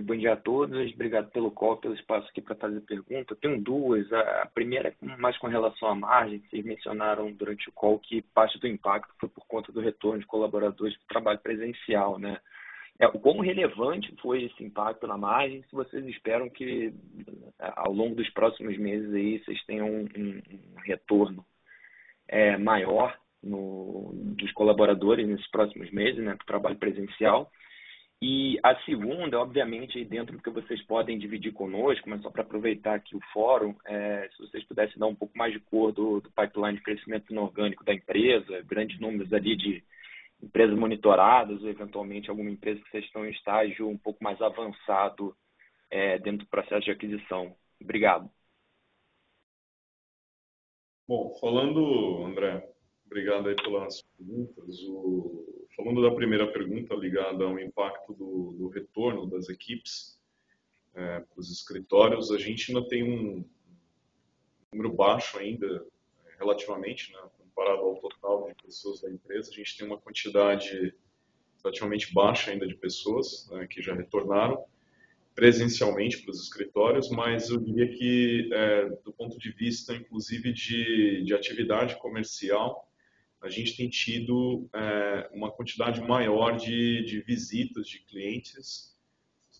Bom 0.00 0.16
dia 0.16 0.32
a 0.32 0.36
todos, 0.36 0.90
obrigado 0.94 1.30
pelo 1.32 1.50
call, 1.50 1.76
pelo 1.76 1.92
espaço 1.92 2.26
aqui 2.30 2.40
para 2.40 2.54
fazer 2.54 2.80
pergunta. 2.80 3.36
tenho 3.36 3.60
duas. 3.60 4.10
A 4.10 4.48
primeira 4.54 4.88
é 4.88 5.16
mais 5.18 5.36
com 5.36 5.48
relação 5.48 5.86
à 5.86 5.94
margem. 5.94 6.42
Vocês 6.48 6.64
mencionaram 6.64 7.30
durante 7.30 7.68
o 7.68 7.72
call 7.72 7.98
que 7.98 8.22
parte 8.22 8.58
do 8.58 8.66
impacto 8.66 9.12
foi 9.20 9.28
por 9.28 9.46
conta 9.46 9.70
do 9.70 9.82
retorno 9.82 10.18
de 10.18 10.26
colaboradores 10.26 10.94
do 10.94 11.04
trabalho 11.06 11.38
presencial, 11.40 12.18
né? 12.18 12.40
É, 12.98 13.06
o 13.06 13.18
quão 13.18 13.40
relevante 13.40 14.14
foi 14.22 14.44
esse 14.44 14.64
impacto 14.64 15.06
na 15.06 15.18
margem? 15.18 15.62
Se 15.64 15.72
vocês 15.72 16.02
esperam 16.06 16.48
que 16.48 16.94
ao 17.58 17.92
longo 17.92 18.14
dos 18.14 18.30
próximos 18.30 18.78
meses 18.78 19.12
aí 19.12 19.40
vocês 19.40 19.62
tenham 19.66 19.88
um, 19.88 20.08
um 20.16 20.80
retorno 20.86 21.44
é, 22.26 22.56
maior 22.56 23.14
no, 23.42 24.10
dos 24.14 24.50
colaboradores 24.52 25.28
nesses 25.28 25.50
próximos 25.50 25.90
meses, 25.90 26.24
né, 26.24 26.34
para 26.34 26.44
o 26.44 26.46
trabalho 26.46 26.76
presencial? 26.76 27.52
E 28.24 28.56
a 28.62 28.80
segunda, 28.84 29.40
obviamente, 29.40 30.04
dentro 30.04 30.36
do 30.36 30.42
que 30.44 30.48
vocês 30.48 30.80
podem 30.84 31.18
dividir 31.18 31.52
conosco, 31.52 32.08
mas 32.08 32.22
só 32.22 32.30
para 32.30 32.42
aproveitar 32.42 32.94
aqui 32.94 33.16
o 33.16 33.20
fórum, 33.32 33.74
é, 33.84 34.28
se 34.28 34.38
vocês 34.38 34.62
pudessem 34.62 34.96
dar 34.96 35.08
um 35.08 35.14
pouco 35.14 35.36
mais 35.36 35.52
de 35.52 35.58
cor 35.58 35.90
do, 35.90 36.20
do 36.20 36.30
pipeline 36.30 36.76
de 36.76 36.84
crescimento 36.84 37.32
inorgânico 37.32 37.82
da 37.82 37.92
empresa, 37.92 38.62
grandes 38.62 39.00
números 39.00 39.32
ali 39.32 39.56
de 39.56 39.82
empresas 40.40 40.78
monitoradas, 40.78 41.60
ou 41.64 41.68
eventualmente 41.68 42.30
alguma 42.30 42.48
empresa 42.48 42.80
que 42.80 42.90
vocês 42.92 43.04
estão 43.06 43.26
em 43.26 43.32
estágio 43.32 43.88
um 43.88 43.98
pouco 43.98 44.22
mais 44.22 44.40
avançado 44.40 45.36
é, 45.90 46.16
dentro 46.20 46.44
do 46.44 46.48
processo 46.48 46.84
de 46.84 46.92
aquisição. 46.92 47.56
Obrigado. 47.80 48.30
Bom, 51.08 51.28
falando, 51.40 52.24
André, 52.24 52.72
obrigado 53.04 53.48
aí 53.48 53.56
pelas 53.56 54.00
perguntas. 54.16 54.80
O 54.88 55.61
falando 55.76 56.02
da 56.02 56.14
primeira 56.14 56.50
pergunta 56.52 56.94
ligada 56.94 57.44
ao 57.44 57.58
impacto 57.58 58.12
do, 58.12 58.52
do 58.58 58.68
retorno 58.68 59.26
das 59.26 59.48
equipes 59.48 60.18
é, 60.94 61.20
para 61.20 61.40
os 61.40 61.50
escritórios, 61.50 62.30
a 62.30 62.38
gente 62.38 62.70
ainda 62.74 62.86
tem 62.88 63.02
um 63.02 63.44
número 64.72 64.92
baixo 64.92 65.38
ainda, 65.38 65.84
relativamente, 66.38 67.12
né, 67.12 67.18
comparado 67.38 67.82
ao 67.82 67.96
total 67.96 68.48
de 68.48 68.62
pessoas 68.62 69.00
da 69.00 69.10
empresa. 69.10 69.50
A 69.50 69.54
gente 69.54 69.76
tem 69.76 69.86
uma 69.86 69.98
quantidade 69.98 70.94
relativamente 71.62 72.12
baixa 72.12 72.50
ainda 72.50 72.66
de 72.66 72.74
pessoas 72.74 73.48
né, 73.50 73.66
que 73.66 73.80
já 73.80 73.94
retornaram 73.94 74.64
presencialmente 75.34 76.20
para 76.22 76.30
os 76.30 76.42
escritórios, 76.42 77.08
mas 77.08 77.48
eu 77.48 77.58
diria 77.58 77.88
que, 77.88 78.50
é, 78.52 78.88
do 79.02 79.12
ponto 79.12 79.38
de 79.38 79.50
vista, 79.50 79.94
inclusive, 79.94 80.52
de, 80.52 81.22
de 81.24 81.34
atividade 81.34 81.96
comercial, 81.96 82.86
a 83.42 83.48
gente 83.48 83.76
tem 83.76 83.88
tido 83.88 84.68
é, 84.72 85.28
uma 85.32 85.50
quantidade 85.50 86.00
maior 86.00 86.56
de, 86.56 87.04
de 87.04 87.20
visitas 87.20 87.88
de 87.88 87.98
clientes 88.00 88.96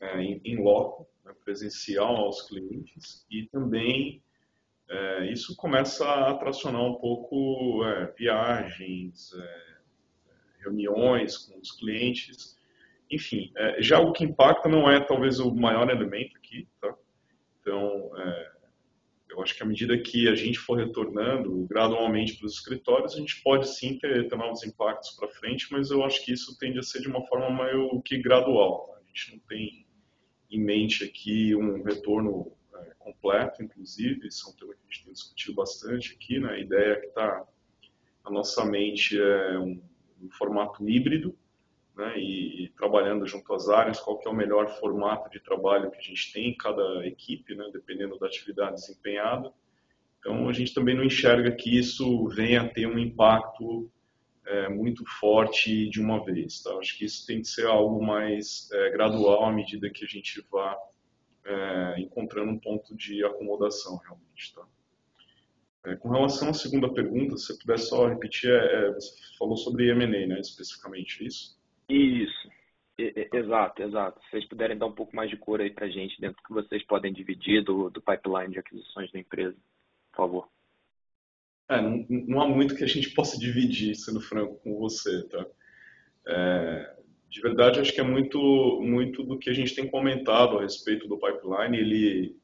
é, 0.01 0.21
em, 0.23 0.41
em 0.45 0.63
loco, 0.63 1.09
né, 1.25 1.33
presencial 1.45 2.17
aos 2.17 2.43
clientes, 2.43 3.27
e 3.31 3.47
também 3.49 4.23
é, 4.89 5.33
isso 5.33 5.57
começa 5.57 6.07
a 6.07 6.31
atracionar 6.31 6.83
um 6.83 6.95
pouco 6.95 7.85
é, 7.85 8.13
viagens, 8.17 9.33
é, 9.35 9.73
reuniões 10.61 11.39
com 11.39 11.59
os 11.59 11.73
clientes, 11.73 12.57
enfim, 13.11 13.53
é, 13.57 13.83
já 13.83 13.99
o 13.99 14.13
que 14.13 14.25
impacta 14.25 14.69
não 14.69 14.89
é 14.89 15.01
talvez 15.01 15.41
o 15.41 15.53
maior 15.55 15.91
elemento 15.91 16.37
aqui, 16.37 16.69
tá? 16.81 16.95
Então, 17.61 18.11
eu 19.33 19.43
acho 19.43 19.57
que 19.57 19.63
à 19.63 19.67
medida 19.67 19.97
que 19.99 20.29
a 20.29 20.35
gente 20.35 20.59
for 20.59 20.77
retornando 20.77 21.67
gradualmente 21.69 22.37
para 22.37 22.47
os 22.47 22.55
escritórios, 22.55 23.15
a 23.15 23.19
gente 23.19 23.43
pode 23.43 23.69
sim 23.69 23.99
ter, 23.99 24.29
ter 24.29 24.37
novos 24.37 24.63
impactos 24.63 25.11
para 25.13 25.29
frente, 25.29 25.69
mas 25.71 25.91
eu 25.91 26.05
acho 26.05 26.25
que 26.25 26.33
isso 26.33 26.57
tende 26.59 26.79
a 26.79 26.83
ser 26.83 27.01
de 27.01 27.09
uma 27.09 27.25
forma 27.27 27.65
meio 27.65 28.01
que 28.03 28.19
gradual. 28.19 28.95
A 28.95 29.09
gente 29.09 29.33
não 29.33 29.39
tem 29.49 29.87
em 30.51 30.61
mente 30.61 31.03
aqui 31.03 31.57
um 31.57 31.83
retorno 31.83 32.53
é, 32.75 32.93
completo, 32.99 33.63
inclusive, 33.63 34.29
isso 34.29 34.47
é 34.47 34.53
um 34.53 34.57
tema 34.57 34.75
que 34.75 34.81
a 34.81 34.93
gente 34.93 35.05
tem 35.05 35.13
discutido 35.15 35.55
bastante 35.55 36.13
aqui, 36.13 36.39
né? 36.39 36.51
a 36.51 36.59
ideia 36.59 37.01
que 37.01 37.07
está 37.07 37.47
na 38.25 38.31
nossa 38.31 38.65
mente 38.67 39.19
é 39.19 39.59
um, 39.59 39.83
um 40.23 40.31
formato 40.31 40.87
híbrido, 40.87 41.37
né, 41.97 42.19
e, 42.19 42.65
e, 42.65 42.69
trabalhando 42.71 43.27
junto 43.27 43.53
às 43.53 43.69
áreas, 43.69 44.01
qual 44.01 44.19
que 44.19 44.27
é 44.27 44.31
o 44.31 44.35
melhor 44.35 44.69
formato 44.79 45.31
de 45.31 45.41
trabalho 45.41 45.91
que 45.91 45.99
a 45.99 46.03
gente 46.03 46.33
tem 46.33 46.49
em 46.51 46.57
cada 46.57 47.07
equipe, 47.07 47.55
né, 47.55 47.69
dependendo 47.73 48.19
da 48.19 48.27
atividade 48.27 48.77
desempenhada. 48.77 49.53
Então, 50.19 50.49
a 50.49 50.53
gente 50.53 50.73
também 50.73 50.97
não 50.97 51.05
enxerga 51.05 51.51
que 51.53 51.77
isso 51.77 52.29
venha 52.29 52.63
a 52.63 52.69
ter 52.69 52.87
um 52.87 52.99
impacto 52.99 53.91
é, 54.47 54.69
muito 54.69 55.05
forte 55.19 55.89
de 55.89 56.01
uma 56.01 56.25
vez. 56.25 56.63
Tá? 56.63 56.73
Acho 56.77 56.97
que 56.97 57.05
isso 57.05 57.27
tem 57.27 57.41
que 57.41 57.49
ser 57.49 57.67
algo 57.67 58.05
mais 58.05 58.71
é, 58.73 58.91
gradual 58.91 59.45
à 59.45 59.53
medida 59.53 59.91
que 59.91 60.05
a 60.05 60.09
gente 60.09 60.45
vá 60.51 60.77
é, 61.45 62.01
encontrando 62.01 62.53
um 62.53 62.59
ponto 62.59 62.97
de 62.97 63.25
acomodação, 63.25 63.97
realmente. 63.97 64.55
Tá? 64.55 64.63
É, 65.85 65.97
com 65.97 66.11
relação 66.11 66.51
à 66.51 66.55
segunda 66.55 66.93
pergunta, 66.93 67.37
se 67.37 67.47
você 67.47 67.59
puder 67.59 67.79
só 67.79 68.07
repetir, 68.09 68.51
é, 68.51 68.87
é, 68.87 68.93
você 68.93 69.13
falou 69.37 69.57
sobre 69.57 69.91
M&A, 69.91 70.27
né, 70.27 70.41
especificamente, 70.41 71.27
isso? 71.27 71.61
Isso, 71.93 72.51
exato, 72.99 73.83
exato. 73.83 74.19
Se 74.23 74.31
vocês 74.31 74.49
puderem 74.49 74.79
dar 74.79 74.87
um 74.87 74.95
pouco 74.95 75.15
mais 75.15 75.29
de 75.29 75.37
cor 75.37 75.61
aí 75.61 75.71
para 75.71 75.87
a 75.87 75.91
gente, 75.91 76.19
dentro 76.19 76.37
do 76.37 76.43
que 76.43 76.55
vocês 76.55 76.83
podem 76.87 77.13
dividir 77.13 77.63
do, 77.63 77.91
do 77.91 78.01
pipeline 78.01 78.53
de 78.53 78.59
aquisições 78.59 79.13
da 79.13 79.19
empresa, 79.19 79.57
por 80.11 80.17
favor. 80.17 80.49
É, 81.69 81.83
não, 81.83 82.07
não, 82.09 82.41
há 82.41 82.49
muito 82.49 82.75
que 82.75 82.85
a 82.85 82.89
gente 82.89 83.11
possa 83.11 83.39
dividir, 83.39 83.95
sendo 83.95 84.23
franco 84.23 84.59
com 84.63 84.79
você, 84.79 85.29
tá? 85.29 85.47
É, 86.27 86.97
de 87.29 87.41
verdade, 87.43 87.79
acho 87.79 87.93
que 87.93 88.01
é 88.01 88.05
muito, 88.05 88.39
muito 88.83 89.23
do 89.23 89.39
que 89.39 89.51
a 89.51 89.55
gente 89.55 89.75
tem 89.75 89.87
comentado 89.87 90.59
a 90.59 90.63
respeito 90.63 91.07
do 91.07 91.19
pipeline. 91.19 91.77
Ele, 91.77 92.37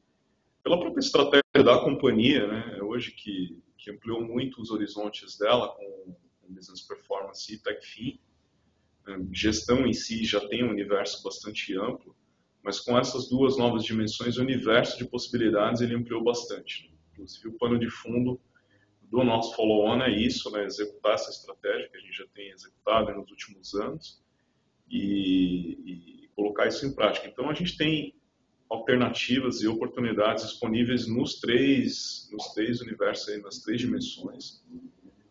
pela 0.63 0.79
própria 0.79 1.01
estratégia 1.01 1.63
da 1.63 1.79
companhia, 1.79 2.45
né, 2.45 2.81
hoje 2.83 3.11
que, 3.11 3.57
que 3.77 3.89
ampliou 3.89 4.21
muito 4.21 4.61
os 4.61 4.69
horizontes 4.69 5.39
dela 5.39 5.69
com, 5.69 6.15
com 6.41 6.53
business 6.53 6.81
performance 6.81 7.51
e 7.51 7.57
tech 7.57 8.19
gestão 9.31 9.85
em 9.85 9.93
si 9.93 10.23
já 10.23 10.39
tem 10.47 10.63
um 10.63 10.69
universo 10.69 11.23
bastante 11.23 11.77
amplo, 11.77 12.15
mas 12.63 12.79
com 12.79 12.97
essas 12.97 13.29
duas 13.29 13.57
novas 13.57 13.83
dimensões, 13.83 14.37
o 14.37 14.41
universo 14.41 14.97
de 14.97 15.05
possibilidades 15.05 15.81
ele 15.81 15.95
ampliou 15.95 16.23
bastante. 16.23 16.93
Inclusive, 17.13 17.47
o 17.49 17.57
pano 17.57 17.79
de 17.79 17.89
fundo 17.89 18.39
do 19.01 19.23
nosso 19.23 19.55
follow-on 19.55 20.01
é 20.03 20.11
isso, 20.11 20.51
né, 20.51 20.65
executar 20.65 21.15
essa 21.15 21.31
estratégia 21.31 21.89
que 21.89 21.97
a 21.97 21.99
gente 21.99 22.15
já 22.15 22.25
tem 22.33 22.51
executado 22.51 23.13
nos 23.13 23.29
últimos 23.29 23.73
anos 23.73 24.23
e, 24.89 26.23
e 26.23 26.29
colocar 26.35 26.67
isso 26.67 26.85
em 26.85 26.93
prática. 26.93 27.27
Então, 27.27 27.49
a 27.49 27.53
gente 27.53 27.75
tem 27.75 28.13
alternativas 28.69 29.61
e 29.61 29.67
oportunidades 29.67 30.45
disponíveis 30.45 31.07
nos 31.07 31.39
três, 31.39 32.29
nos 32.31 32.53
três 32.53 32.81
universos, 32.81 33.29
aí, 33.29 33.41
nas 33.41 33.59
três 33.59 33.81
dimensões. 33.81 34.63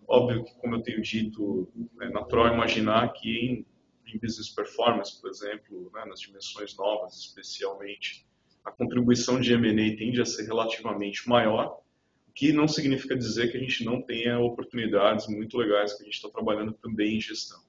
Óbvio 0.09 0.43
que, 0.43 0.55
como 0.55 0.77
eu 0.77 0.83
tenho 0.83 1.03
dito, 1.03 1.69
é 2.01 2.09
natural 2.09 2.55
imaginar 2.55 3.13
que 3.13 3.29
em, 3.29 3.67
em 4.07 4.19
business 4.19 4.49
performance, 4.49 5.21
por 5.21 5.29
exemplo, 5.29 5.91
né, 5.95 6.07
nas 6.07 6.21
dimensões 6.21 6.75
novas 6.75 7.19
especialmente, 7.19 8.27
a 8.65 8.73
contribuição 8.73 9.39
de 9.39 9.53
M&A 9.53 9.97
tende 9.99 10.21
a 10.21 10.25
ser 10.25 10.47
relativamente 10.47 11.29
maior, 11.29 11.83
o 12.27 12.33
que 12.33 12.55
não 12.55 12.67
significa 12.67 13.15
dizer 13.15 13.51
que 13.51 13.59
a 13.59 13.61
gente 13.61 13.85
não 13.85 14.01
tenha 14.01 14.39
oportunidades 14.39 15.27
muito 15.29 15.59
legais 15.59 15.93
que 15.93 16.03
a 16.03 16.05
gente 16.07 16.15
está 16.15 16.31
trabalhando 16.31 16.73
também 16.73 17.19
em 17.19 17.21
gestão. 17.21 17.61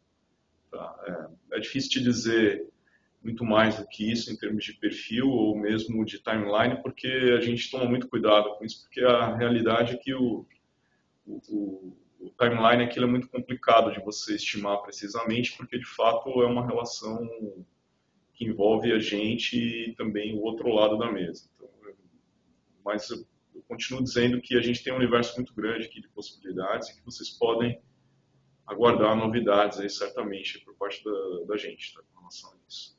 Tá? 0.72 1.30
É, 1.52 1.58
é 1.58 1.60
difícil 1.60 1.90
te 1.90 2.02
dizer 2.02 2.66
muito 3.22 3.44
mais 3.44 3.78
do 3.78 3.86
que 3.86 4.10
isso 4.10 4.32
em 4.32 4.38
termos 4.38 4.64
de 4.64 4.74
perfil 4.74 5.28
ou 5.28 5.58
mesmo 5.58 6.06
de 6.06 6.24
timeline, 6.24 6.82
porque 6.82 7.36
a 7.38 7.42
gente 7.42 7.70
toma 7.70 7.84
muito 7.84 8.08
cuidado 8.08 8.56
com 8.56 8.64
isso, 8.64 8.82
porque 8.84 9.02
a 9.02 9.36
realidade 9.36 9.96
é 9.96 9.98
que 9.98 10.14
o, 10.14 10.46
o, 11.28 11.94
o 12.20 12.30
timeline 12.32 12.84
aquilo 12.84 13.06
é 13.06 13.10
muito 13.10 13.30
complicado 13.30 13.92
de 13.92 14.00
você 14.02 14.36
estimar 14.36 14.82
precisamente, 14.82 15.56
porque 15.56 15.80
de 15.80 15.86
fato 15.86 16.30
é 16.42 16.46
uma 16.46 16.66
relação 16.66 17.28
que 18.34 18.46
envolve 18.46 18.92
a 18.92 19.00
gente 19.00 19.58
e 19.58 19.96
também 19.96 20.36
o 20.36 20.42
outro 20.42 20.70
lado 20.70 20.98
da 20.98 21.12
mesa. 21.12 21.50
Então, 21.56 21.70
mas 22.84 23.10
eu, 23.10 23.26
eu, 23.54 23.62
continuo 23.68 24.04
dizendo 24.04 24.42
que 24.42 24.58
a 24.58 24.62
gente 24.62 24.84
tem 24.84 24.92
um 24.92 24.98
universo 24.98 25.36
muito 25.36 25.54
grande 25.54 25.86
aqui 25.86 26.02
de 26.02 26.10
possibilidades 26.10 26.90
e 26.90 26.96
que 26.96 27.06
vocês 27.06 27.30
podem 27.30 27.80
aguardar 28.66 29.16
novidades 29.16 29.80
aí 29.80 29.90
certamente 29.90 30.60
por 30.60 30.76
parte 30.76 31.04
da, 31.04 31.46
da 31.48 31.58
gente 31.58 31.94
tá, 31.94 32.02
com 32.14 32.20
relação 32.20 32.52
a 32.52 32.56
isso. 32.68 32.98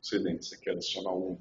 Você, 0.00 0.18
você 0.36 0.58
quer 0.58 0.72
adicionar 0.72 1.10
algum? 1.10 1.38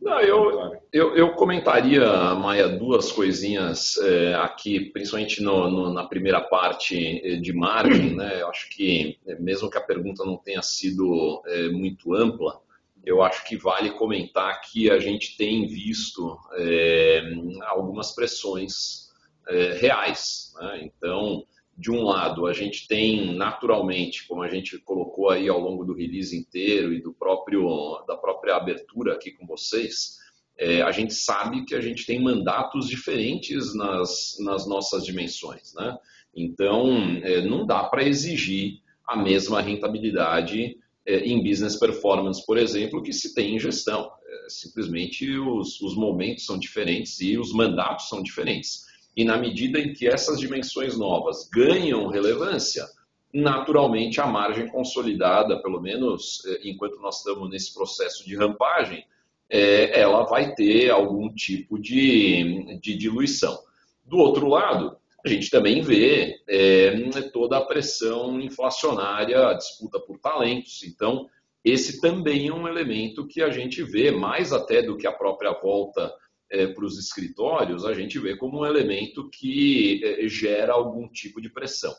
Não, 0.00 0.20
eu, 0.20 0.80
eu, 0.92 1.16
eu, 1.16 1.32
comentaria, 1.32 2.34
Maia, 2.34 2.68
duas 2.68 3.10
coisinhas 3.10 3.96
é, 3.98 4.34
aqui, 4.34 4.90
principalmente 4.90 5.42
no, 5.42 5.70
no, 5.70 5.92
na 5.92 6.04
primeira 6.04 6.40
parte 6.40 7.20
é, 7.24 7.36
de 7.36 7.52
margem. 7.52 8.14
Né? 8.14 8.42
Eu 8.42 8.48
acho 8.48 8.68
que, 8.70 9.18
é, 9.26 9.34
mesmo 9.36 9.70
que 9.70 9.78
a 9.78 9.82
pergunta 9.82 10.24
não 10.24 10.36
tenha 10.36 10.62
sido 10.62 11.42
é, 11.46 11.68
muito 11.70 12.14
ampla, 12.14 12.60
eu 13.04 13.22
acho 13.22 13.44
que 13.44 13.56
vale 13.56 13.90
comentar 13.90 14.60
que 14.60 14.90
a 14.90 14.98
gente 14.98 15.36
tem 15.36 15.66
visto 15.66 16.36
é, 16.54 17.22
algumas 17.62 18.12
pressões 18.12 19.10
é, 19.48 19.72
reais. 19.74 20.52
Né? 20.60 20.82
Então, 20.82 21.44
de 21.76 21.90
um 21.90 22.02
lado, 22.04 22.46
a 22.46 22.52
gente 22.52 22.88
tem 22.88 23.36
naturalmente, 23.36 24.26
como 24.26 24.42
a 24.42 24.48
gente 24.48 24.78
colocou 24.78 25.28
aí 25.28 25.48
ao 25.48 25.60
longo 25.60 25.84
do 25.84 25.92
release 25.92 26.36
inteiro 26.36 26.92
e 26.92 27.02
do 27.02 27.12
próprio 27.12 28.02
da 28.06 28.16
própria 28.16 28.56
abertura 28.56 29.12
aqui 29.12 29.30
com 29.30 29.46
vocês, 29.46 30.16
é, 30.58 30.80
a 30.80 30.90
gente 30.90 31.12
sabe 31.12 31.66
que 31.66 31.74
a 31.74 31.80
gente 31.80 32.06
tem 32.06 32.22
mandatos 32.22 32.88
diferentes 32.88 33.74
nas, 33.74 34.36
nas 34.40 34.66
nossas 34.66 35.04
dimensões, 35.04 35.74
né? 35.74 35.96
Então, 36.34 37.20
é, 37.22 37.42
não 37.42 37.66
dá 37.66 37.84
para 37.84 38.06
exigir 38.06 38.80
a 39.06 39.16
mesma 39.16 39.60
rentabilidade 39.60 40.78
é, 41.06 41.18
em 41.20 41.42
business 41.42 41.76
performance, 41.76 42.44
por 42.44 42.58
exemplo, 42.58 43.02
que 43.02 43.12
se 43.12 43.34
tem 43.34 43.54
em 43.54 43.58
gestão. 43.58 44.10
É, 44.26 44.48
simplesmente 44.48 45.38
os, 45.38 45.80
os 45.80 45.94
momentos 45.94 46.46
são 46.46 46.58
diferentes 46.58 47.20
e 47.20 47.38
os 47.38 47.52
mandatos 47.52 48.08
são 48.08 48.22
diferentes. 48.22 48.85
E 49.16 49.24
na 49.24 49.38
medida 49.38 49.78
em 49.80 49.92
que 49.92 50.06
essas 50.06 50.38
dimensões 50.38 50.98
novas 50.98 51.48
ganham 51.48 52.08
relevância, 52.08 52.84
naturalmente 53.32 54.20
a 54.20 54.26
margem 54.26 54.68
consolidada, 54.68 55.60
pelo 55.62 55.80
menos 55.80 56.44
eh, 56.46 56.60
enquanto 56.64 57.00
nós 57.00 57.18
estamos 57.18 57.48
nesse 57.48 57.72
processo 57.72 58.24
de 58.26 58.36
rampagem, 58.36 59.04
é, 59.48 60.00
ela 60.00 60.24
vai 60.24 60.54
ter 60.54 60.90
algum 60.90 61.32
tipo 61.32 61.78
de, 61.78 62.78
de 62.80 62.96
diluição. 62.96 63.58
Do 64.04 64.18
outro 64.18 64.48
lado, 64.48 64.96
a 65.24 65.28
gente 65.28 65.50
também 65.50 65.82
vê 65.82 66.40
é, 66.48 66.92
toda 67.32 67.58
a 67.58 67.64
pressão 67.64 68.40
inflacionária, 68.40 69.48
a 69.48 69.54
disputa 69.54 69.98
por 69.98 70.18
talentos. 70.18 70.82
Então, 70.84 71.28
esse 71.64 72.00
também 72.00 72.48
é 72.48 72.54
um 72.54 72.68
elemento 72.68 73.26
que 73.26 73.42
a 73.42 73.50
gente 73.50 73.82
vê, 73.82 74.10
mais 74.10 74.52
até 74.52 74.82
do 74.82 74.96
que 74.96 75.06
a 75.06 75.12
própria 75.12 75.52
volta 75.52 76.12
é, 76.50 76.66
para 76.66 76.84
os 76.84 76.98
escritórios, 76.98 77.84
a 77.84 77.92
gente 77.94 78.18
vê 78.18 78.36
como 78.36 78.60
um 78.60 78.66
elemento 78.66 79.28
que 79.30 80.00
é, 80.04 80.28
gera 80.28 80.72
algum 80.72 81.08
tipo 81.08 81.40
de 81.40 81.50
pressão. 81.50 81.94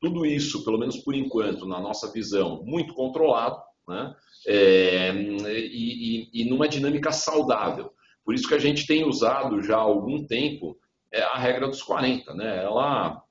Tudo 0.00 0.26
isso, 0.26 0.64
pelo 0.64 0.78
menos 0.78 0.98
por 0.98 1.14
enquanto, 1.14 1.66
na 1.66 1.80
nossa 1.80 2.12
visão, 2.12 2.62
muito 2.64 2.94
controlado 2.94 3.60
né? 3.88 4.14
É, 4.46 5.12
e, 5.12 6.28
e, 6.32 6.42
e, 6.42 6.44
numa 6.50 6.68
dinâmica 6.68 7.12
saudável. 7.12 7.92
Por 8.24 8.34
isso 8.34 8.48
que 8.48 8.54
a 8.54 8.58
gente 8.58 8.86
tem 8.86 9.04
usado 9.04 9.62
já 9.62 9.76
há 9.76 9.80
algum 9.80 10.26
tempo 10.26 10.76
é, 11.12 11.22
a 11.22 11.38
regra 11.38 11.68
dos 11.68 11.82
40. 11.82 12.34
Né? 12.34 12.64
Ela, 12.64 13.22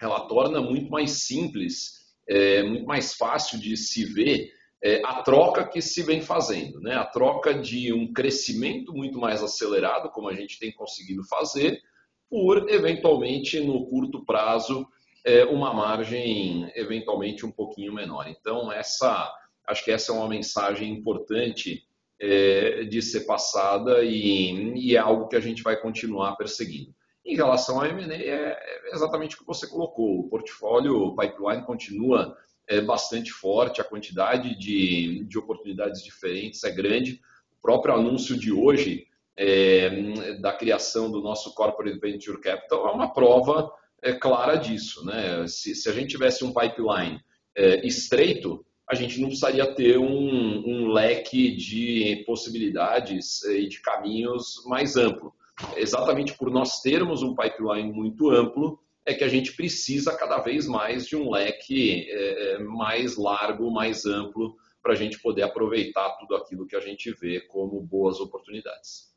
ela 0.00 0.20
torna 0.28 0.60
muito 0.60 0.90
mais 0.90 1.24
simples, 1.24 1.92
é, 2.28 2.62
muito 2.62 2.86
mais 2.86 3.14
fácil 3.14 3.58
de 3.58 3.76
se 3.76 4.04
ver 4.04 4.50
é, 4.82 5.00
a 5.04 5.22
troca 5.22 5.64
que 5.64 5.80
se 5.80 6.02
vem 6.02 6.20
fazendo, 6.20 6.80
né? 6.80 6.96
a 6.96 7.04
troca 7.04 7.54
de 7.54 7.92
um 7.92 8.12
crescimento 8.12 8.92
muito 8.92 9.18
mais 9.18 9.42
acelerado, 9.42 10.10
como 10.10 10.28
a 10.28 10.34
gente 10.34 10.58
tem 10.58 10.72
conseguido 10.72 11.22
fazer, 11.24 11.80
por 12.28 12.68
eventualmente 12.68 13.60
no 13.60 13.86
curto 13.86 14.24
prazo 14.24 14.86
é, 15.24 15.44
uma 15.44 15.72
margem 15.72 16.68
eventualmente 16.74 17.46
um 17.46 17.52
pouquinho 17.52 17.92
menor. 17.92 18.26
Então 18.26 18.72
essa, 18.72 19.32
acho 19.66 19.84
que 19.84 19.92
essa 19.92 20.10
é 20.10 20.14
uma 20.14 20.28
mensagem 20.28 20.90
importante 20.90 21.86
é, 22.20 22.84
de 22.84 23.00
ser 23.00 23.20
passada 23.20 24.02
e, 24.02 24.74
e, 24.74 24.96
é 24.96 24.98
algo 24.98 25.28
que 25.28 25.36
a 25.36 25.40
gente 25.40 25.62
vai 25.62 25.76
continuar 25.80 26.36
perseguindo. 26.36 26.92
Em 27.24 27.36
relação 27.36 27.78
ao 27.78 27.86
M&A, 27.86 28.14
é 28.14 28.58
exatamente 28.92 29.36
o 29.36 29.38
que 29.38 29.46
você 29.46 29.68
colocou. 29.68 30.18
O 30.18 30.28
portfólio, 30.28 30.96
o 30.96 31.16
pipeline 31.16 31.64
continua 31.64 32.36
é 32.68 32.80
bastante 32.80 33.30
forte, 33.32 33.80
a 33.80 33.84
quantidade 33.84 34.56
de, 34.58 35.24
de 35.24 35.38
oportunidades 35.38 36.02
diferentes 36.02 36.64
é 36.64 36.70
grande. 36.70 37.20
O 37.58 37.62
próprio 37.62 37.94
anúncio 37.94 38.36
de 38.38 38.52
hoje 38.52 39.06
é, 39.36 40.34
da 40.34 40.52
criação 40.52 41.10
do 41.10 41.20
nosso 41.20 41.54
Corporate 41.54 41.98
Venture 41.98 42.40
Capital 42.40 42.88
é 42.88 42.92
uma 42.92 43.12
prova 43.12 43.72
é, 44.02 44.12
clara 44.12 44.56
disso. 44.56 45.04
Né? 45.04 45.46
Se, 45.46 45.74
se, 45.74 45.88
a 45.88 45.92
gente 45.92 46.10
tivesse 46.10 46.44
um 46.44 46.52
pipeline 46.52 47.20
é, 47.56 47.86
estreito, 47.86 48.64
a 48.88 48.94
gente 48.94 49.20
não 49.20 49.28
precisaria 49.28 49.66
ter 49.74 49.98
um, 49.98 50.62
um 50.66 50.92
leque 50.92 51.54
de 51.56 52.22
possibilidades 52.26 53.42
e 53.44 53.68
de 53.68 53.80
caminhos 53.80 54.64
mais 54.66 54.96
amplo. 54.96 55.32
Exatamente 55.76 56.36
por 56.36 56.50
nós 56.50 56.80
termos 56.80 57.22
um 57.22 57.34
pipeline 57.34 57.92
muito 57.92 58.30
amplo, 58.30 58.78
é 59.04 59.14
que 59.14 59.24
a 59.24 59.28
gente 59.28 59.54
precisa 59.54 60.16
cada 60.16 60.38
vez 60.38 60.66
mais 60.66 61.06
de 61.06 61.16
um 61.16 61.30
leque 61.30 62.08
é, 62.10 62.58
mais 62.58 63.16
largo, 63.16 63.70
mais 63.70 64.06
amplo, 64.06 64.56
para 64.82 64.92
a 64.92 64.96
gente 64.96 65.20
poder 65.20 65.42
aproveitar 65.42 66.16
tudo 66.18 66.36
aquilo 66.36 66.66
que 66.66 66.76
a 66.76 66.80
gente 66.80 67.12
vê 67.12 67.40
como 67.40 67.80
boas 67.80 68.20
oportunidades. 68.20 69.12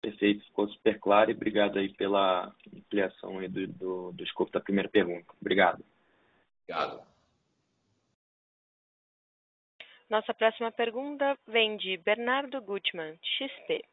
Perfeito, 0.00 0.44
ficou 0.44 0.68
super 0.68 1.00
claro 1.00 1.30
e 1.30 1.34
obrigado 1.34 1.78
aí 1.78 1.92
pela 1.92 2.54
ampliação 2.72 3.38
aí 3.38 3.48
do, 3.48 3.66
do, 3.66 4.12
do 4.12 4.24
escopo 4.24 4.52
da 4.52 4.60
primeira 4.60 4.88
pergunta. 4.88 5.26
Obrigado. 5.40 5.84
Obrigado. 6.62 7.04
Nossa 10.08 10.32
próxima 10.32 10.70
pergunta 10.70 11.36
vem 11.48 11.76
de 11.76 11.96
Bernardo 11.96 12.60
Gutmann, 12.60 13.18
XP. 13.20 13.84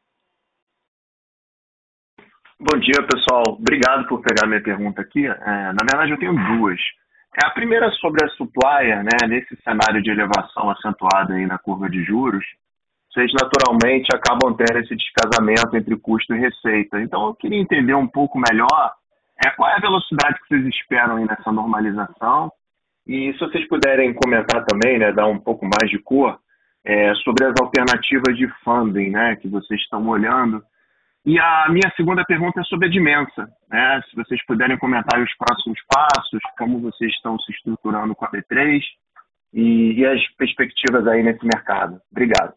Bom 2.60 2.78
dia, 2.78 3.02
pessoal. 3.02 3.42
Obrigado 3.48 4.06
por 4.06 4.22
pegar 4.22 4.46
minha 4.46 4.62
pergunta 4.62 5.02
aqui. 5.02 5.26
É, 5.26 5.32
na 5.32 5.84
verdade, 5.90 6.12
eu 6.12 6.18
tenho 6.18 6.34
duas. 6.56 6.78
É, 7.42 7.46
a 7.46 7.50
primeira 7.50 7.90
sobre 7.92 8.24
a 8.24 8.28
supplier, 8.30 9.02
né, 9.02 9.26
nesse 9.28 9.56
cenário 9.62 10.00
de 10.00 10.10
elevação 10.10 10.70
acentuada 10.70 11.34
aí 11.34 11.46
na 11.46 11.58
curva 11.58 11.90
de 11.90 12.04
juros, 12.04 12.44
vocês 13.12 13.30
naturalmente 13.32 14.06
acabam 14.14 14.54
tendo 14.54 14.78
esse 14.78 14.94
descasamento 14.94 15.76
entre 15.76 15.96
custo 15.96 16.34
e 16.34 16.38
receita. 16.38 17.00
Então, 17.00 17.26
eu 17.26 17.34
queria 17.34 17.60
entender 17.60 17.94
um 17.94 18.06
pouco 18.06 18.38
melhor 18.38 18.94
é, 19.44 19.50
qual 19.50 19.68
é 19.70 19.74
a 19.74 19.80
velocidade 19.80 20.38
que 20.40 20.48
vocês 20.48 20.66
esperam 20.66 21.16
aí 21.16 21.24
nessa 21.24 21.50
normalização 21.50 22.52
e 23.06 23.32
se 23.34 23.38
vocês 23.40 23.68
puderem 23.68 24.14
comentar 24.14 24.64
também, 24.64 24.98
né, 24.98 25.12
dar 25.12 25.26
um 25.26 25.38
pouco 25.38 25.64
mais 25.66 25.90
de 25.90 25.98
cor, 25.98 26.38
é, 26.84 27.14
sobre 27.16 27.44
as 27.46 27.54
alternativas 27.60 28.36
de 28.36 28.48
funding 28.62 29.10
né, 29.10 29.36
que 29.36 29.48
vocês 29.48 29.80
estão 29.80 30.06
olhando. 30.08 30.62
E 31.24 31.38
a 31.38 31.68
minha 31.70 31.90
segunda 31.96 32.22
pergunta 32.24 32.60
é 32.60 32.64
sobre 32.64 32.86
a 32.86 32.90
Dimensa. 32.90 33.48
Né, 33.70 34.02
se 34.10 34.14
vocês 34.14 34.44
puderem 34.46 34.78
comentar 34.78 35.22
os 35.22 35.34
próximos 35.36 35.80
passos, 35.88 36.40
como 36.58 36.80
vocês 36.80 37.10
estão 37.12 37.38
se 37.38 37.50
estruturando 37.52 38.14
com 38.14 38.26
a 38.26 38.30
B3 38.30 38.80
e, 39.52 39.92
e 39.94 40.04
as 40.04 40.20
perspectivas 40.36 41.06
aí 41.06 41.22
nesse 41.22 41.44
mercado. 41.44 42.00
Obrigado. 42.10 42.54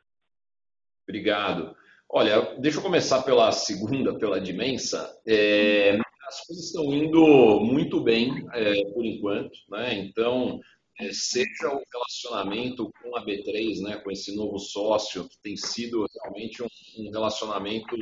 Obrigado. 1.07 1.75
Olha, 2.09 2.55
deixa 2.59 2.79
eu 2.79 2.83
começar 2.83 3.21
pela 3.23 3.51
segunda, 3.53 4.17
pela 4.17 4.41
Dimensa. 4.41 5.17
É, 5.25 5.97
as 6.27 6.45
coisas 6.45 6.65
estão 6.65 6.93
indo 6.93 7.61
muito 7.61 8.01
bem 8.01 8.45
é, 8.53 8.73
por 8.93 9.05
enquanto, 9.05 9.57
né? 9.69 9.93
Então, 9.93 10.59
é, 10.99 11.09
seja 11.13 11.69
o 11.69 11.81
relacionamento 11.93 12.91
com 13.01 13.15
a 13.15 13.23
B3, 13.23 13.81
né, 13.81 13.97
com 13.97 14.11
esse 14.11 14.35
novo 14.35 14.57
sócio, 14.57 15.27
que 15.29 15.37
tem 15.41 15.55
sido 15.55 16.05
realmente 16.21 16.63
um, 16.63 16.67
um 16.97 17.11
relacionamento 17.11 17.95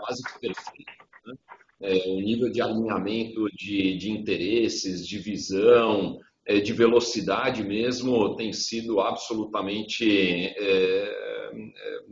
quase 0.00 0.22
que 0.22 0.40
perfeito. 0.40 0.92
Né? 1.26 1.34
É, 1.82 2.08
o 2.08 2.20
nível 2.20 2.50
de 2.50 2.60
alinhamento 2.60 3.46
de, 3.54 3.96
de 3.96 4.10
interesses, 4.10 5.06
de 5.06 5.18
visão, 5.18 6.18
é, 6.46 6.60
de 6.60 6.72
velocidade 6.72 7.62
mesmo, 7.62 8.36
tem 8.36 8.52
sido 8.52 9.00
absolutamente 9.00 10.08
é, 10.08 10.52
é, 10.58 12.02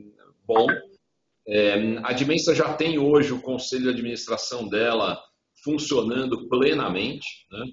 bom. 0.47 0.67
É, 1.47 1.99
a 2.03 2.13
Dimensa 2.13 2.55
já 2.55 2.75
tem 2.75 2.99
hoje 2.99 3.33
o 3.33 3.41
conselho 3.41 3.85
de 3.85 3.91
administração 3.91 4.69
dela 4.69 5.19
funcionando 5.65 6.49
plenamente. 6.49 7.47
Né? 7.51 7.65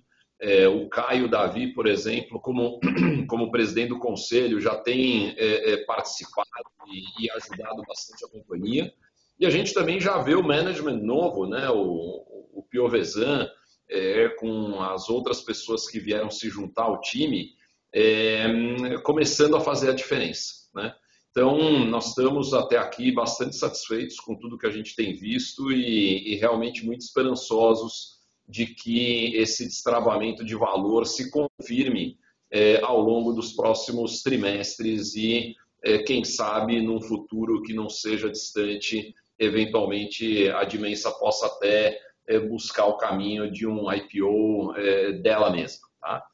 É, 0.41 0.67
o 0.67 0.89
Caio 0.89 1.29
Davi, 1.29 1.73
por 1.73 1.87
exemplo, 1.87 2.39
como, 2.39 2.79
como 3.27 3.51
presidente 3.51 3.89
do 3.89 3.99
conselho, 3.99 4.59
já 4.59 4.75
tem 4.75 5.33
é, 5.37 5.73
é, 5.73 5.85
participado 5.85 6.49
e, 6.87 7.25
e, 7.25 7.31
ajudado 7.31 7.81
bastante 7.87 8.25
a 8.25 8.29
companhia. 8.29 8.93
E 9.39 9.45
a 9.45 9.49
gente 9.49 9.73
também 9.73 9.99
já 9.99 10.17
vê 10.19 10.35
o 10.35 10.43
management 10.43 11.01
novo, 11.01 11.45
né? 11.45 11.69
o, 11.69 12.25
o 12.53 12.63
Piovesan, 12.69 13.47
é, 13.89 14.29
com 14.39 14.81
as 14.81 15.09
outras 15.09 15.41
pessoas 15.41 15.87
que 15.87 15.99
vieram 15.99 16.29
se 16.29 16.49
juntar 16.49 16.83
ao 16.83 17.01
time, 17.01 17.49
é, 17.93 18.97
começando 19.03 19.55
a 19.55 19.61
fazer 19.61 19.89
a 19.89 19.93
diferença. 19.93 20.53
Né? 20.73 20.93
Então, 21.31 21.85
nós 21.85 22.09
estamos 22.09 22.53
até 22.53 22.77
aqui 22.77 23.11
bastante 23.11 23.57
satisfeitos 23.57 24.17
com 24.19 24.35
tudo 24.35 24.57
que 24.57 24.67
a 24.67 24.71
gente 24.71 24.95
tem 24.95 25.13
visto 25.13 25.71
e, 25.71 26.33
e 26.33 26.35
realmente 26.35 26.85
muito 26.85 27.01
esperançosos 27.01 28.15
de 28.47 28.67
que 28.67 29.35
esse 29.35 29.65
destravamento 29.65 30.45
de 30.45 30.55
valor 30.55 31.05
se 31.05 31.29
confirme 31.29 32.17
é, 32.51 32.79
ao 32.81 33.01
longo 33.01 33.33
dos 33.33 33.53
próximos 33.53 34.21
trimestres 34.21 35.15
e, 35.15 35.55
é, 35.83 35.99
quem 35.99 36.23
sabe, 36.23 36.81
num 36.81 37.01
futuro 37.01 37.61
que 37.63 37.73
não 37.73 37.89
seja 37.89 38.29
distante, 38.29 39.13
eventualmente 39.37 40.49
a 40.49 40.63
Dimensa 40.63 41.11
possa 41.11 41.47
até 41.47 41.99
é, 42.27 42.39
buscar 42.39 42.85
o 42.85 42.97
caminho 42.97 43.51
de 43.51 43.67
um 43.67 43.91
IPO 43.91 44.73
é, 44.75 45.11
dela 45.13 45.51
mesma. 45.51 45.87
Tá? 46.01 46.25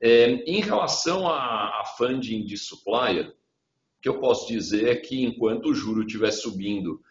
É, 0.00 0.30
em 0.30 0.60
relação 0.60 1.28
a, 1.28 1.82
funding 1.96 2.44
de 2.44 2.56
supplier, 2.56 3.34
que 4.00 4.08
eu 4.08 4.18
posso 4.18 4.48
dizer 4.48 4.88
é 4.88 4.96
que 4.96 5.22
enquanto 5.24 5.66
o 5.66 5.74
juro 5.74 6.02
estiver 6.02 6.30
subindo 6.30 7.02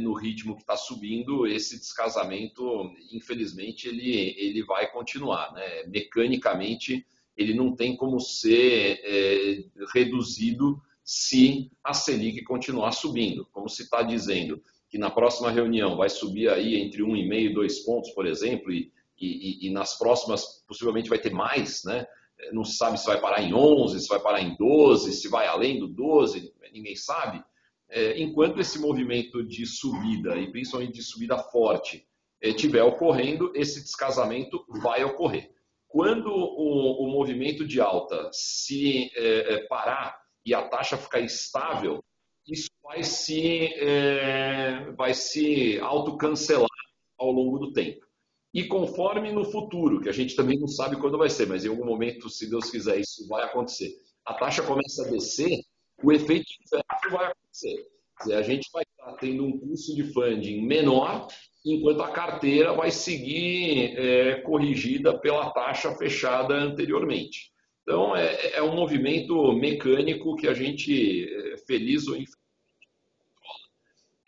no 0.00 0.12
ritmo 0.12 0.56
que 0.56 0.62
está 0.62 0.76
subindo, 0.76 1.46
esse 1.46 1.78
descasamento, 1.78 2.92
infelizmente, 3.12 3.86
ele, 3.86 4.34
ele 4.36 4.64
vai 4.64 4.90
continuar. 4.90 5.52
Né? 5.52 5.84
Mecanicamente, 5.86 7.06
ele 7.36 7.54
não 7.54 7.72
tem 7.76 7.96
como 7.96 8.18
ser 8.18 9.00
reduzido 9.94 10.82
se 11.12 11.68
a 11.82 11.92
Selic 11.92 12.44
continuar 12.44 12.92
subindo. 12.92 13.44
Como 13.50 13.68
se 13.68 13.82
está 13.82 14.00
dizendo 14.00 14.62
que 14.88 14.96
na 14.96 15.10
próxima 15.10 15.50
reunião 15.50 15.96
vai 15.96 16.08
subir 16.08 16.48
aí 16.48 16.76
entre 16.76 17.02
1,5 17.02 17.50
e 17.50 17.52
2 17.52 17.80
pontos, 17.80 18.10
por 18.12 18.28
exemplo, 18.28 18.72
e, 18.72 18.92
e, 19.20 19.66
e 19.66 19.70
nas 19.72 19.98
próximas 19.98 20.64
possivelmente 20.68 21.08
vai 21.08 21.18
ter 21.18 21.32
mais, 21.32 21.82
né? 21.84 22.06
não 22.52 22.64
se 22.64 22.76
sabe 22.76 22.96
se 22.96 23.06
vai 23.06 23.20
parar 23.20 23.42
em 23.42 23.52
11, 23.52 23.98
se 23.98 24.08
vai 24.08 24.20
parar 24.20 24.40
em 24.40 24.56
12, 24.56 25.12
se 25.14 25.28
vai 25.28 25.48
além 25.48 25.80
do 25.80 25.88
12, 25.88 26.54
ninguém 26.72 26.94
sabe. 26.94 27.42
É, 27.88 28.20
enquanto 28.20 28.60
esse 28.60 28.78
movimento 28.78 29.42
de 29.42 29.66
subida, 29.66 30.36
e 30.36 30.48
principalmente 30.52 30.92
de 30.92 31.02
subida 31.02 31.36
forte, 31.38 32.06
estiver 32.40 32.78
é, 32.78 32.84
ocorrendo, 32.84 33.50
esse 33.56 33.82
descasamento 33.82 34.64
vai 34.80 35.02
ocorrer. 35.02 35.50
Quando 35.88 36.30
o, 36.30 37.04
o 37.04 37.10
movimento 37.10 37.66
de 37.66 37.80
alta 37.80 38.30
se 38.32 39.10
é, 39.16 39.54
é 39.54 39.66
parar 39.66 40.19
e 40.44 40.54
a 40.54 40.68
taxa 40.68 40.96
ficar 40.96 41.20
estável, 41.20 42.02
isso 42.46 42.70
vai 42.82 43.02
se, 43.02 43.66
é, 43.74 44.90
vai 44.92 45.14
se 45.14 45.78
autocancelar 45.80 46.68
ao 47.18 47.30
longo 47.30 47.58
do 47.58 47.72
tempo. 47.72 48.04
E 48.52 48.64
conforme 48.64 49.30
no 49.30 49.44
futuro, 49.44 50.00
que 50.00 50.08
a 50.08 50.12
gente 50.12 50.34
também 50.34 50.58
não 50.58 50.66
sabe 50.66 50.96
quando 50.96 51.18
vai 51.18 51.30
ser, 51.30 51.46
mas 51.46 51.64
em 51.64 51.68
algum 51.68 51.84
momento, 51.84 52.28
se 52.28 52.50
Deus 52.50 52.68
quiser, 52.70 52.98
isso 52.98 53.28
vai 53.28 53.44
acontecer. 53.44 53.94
A 54.26 54.34
taxa 54.34 54.62
começa 54.62 55.06
a 55.06 55.10
descer, 55.10 55.60
o 56.02 56.12
efeito 56.12 56.46
inverso 56.66 57.10
vai 57.10 57.26
acontecer. 57.26 57.86
Dizer, 58.20 58.34
a 58.34 58.42
gente 58.42 58.68
vai 58.72 58.82
estar 58.82 59.12
tendo 59.18 59.44
um 59.44 59.58
custo 59.58 59.94
de 59.94 60.12
funding 60.12 60.66
menor, 60.66 61.28
enquanto 61.64 62.02
a 62.02 62.10
carteira 62.10 62.72
vai 62.72 62.90
seguir 62.90 63.96
é, 63.96 64.40
corrigida 64.40 65.18
pela 65.18 65.50
taxa 65.52 65.94
fechada 65.94 66.54
anteriormente. 66.54 67.49
Então, 67.90 68.14
é, 68.14 68.52
é, 68.52 68.62
um 68.62 68.72
movimento 68.72 69.52
mecânico 69.52 70.36
que 70.36 70.46
a 70.46 70.54
gente, 70.54 71.24
é, 71.24 71.56
feliz 71.56 72.06
ou 72.06 72.14
infeliz, 72.14 72.36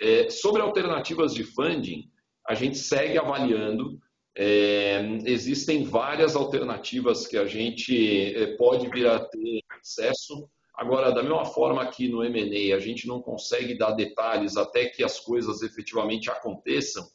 é, 0.01 0.29
sobre 0.29 0.61
alternativas 0.61 1.33
de 1.33 1.45
funding, 1.45 2.11
a 2.45 2.55
gente 2.55 2.77
segue 2.77 3.17
avaliando 3.17 4.01
é, 4.37 5.01
existem 5.27 5.85
várias 5.85 6.35
alternativas 6.35 7.25
que 7.25 7.37
a 7.37 7.47
gente 7.47 8.35
é, 8.35 8.57
pode 8.57 8.89
vir 8.89 9.07
a 9.07 9.21
ter 9.21 9.61
acesso. 9.81 10.49
Agora, 10.75 11.13
da 11.13 11.23
mesma 11.23 11.45
forma 11.45 11.87
que 11.87 12.09
no 12.09 12.25
M&A 12.25 12.75
a 12.75 12.81
gente 12.81 13.07
não 13.07 13.23
consegue 13.23 13.79
dar 13.79 13.93
detalhes 13.93 14.57
até 14.57 14.87
que 14.87 15.05
as 15.05 15.21
coisas 15.21 15.63
efetivamente 15.63 16.29
aconteçam, 16.29 17.07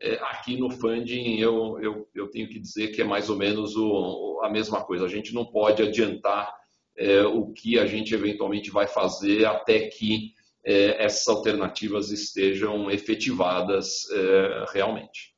é, 0.00 0.14
aqui 0.22 0.58
no 0.58 0.70
funding 0.70 1.38
eu, 1.38 1.78
eu, 1.80 2.08
eu, 2.14 2.28
tenho 2.28 2.48
que 2.48 2.58
dizer 2.58 2.88
que 2.88 3.00
é 3.00 3.04
mais 3.04 3.30
ou 3.30 3.36
menos 3.36 3.76
o, 3.76 4.40
a 4.42 4.50
mesma 4.50 4.84
coisa. 4.84 5.04
A 5.04 5.08
gente 5.08 5.32
não 5.34 5.44
pode 5.44 5.82
adiantar 5.82 6.52
é, 6.96 7.22
o 7.22 7.52
que 7.52 7.78
a 7.78 7.86
gente 7.86 8.14
eventualmente 8.14 8.70
vai 8.70 8.86
fazer 8.86 9.44
até 9.44 9.88
que 9.88 10.32
é, 10.64 11.04
essas 11.04 11.26
alternativas 11.28 12.10
estejam 12.10 12.90
efetivadas 12.90 14.08
é, 14.10 14.64
realmente. 14.72 15.34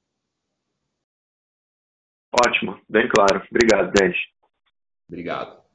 Ótimo, 2.32 2.80
bem 2.88 3.08
claro. 3.08 3.46
Obrigado, 3.50 3.92
Denis. 3.92 4.18
Obrigado. 5.08 5.65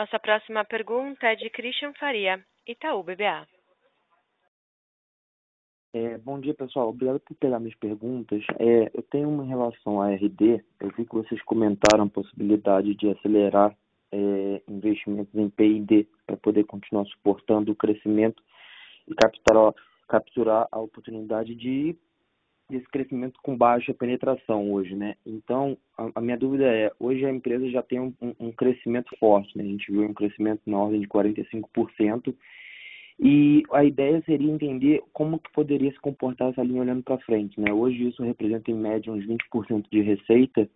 Nossa 0.00 0.18
próxima 0.18 0.64
pergunta 0.64 1.26
é 1.26 1.36
de 1.36 1.50
Christian 1.50 1.92
Faria, 1.92 2.42
Itaú 2.66 3.02
BBA. 3.02 3.46
É, 5.92 6.16
bom 6.16 6.40
dia, 6.40 6.54
pessoal. 6.54 6.88
Obrigado 6.88 7.20
por 7.20 7.36
pegar 7.36 7.60
minhas 7.60 7.76
perguntas. 7.76 8.42
É, 8.58 8.90
eu 8.94 9.02
tenho 9.10 9.28
uma 9.28 9.44
relação 9.44 10.00
à 10.00 10.08
RD. 10.08 10.64
Eu 10.80 10.88
vi 10.96 11.04
que 11.04 11.14
vocês 11.14 11.42
comentaram 11.42 12.04
a 12.04 12.08
possibilidade 12.08 12.94
de 12.94 13.10
acelerar 13.10 13.76
é, 14.10 14.62
investimentos 14.66 15.34
em 15.34 15.50
P&D 15.50 16.08
para 16.26 16.38
poder 16.38 16.64
continuar 16.64 17.04
suportando 17.04 17.70
o 17.70 17.76
crescimento 17.76 18.42
e 19.06 19.14
capturar, 19.14 19.74
capturar 20.08 20.66
a 20.72 20.80
oportunidade 20.80 21.54
de 21.54 21.94
desse 22.70 22.88
crescimento 22.88 23.38
com 23.42 23.56
baixa 23.56 23.92
penetração 23.92 24.72
hoje, 24.72 24.94
né? 24.94 25.14
Então, 25.26 25.76
a, 25.96 26.10
a 26.14 26.20
minha 26.20 26.36
dúvida 26.36 26.64
é, 26.64 26.90
hoje 26.98 27.24
a 27.24 27.30
empresa 27.30 27.68
já 27.70 27.82
tem 27.82 28.00
um, 28.00 28.14
um, 28.38 28.52
crescimento 28.52 29.14
forte, 29.18 29.56
né? 29.56 29.64
A 29.64 29.66
gente 29.66 29.90
viu 29.90 30.02
um 30.02 30.14
crescimento 30.14 30.62
na 30.66 30.78
ordem 30.78 31.00
de 31.00 31.08
45%, 31.08 32.34
e 33.22 33.62
a 33.72 33.84
ideia 33.84 34.22
seria 34.24 34.50
entender 34.50 35.02
como 35.12 35.38
que 35.38 35.52
poderia 35.52 35.92
se 35.92 36.00
comportar 36.00 36.50
essa 36.50 36.62
linha 36.62 36.80
olhando 36.80 37.02
para 37.02 37.18
frente, 37.18 37.60
né? 37.60 37.72
Hoje 37.72 38.08
isso 38.08 38.22
representa 38.22 38.70
em 38.70 38.74
média 38.74 39.12
uns 39.12 39.26
20% 39.26 39.84
de 39.90 40.00
receita, 40.00 40.68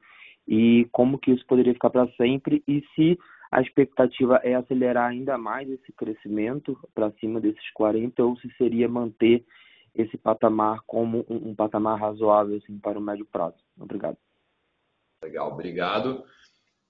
e 0.46 0.86
como 0.92 1.18
que 1.18 1.30
isso 1.30 1.46
poderia 1.46 1.72
ficar 1.72 1.90
para 1.90 2.06
sempre, 2.16 2.62
e 2.68 2.84
se 2.94 3.18
a 3.50 3.62
expectativa 3.62 4.40
é 4.42 4.54
acelerar 4.54 5.10
ainda 5.10 5.38
mais 5.38 5.70
esse 5.70 5.92
crescimento 5.92 6.76
para 6.92 7.12
cima 7.12 7.40
desses 7.40 7.70
40 7.72 8.24
ou 8.24 8.36
se 8.38 8.50
seria 8.58 8.88
manter 8.88 9.44
esse 9.94 10.18
patamar 10.18 10.80
como 10.86 11.24
um, 11.28 11.50
um 11.50 11.54
patamar 11.54 11.98
razoável 11.98 12.56
assim, 12.56 12.78
para 12.78 12.98
o 12.98 13.02
médio 13.02 13.26
prazo. 13.26 13.56
Obrigado. 13.78 14.16
Legal, 15.22 15.52
obrigado. 15.52 16.24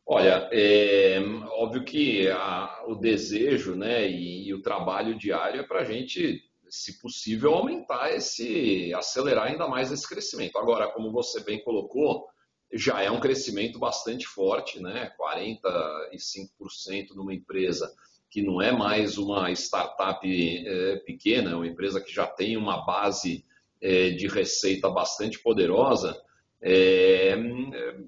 Olha, 0.06 0.48
é 0.52 1.18
óbvio 1.52 1.84
que 1.84 2.28
a, 2.28 2.84
o 2.86 2.94
desejo 2.94 3.74
né, 3.74 4.06
e, 4.08 4.48
e, 4.48 4.54
o 4.54 4.60
trabalho 4.60 5.16
diário 5.16 5.60
é 5.60 5.62
para 5.62 5.80
a 5.80 5.84
gente, 5.84 6.42
se 6.68 7.00
possível, 7.00 7.54
aumentar 7.54 8.14
esse, 8.14 8.92
acelerar 8.94 9.46
ainda 9.46 9.66
mais 9.66 9.90
esse 9.90 10.06
crescimento. 10.06 10.58
Agora, 10.58 10.90
como 10.90 11.10
você 11.10 11.42
bem 11.42 11.62
colocou, 11.62 12.26
já 12.72 13.00
é 13.02 13.10
um 13.10 13.20
crescimento 13.20 13.78
bastante 13.78 14.26
forte, 14.26 14.82
né? 14.82 15.10
45% 15.18 17.14
numa 17.14 17.32
empresa 17.32 17.90
que 18.34 18.42
não 18.42 18.60
é 18.60 18.72
mais 18.72 19.16
uma 19.16 19.52
startup 19.52 20.26
é, 20.26 20.96
pequena, 21.06 21.52
é 21.52 21.54
uma 21.54 21.68
empresa 21.68 22.00
que 22.00 22.12
já 22.12 22.26
tem 22.26 22.56
uma 22.56 22.84
base 22.84 23.46
é, 23.80 24.10
de 24.10 24.26
receita 24.26 24.90
bastante 24.90 25.38
poderosa, 25.38 26.20
é, 26.60 27.36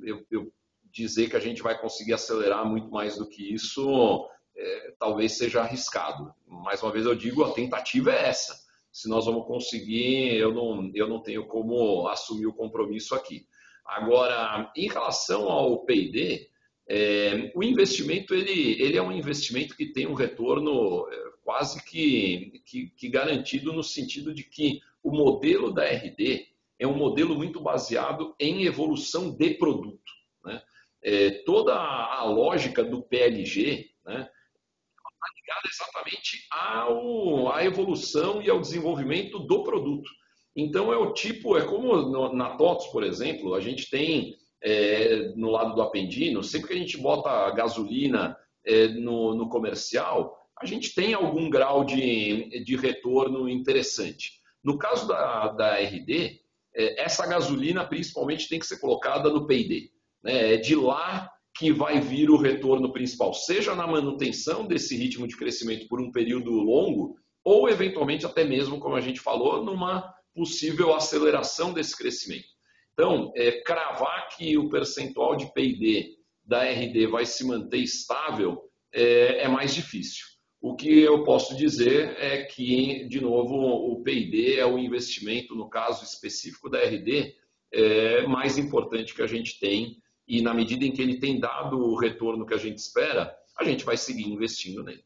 eu, 0.03 0.27
eu, 0.29 0.53
dizer 0.91 1.31
que 1.31 1.37
a 1.37 1.41
gente 1.41 1.63
vai 1.63 1.81
conseguir 1.81 2.15
acelerar 2.15 2.69
muito 2.69 2.91
mais 2.91 3.17
do 3.17 3.29
que 3.29 3.55
isso, 3.55 4.29
é, 4.57 4.95
talvez 4.99 5.39
seja 5.39 5.61
arriscado. 5.61 6.35
Mais 6.45 6.83
uma 6.83 6.91
vez 6.91 7.07
eu 7.07 7.15
digo, 7.15 7.45
a 7.45 7.53
tentativa 7.53 8.11
é 8.11 8.29
essa. 8.29 8.53
Se 8.91 9.09
nós 9.09 9.27
vamos 9.27 9.47
conseguir, 9.47 10.35
eu 10.35 10.53
não, 10.53 10.91
eu 10.93 11.09
não 11.09 11.23
tenho 11.23 11.47
como 11.47 12.09
assumir 12.09 12.47
o 12.47 12.53
compromisso 12.53 13.15
aqui. 13.15 13.47
Agora, 13.85 14.73
em 14.75 14.89
relação 14.89 15.49
ao 15.49 15.85
P&D, 15.85 16.49
é, 16.89 17.51
o 17.55 17.65
investimento 17.65 18.33
ele, 18.33 18.81
ele 18.81 18.97
é 18.97 19.03
um 19.03 19.11
investimento 19.11 19.77
que 19.77 19.87
tem 19.87 20.07
um 20.07 20.15
retorno 20.15 21.09
é, 21.11 21.33
quase 21.43 21.83
que, 21.85 22.63
que, 22.65 22.91
que, 22.91 23.09
garantido 23.09 23.73
no 23.73 23.83
sentido 23.83 24.33
de 24.33 24.45
que 24.45 24.81
o 25.03 25.11
modelo 25.11 25.73
da 25.73 25.85
RD 25.85 26.47
é 26.79 26.87
um 26.87 26.97
modelo 26.97 27.35
muito 27.35 27.61
baseado 27.61 28.37
em 28.39 28.65
evolução 28.65 29.31
de 29.31 29.55
produto. 29.55 30.13
Né? 30.45 30.63
É, 31.03 31.31
toda 31.45 31.75
a 31.75 32.25
lógica 32.25 32.85
do 32.85 33.03
PLG 33.03 33.91
né, 34.05 34.21
está 34.21 35.27
ligada 35.41 35.69
exatamente 35.69 36.47
ao, 36.51 37.53
à 37.53 37.65
evolução 37.65 38.41
e 38.41 38.49
ao 38.49 38.61
desenvolvimento 38.61 39.41
do 39.41 39.65
produto. 39.65 40.09
Então 40.55 40.93
é 40.93 40.97
o 40.97 41.13
tipo, 41.13 41.59
é 41.59 41.65
como 41.65 42.33
na 42.33 42.57
TOTS, 42.57 42.87
por 42.93 43.03
exemplo, 43.03 43.55
a 43.55 43.61
gente 43.61 43.91
tem 43.91 44.37
é, 44.67 45.33
no 45.37 45.49
lado 45.49 45.77
do 45.77 45.81
Apendino, 45.81 46.43
sempre 46.43 46.67
que 46.67 46.75
a 46.75 46.79
gente 46.79 46.99
bota 46.99 47.53
gasolina 47.53 48.37
é, 48.67 48.89
no, 48.89 49.33
no, 49.33 49.49
comercial, 49.49 50.37
a 50.61 50.67
gente 50.67 50.93
tem 50.93 51.15
algum 51.15 51.49
grau 51.49 51.85
de, 51.85 52.65
de 52.65 52.75
retorno 52.75 53.49
interessante. 53.49 54.33
No 54.65 54.77
caso 54.77 55.07
da, 55.07 55.53
da 55.53 55.77
RD, 55.77 56.41
é, 56.75 57.01
essa 57.05 57.25
gasolina 57.29 57.87
principalmente 57.87 58.49
tem 58.49 58.59
que 58.59 58.67
ser 58.67 58.81
colocada 58.81 59.31
no 59.31 59.47
PD. 59.47 59.93
Né? 60.21 60.55
É 60.55 60.57
de 60.57 60.75
lá 60.75 61.31
que 61.57 61.73
vai 61.73 62.01
vir 62.01 62.29
o 62.29 62.37
retorno 62.37 62.93
principal, 62.93 63.33
seja 63.33 63.73
na 63.73 63.87
manutenção 63.87 64.67
desse 64.67 64.97
ritmo 64.97 65.29
de 65.29 65.37
crescimento 65.37 65.87
por 65.87 66.01
um 66.01 66.11
período 66.11 66.51
longo, 66.51 67.15
ou 67.45 67.69
eventualmente 67.69 68.27
até 68.27 68.43
mesmo, 68.43 68.81
como 68.81 68.97
a 68.97 69.01
gente 69.01 69.21
falou, 69.21 69.65
numa 69.65 70.13
possível 70.35 70.93
aceleração 70.93 71.73
desse 71.73 71.97
crescimento. 71.97 72.56
Então, 72.99 73.31
é, 73.37 73.61
cravar 73.61 74.27
que 74.35 74.57
o 74.57 74.71
percentual 74.71 75.37
de 75.37 75.53
PID 75.53 76.17
da 76.43 76.65
RD 76.65 77.09
vai 77.09 77.27
se 77.27 77.47
manter 77.47 77.77
estável 77.77 78.71
é, 78.91 79.43
é, 79.43 79.49
mais 79.49 79.75
difícil. 79.75 80.25
O 80.63 80.75
que 80.75 81.01
eu 81.01 81.23
posso 81.23 81.55
dizer 81.55 82.17
é 82.19 82.45
que, 82.45 83.07
de 83.07 83.21
novo, 83.21 83.55
o 83.55 84.03
PID 84.03 84.59
é 84.59 84.65
o 84.65 84.79
investimento, 84.79 85.55
no 85.55 85.69
caso 85.69 86.05
específico 86.05 86.71
da 86.71 86.83
RD, 86.83 87.37
é, 87.71 88.27
mais 88.27 88.57
importante 88.57 89.15
que 89.15 89.21
a 89.21 89.27
gente 89.27 89.61
tem, 89.61 90.01
e 90.27 90.41
na 90.41 90.55
medida 90.55 90.87
em 90.87 90.93
que 90.93 91.03
ele 91.03 91.21
tem 91.21 91.39
dado 91.39 91.79
o 91.79 91.99
retorno 91.99 92.47
que 92.47 92.55
a 92.55 92.59
gente 92.59 92.79
espera, 92.79 93.37
a 93.59 93.65
gente 93.65 93.85
vai 93.85 93.99
seguir 93.99 94.27
investindo 94.27 94.83
nele. 94.83 95.05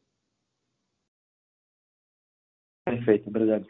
Perfeito, 2.85 3.27
obrigado. 3.27 3.67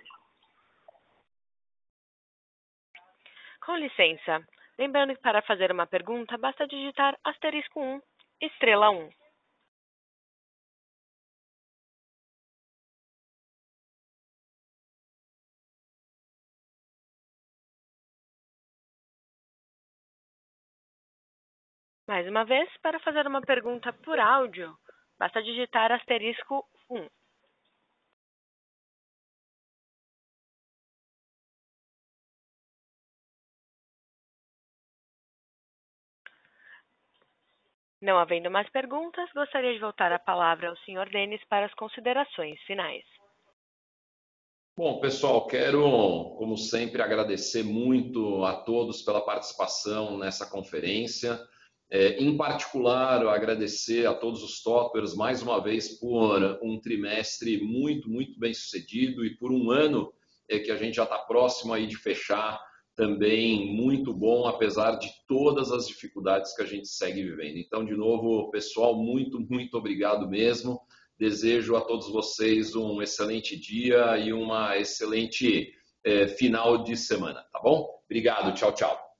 Com 3.66 3.76
licença, 3.78 4.45
lembrando 4.78 5.16
que 5.16 5.22
para 5.22 5.41
fazer 5.43 5.72
uma 5.72 5.86
pergunta 5.88 6.38
basta 6.38 6.68
digitar 6.68 7.18
asterisco 7.24 7.80
1, 7.80 8.01
estrela 8.41 8.89
1. 8.89 9.09
Mais 22.07 22.28
uma 22.28 22.43
vez, 22.43 22.70
para 22.82 22.99
fazer 22.99 23.26
uma 23.26 23.41
pergunta 23.41 23.93
por 23.93 24.20
áudio, 24.20 24.76
basta 25.18 25.41
digitar 25.41 25.91
asterisco 25.91 26.68
1. 26.89 27.07
Não 38.02 38.18
havendo 38.18 38.49
mais 38.49 38.68
perguntas, 38.72 39.30
gostaria 39.34 39.74
de 39.74 39.80
voltar 39.80 40.12
a 40.12 40.18
palavra 40.18 40.70
ao 40.70 40.78
Sr. 40.78 41.08
Denis 41.12 41.41
para 41.47 41.68
as 41.68 41.74
considerações 41.76 42.60
finais. 42.62 43.04
Bom, 44.76 44.99
pessoal, 44.99 45.45
quero, 45.45 45.82
como 46.38 46.58
sempre, 46.58 47.02
agradecer 47.02 47.62
muito 47.62 48.43
a 48.43 48.56
todos 48.56 49.04
pela 49.04 49.22
participação 49.24 50.18
nessa 50.18 50.49
conferência. 50.49 51.39
É, 51.91 52.18
em 52.18 52.36
particular, 52.36 53.24
agradecer 53.28 54.08
a 54.08 54.16
todos 54.16 54.41
os 54.41 54.64
toppers 54.64 55.14
mais 55.14 55.43
uma 55.43 55.62
vez 55.62 55.99
por 55.99 56.58
um 56.64 56.80
trimestre 56.80 57.62
muito, 57.62 58.10
muito 58.10 58.39
bem 58.39 58.54
sucedido 58.54 59.24
e 59.24 59.36
por 59.36 59.52
um 59.52 59.70
ano 59.70 60.12
é, 60.49 60.58
que 60.58 60.72
a 60.72 60.78
gente 60.78 60.95
já 60.95 61.04
está 61.04 61.20
próximo 61.20 61.74
aí 61.74 61.86
de 61.86 61.97
fechar 61.97 62.60
também 62.96 63.74
muito 63.76 64.14
bom, 64.14 64.48
apesar 64.48 64.98
de 64.98 65.10
todas 65.28 65.72
as 65.72 65.88
dificuldades 65.88 66.56
que 66.56 66.62
a 66.62 66.66
gente 66.66 66.88
segue 66.88 67.24
vivendo. 67.24 67.58
Então, 67.58 67.86
de 67.86 67.96
novo, 67.96 68.50
pessoal, 68.52 68.96
muito, 68.96 69.39
muito 69.39 69.78
obrigado 69.78 70.28
mesmo. 70.28 70.82
Desejo 71.18 71.76
a 71.76 71.82
todos 71.82 72.12
vocês 72.12 72.76
um 72.76 73.02
excelente 73.02 73.60
dia 73.60 74.18
e 74.18 74.34
uma 74.34 74.78
excelente 74.78 75.74
eh, 76.04 76.28
final 76.28 76.84
de 76.84 76.98
semana, 76.98 77.44
tá 77.52 77.60
bom? 77.60 78.02
Obrigado, 78.06 78.54
tchau, 78.56 78.74
tchau. 78.74 79.12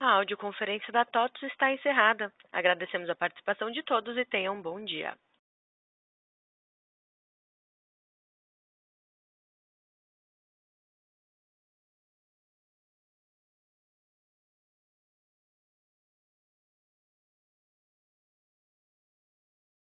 A 0.00 0.18
audioconferência 0.18 0.92
da 0.92 1.04
TOTS 1.04 1.42
está 1.44 1.72
encerrada. 1.72 2.32
Agradecemos 2.52 3.08
a 3.08 3.16
participação 3.16 3.70
de 3.70 3.82
todos 3.82 4.16
e 4.16 4.24
tenham 4.24 4.56
um 4.56 4.62
bom 4.62 4.84
dia. 4.84 5.16